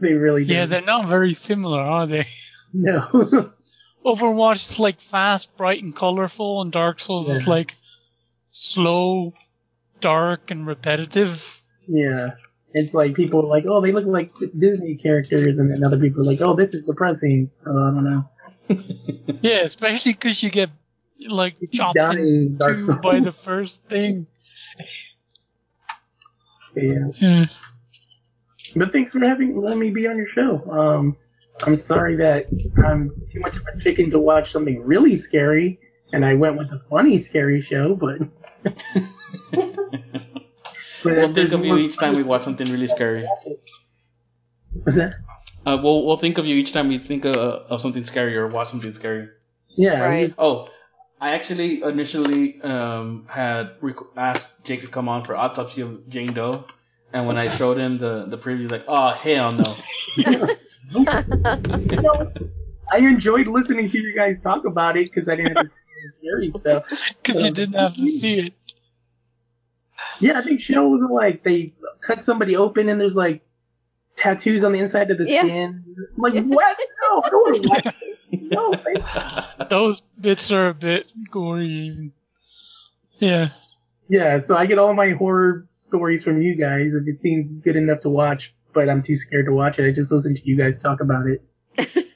they 0.00 0.12
really 0.12 0.44
don't. 0.44 0.56
Yeah, 0.56 0.66
they're 0.66 0.82
not 0.82 1.06
very 1.06 1.34
similar, 1.34 1.80
are 1.80 2.06
they? 2.06 2.28
No. 2.72 3.52
Overwatch 4.04 4.70
is 4.70 4.78
like 4.78 5.00
fast, 5.00 5.56
bright, 5.56 5.82
and 5.82 5.94
colorful, 5.94 6.62
and 6.62 6.72
Dark 6.72 7.00
Souls 7.00 7.28
is 7.28 7.46
like 7.46 7.74
slow, 8.50 9.34
dark, 10.00 10.50
and 10.50 10.66
repetitive. 10.66 11.62
Yeah. 11.86 12.30
It's 12.72 12.94
like 12.94 13.14
people 13.14 13.40
are 13.40 13.48
like, 13.48 13.64
oh, 13.66 13.80
they 13.80 13.92
look 13.92 14.06
like 14.06 14.32
Disney 14.56 14.94
characters, 14.94 15.58
and 15.58 15.70
then 15.70 15.84
other 15.84 15.98
people 15.98 16.22
are 16.22 16.24
like, 16.24 16.40
oh, 16.40 16.54
this 16.54 16.72
is 16.72 16.84
depressing. 16.84 17.48
So 17.50 17.70
I 17.70 17.90
don't 17.90 18.04
know. 18.04 18.28
Yeah, 19.42 19.60
especially 19.60 20.12
because 20.12 20.42
you 20.42 20.50
get 20.50 20.70
like 21.28 21.56
chopped 21.72 21.98
in 21.98 22.18
in 22.18 22.56
Dark 22.58 22.80
two 22.80 22.94
by 22.96 23.20
the 23.20 23.32
first 23.32 23.82
thing. 23.88 24.26
Yeah. 26.76 27.08
Yeah. 27.16 27.46
But 28.76 28.92
thanks 28.92 29.12
for 29.12 29.18
having 29.18 29.60
letting 29.60 29.80
me 29.80 29.90
be 29.90 30.06
on 30.06 30.16
your 30.16 30.28
show. 30.28 30.70
Um, 30.70 31.16
I'm 31.62 31.74
sorry 31.76 32.16
that 32.16 32.46
I'm 32.84 33.10
too 33.30 33.40
much 33.40 33.56
of 33.56 33.62
a 33.74 33.80
chicken 33.80 34.10
to 34.10 34.18
watch 34.18 34.50
something 34.52 34.82
really 34.82 35.16
scary, 35.16 35.78
and 36.12 36.24
I 36.24 36.34
went 36.34 36.56
with 36.58 36.68
a 36.72 36.80
funny 36.90 37.18
scary 37.18 37.60
show. 37.60 37.94
But, 37.94 38.18
but 39.52 39.76
We'll 41.04 41.32
think 41.34 41.52
of 41.52 41.64
you 41.64 41.76
each 41.78 41.96
time 41.98 42.14
we 42.14 42.22
watch 42.22 42.42
something 42.42 42.70
really 42.70 42.86
scary. 42.86 43.26
What's 44.82 44.96
that? 44.96 45.14
Uh, 45.66 45.78
we'll 45.82 46.06
we'll 46.06 46.16
think 46.16 46.38
of 46.38 46.46
you 46.46 46.56
each 46.56 46.72
time 46.72 46.88
we 46.88 46.98
think 46.98 47.24
of, 47.24 47.36
of 47.36 47.80
something 47.80 48.04
scary 48.04 48.36
or 48.36 48.46
watch 48.48 48.68
something 48.68 48.92
scary. 48.92 49.28
Yeah. 49.68 50.00
Right. 50.00 50.26
Just- 50.26 50.38
Oh, 50.40 50.68
I 51.20 51.34
actually 51.34 51.82
initially 51.82 52.60
um, 52.62 53.26
had 53.28 53.78
requ- 53.80 54.06
asked 54.16 54.64
Jake 54.64 54.80
to 54.82 54.88
come 54.88 55.08
on 55.08 55.22
for 55.24 55.36
autopsy 55.36 55.82
of 55.82 56.08
Jane 56.08 56.32
Doe, 56.32 56.64
and 57.12 57.26
when 57.26 57.36
I 57.36 57.48
showed 57.48 57.76
him 57.76 57.98
the 57.98 58.24
the 58.26 58.38
preview, 58.38 58.62
he's 58.62 58.70
like, 58.70 58.84
"Oh 58.88 59.10
hell 59.10 59.52
no!" 59.52 59.76
you 60.90 61.04
know, 62.02 62.32
I 62.90 62.98
enjoyed 62.98 63.46
listening 63.46 63.88
to 63.90 63.98
you 64.00 64.14
guys 64.14 64.40
talk 64.40 64.64
about 64.64 64.96
it 64.96 65.06
because 65.06 65.28
I 65.28 65.36
didn't 65.36 65.56
have 65.56 65.66
to 65.66 65.70
see 65.70 65.74
the 66.02 66.12
scary 66.18 66.50
stuff. 66.50 66.84
Because 67.22 67.42
you 67.44 67.50
didn't 67.50 67.74
have 67.78 67.94
to 67.94 68.10
see 68.10 68.34
it. 68.40 68.54
Yeah, 70.18 70.38
I 70.38 70.42
think 70.42 70.60
shows 70.60 71.02
are 71.02 71.12
like 71.12 71.42
they 71.44 71.74
cut 72.04 72.22
somebody 72.22 72.56
open 72.56 72.88
and 72.88 73.00
there's 73.00 73.16
like 73.16 73.42
tattoos 74.16 74.64
on 74.64 74.72
the 74.72 74.78
inside 74.78 75.10
of 75.10 75.18
the 75.18 75.24
Yeah. 75.28 75.40
skin. 75.42 75.84
I'm 75.96 76.22
like, 76.22 76.44
what? 76.44 76.76
No, 77.02 77.22
I 77.24 77.28
don't 77.30 77.62
want 77.62 77.62
to 77.62 77.68
watch. 77.68 77.94
No, 78.32 78.74
thank- 78.74 79.68
Those 79.70 80.02
bits 80.20 80.50
are 80.50 80.68
a 80.68 80.74
bit 80.74 81.06
gory 81.30 81.68
even. 81.68 82.12
Yeah. 83.18 83.50
Yeah, 84.08 84.40
so 84.40 84.56
I 84.56 84.66
get 84.66 84.78
all 84.78 84.92
my 84.94 85.10
horror 85.10 85.66
stories 85.78 86.24
from 86.24 86.42
you 86.42 86.56
guys 86.56 86.92
if 86.94 87.06
it 87.06 87.18
seems 87.18 87.52
good 87.52 87.76
enough 87.76 88.00
to 88.00 88.08
watch, 88.08 88.52
but 88.72 88.88
I'm 88.88 89.02
too 89.02 89.16
scared 89.16 89.46
to 89.46 89.52
watch 89.52 89.78
it. 89.78 89.86
I 89.88 89.92
just 89.92 90.10
listen 90.12 90.34
to 90.34 90.40
you 90.46 90.56
guys 90.56 90.78
talk 90.78 91.00
about 91.00 91.26
it. 91.26 91.42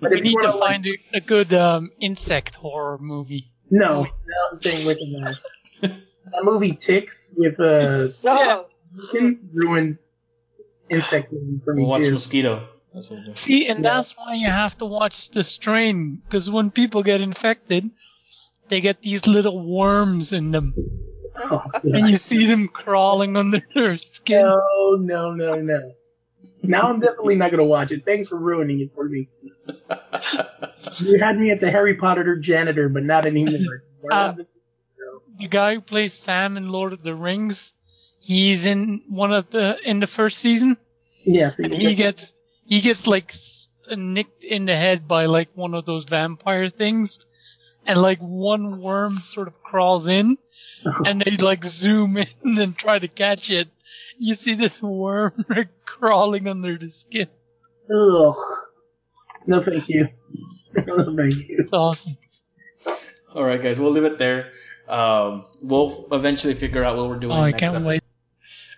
But 0.00 0.10
We 0.12 0.20
need 0.20 0.30
to 0.32 0.46
wanna, 0.48 0.56
like- 0.56 0.68
find 0.70 0.86
a, 0.86 1.16
a 1.16 1.20
good 1.20 1.52
um, 1.54 1.90
insect 1.98 2.56
horror 2.56 2.98
movie. 2.98 3.50
no, 3.70 4.02
no, 4.04 4.08
I'm 4.52 4.58
saying 4.58 4.86
with 4.86 4.98
that. 4.98 5.38
that 5.80 6.44
movie 6.44 6.72
Ticks 6.72 7.32
with 7.36 7.58
a. 7.58 8.14
uh 8.24 8.66
Oh, 9.12 9.36
ruined 9.52 9.98
insect 10.90 11.32
movies 11.32 11.62
for 11.64 11.74
me 11.74 11.82
We'll 11.82 11.90
watch 11.90 12.04
too. 12.04 12.12
Mosquito. 12.12 12.68
That's 12.92 13.10
what 13.10 13.20
we'll 13.24 13.34
do. 13.34 13.34
See, 13.34 13.66
and 13.66 13.82
Yeah. 13.82 13.94
that's 13.94 14.16
why 14.16 14.34
you 14.34 14.46
have 14.46 14.76
to 14.78 14.84
watch 14.84 15.30
The 15.30 15.42
Strain, 15.42 16.16
because 16.24 16.48
when 16.50 16.70
people 16.70 17.02
get 17.02 17.20
infected, 17.20 17.90
they 18.68 18.80
get 18.80 19.02
these 19.02 19.26
little 19.26 19.58
worms 19.66 20.32
in 20.32 20.50
them, 20.52 20.74
Oh, 21.36 21.62
and 21.82 22.08
you 22.08 22.16
see 22.16 22.46
them 22.46 22.68
crawling 22.68 23.36
under 23.36 23.62
their 23.74 23.96
skin. 23.96 24.42
No, 24.42 24.96
no, 24.98 25.32
no, 25.32 25.54
no. 25.56 25.92
Now 26.62 26.82
I'm 26.88 27.00
definitely 27.00 27.36
not 27.36 27.50
gonna 27.50 27.64
watch 27.64 27.92
it. 27.92 28.04
Thanks 28.04 28.28
for 28.28 28.36
ruining 28.36 28.80
it 28.80 28.94
for 28.94 29.08
me. 29.08 29.28
You 30.98 31.18
had 31.18 31.38
me 31.38 31.50
at 31.50 31.60
the 31.60 31.70
Harry 31.70 31.94
Potter 31.94 32.36
janitor, 32.36 32.88
but 32.88 33.04
not 33.04 33.24
anymore. 33.26 33.82
Uh, 34.10 34.34
The 35.38 35.48
guy 35.48 35.74
who 35.74 35.80
plays 35.80 36.12
Sam 36.12 36.56
in 36.56 36.68
Lord 36.68 36.92
of 36.92 37.02
the 37.02 37.14
Rings, 37.14 37.72
he's 38.20 38.66
in 38.66 39.02
one 39.08 39.32
of 39.32 39.50
the 39.50 39.76
in 39.82 40.00
the 40.00 40.06
first 40.06 40.38
season, 40.38 40.76
yes, 41.24 41.58
and 41.58 41.72
he 41.72 41.94
gets 41.94 42.36
he 42.66 42.80
gets 42.80 43.06
like 43.06 43.32
nicked 43.96 44.44
in 44.44 44.66
the 44.66 44.76
head 44.76 45.08
by 45.08 45.24
like 45.26 45.48
one 45.54 45.74
of 45.74 45.86
those 45.86 46.04
vampire 46.04 46.68
things, 46.68 47.18
and 47.86 48.00
like 48.00 48.18
one 48.20 48.80
worm 48.80 49.18
sort 49.18 49.48
of 49.48 49.60
crawls 49.62 50.06
in, 50.06 50.36
and 51.04 51.20
they 51.20 51.36
like 51.36 51.64
zoom 51.64 52.16
in 52.16 52.26
and 52.58 52.76
try 52.76 52.98
to 52.98 53.08
catch 53.08 53.50
it. 53.50 53.68
You 54.18 54.34
see 54.34 54.54
this 54.54 54.80
worm 54.80 55.44
crawling 55.84 56.48
under 56.48 56.76
the 56.76 56.90
skin. 56.90 57.28
Ugh. 57.90 58.36
No, 59.46 59.62
thank 59.62 59.88
you. 59.88 60.08
no, 60.86 61.16
thank 61.16 61.34
you. 61.48 61.56
It's 61.58 61.72
awesome. 61.72 62.16
All 63.34 63.44
right, 63.44 63.60
guys, 63.60 63.78
we'll 63.78 63.90
leave 63.90 64.04
it 64.04 64.18
there. 64.18 64.52
Um, 64.88 65.46
we'll 65.60 66.06
eventually 66.12 66.54
figure 66.54 66.84
out 66.84 66.96
what 66.96 67.08
we're 67.08 67.18
doing. 67.18 67.36
Oh, 67.36 67.42
I 67.42 67.52
can't 67.52 67.74
episode. 67.74 67.86
wait. 67.86 68.03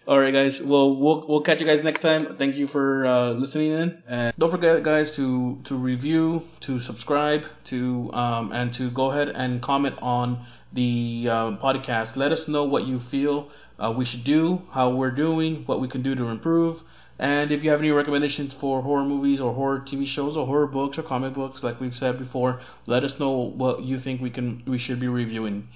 All 0.06 0.20
right, 0.20 0.32
guys. 0.32 0.62
Well, 0.62 0.94
we'll 0.94 1.26
we'll 1.26 1.40
catch 1.40 1.60
you 1.60 1.66
guys 1.66 1.82
next 1.82 2.00
time. 2.00 2.36
Thank 2.36 2.54
you 2.54 2.68
for 2.68 3.04
uh, 3.04 3.30
listening 3.32 3.72
in, 3.72 4.02
and 4.06 4.32
don't 4.38 4.52
forget, 4.52 4.82
guys, 4.84 5.16
to 5.16 5.58
to 5.64 5.74
review, 5.74 6.42
to 6.60 6.78
subscribe, 6.78 7.44
to 7.64 8.10
um, 8.12 8.52
and 8.52 8.72
to 8.74 8.88
go 8.90 9.10
ahead 9.10 9.30
and 9.30 9.60
comment 9.60 9.96
on 10.00 10.44
the 10.72 11.26
uh, 11.28 11.50
podcast. 11.56 12.16
Let 12.16 12.30
us 12.30 12.46
know 12.46 12.62
what 12.64 12.86
you 12.86 13.00
feel 13.00 13.48
uh, 13.80 13.92
we 13.96 14.04
should 14.04 14.22
do, 14.22 14.62
how 14.70 14.94
we're 14.94 15.10
doing, 15.10 15.64
what 15.66 15.80
we 15.80 15.88
can 15.88 16.02
do 16.02 16.14
to 16.14 16.28
improve, 16.28 16.84
and 17.18 17.50
if 17.50 17.64
you 17.64 17.70
have 17.70 17.80
any 17.80 17.90
recommendations 17.90 18.54
for 18.54 18.82
horror 18.82 19.04
movies 19.04 19.40
or 19.40 19.52
horror 19.54 19.80
TV 19.80 20.06
shows 20.06 20.36
or 20.36 20.46
horror 20.46 20.68
books 20.68 20.98
or 20.98 21.02
comic 21.02 21.34
books, 21.34 21.64
like 21.64 21.80
we've 21.80 21.94
said 21.94 22.16
before, 22.16 22.60
let 22.86 23.02
us 23.02 23.18
know 23.18 23.32
what 23.32 23.82
you 23.82 23.98
think 23.98 24.20
we 24.20 24.30
can 24.30 24.62
we 24.66 24.78
should 24.78 25.00
be 25.00 25.08
reviewing. 25.08 25.66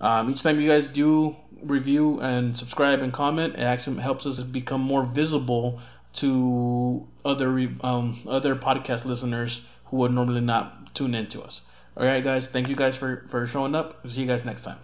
Um, 0.00 0.30
each 0.30 0.42
time 0.42 0.60
you 0.60 0.68
guys 0.68 0.88
do 0.88 1.36
review 1.62 2.20
and 2.20 2.56
subscribe 2.56 3.00
and 3.00 3.12
comment, 3.12 3.54
it 3.54 3.60
actually 3.60 4.00
helps 4.02 4.26
us 4.26 4.42
become 4.42 4.80
more 4.80 5.04
visible 5.04 5.80
to 6.14 7.06
other 7.24 7.50
um, 7.82 8.18
other 8.28 8.54
podcast 8.54 9.04
listeners 9.04 9.62
who 9.86 9.98
would 9.98 10.12
normally 10.12 10.40
not 10.40 10.94
tune 10.94 11.14
in 11.14 11.26
to 11.28 11.42
us. 11.42 11.60
All 11.96 12.04
right, 12.04 12.22
guys. 12.22 12.48
Thank 12.48 12.68
you 12.68 12.76
guys 12.76 12.96
for 12.96 13.24
for 13.28 13.46
showing 13.46 13.74
up. 13.74 14.08
See 14.08 14.20
you 14.20 14.26
guys 14.26 14.44
next 14.44 14.62
time. 14.62 14.78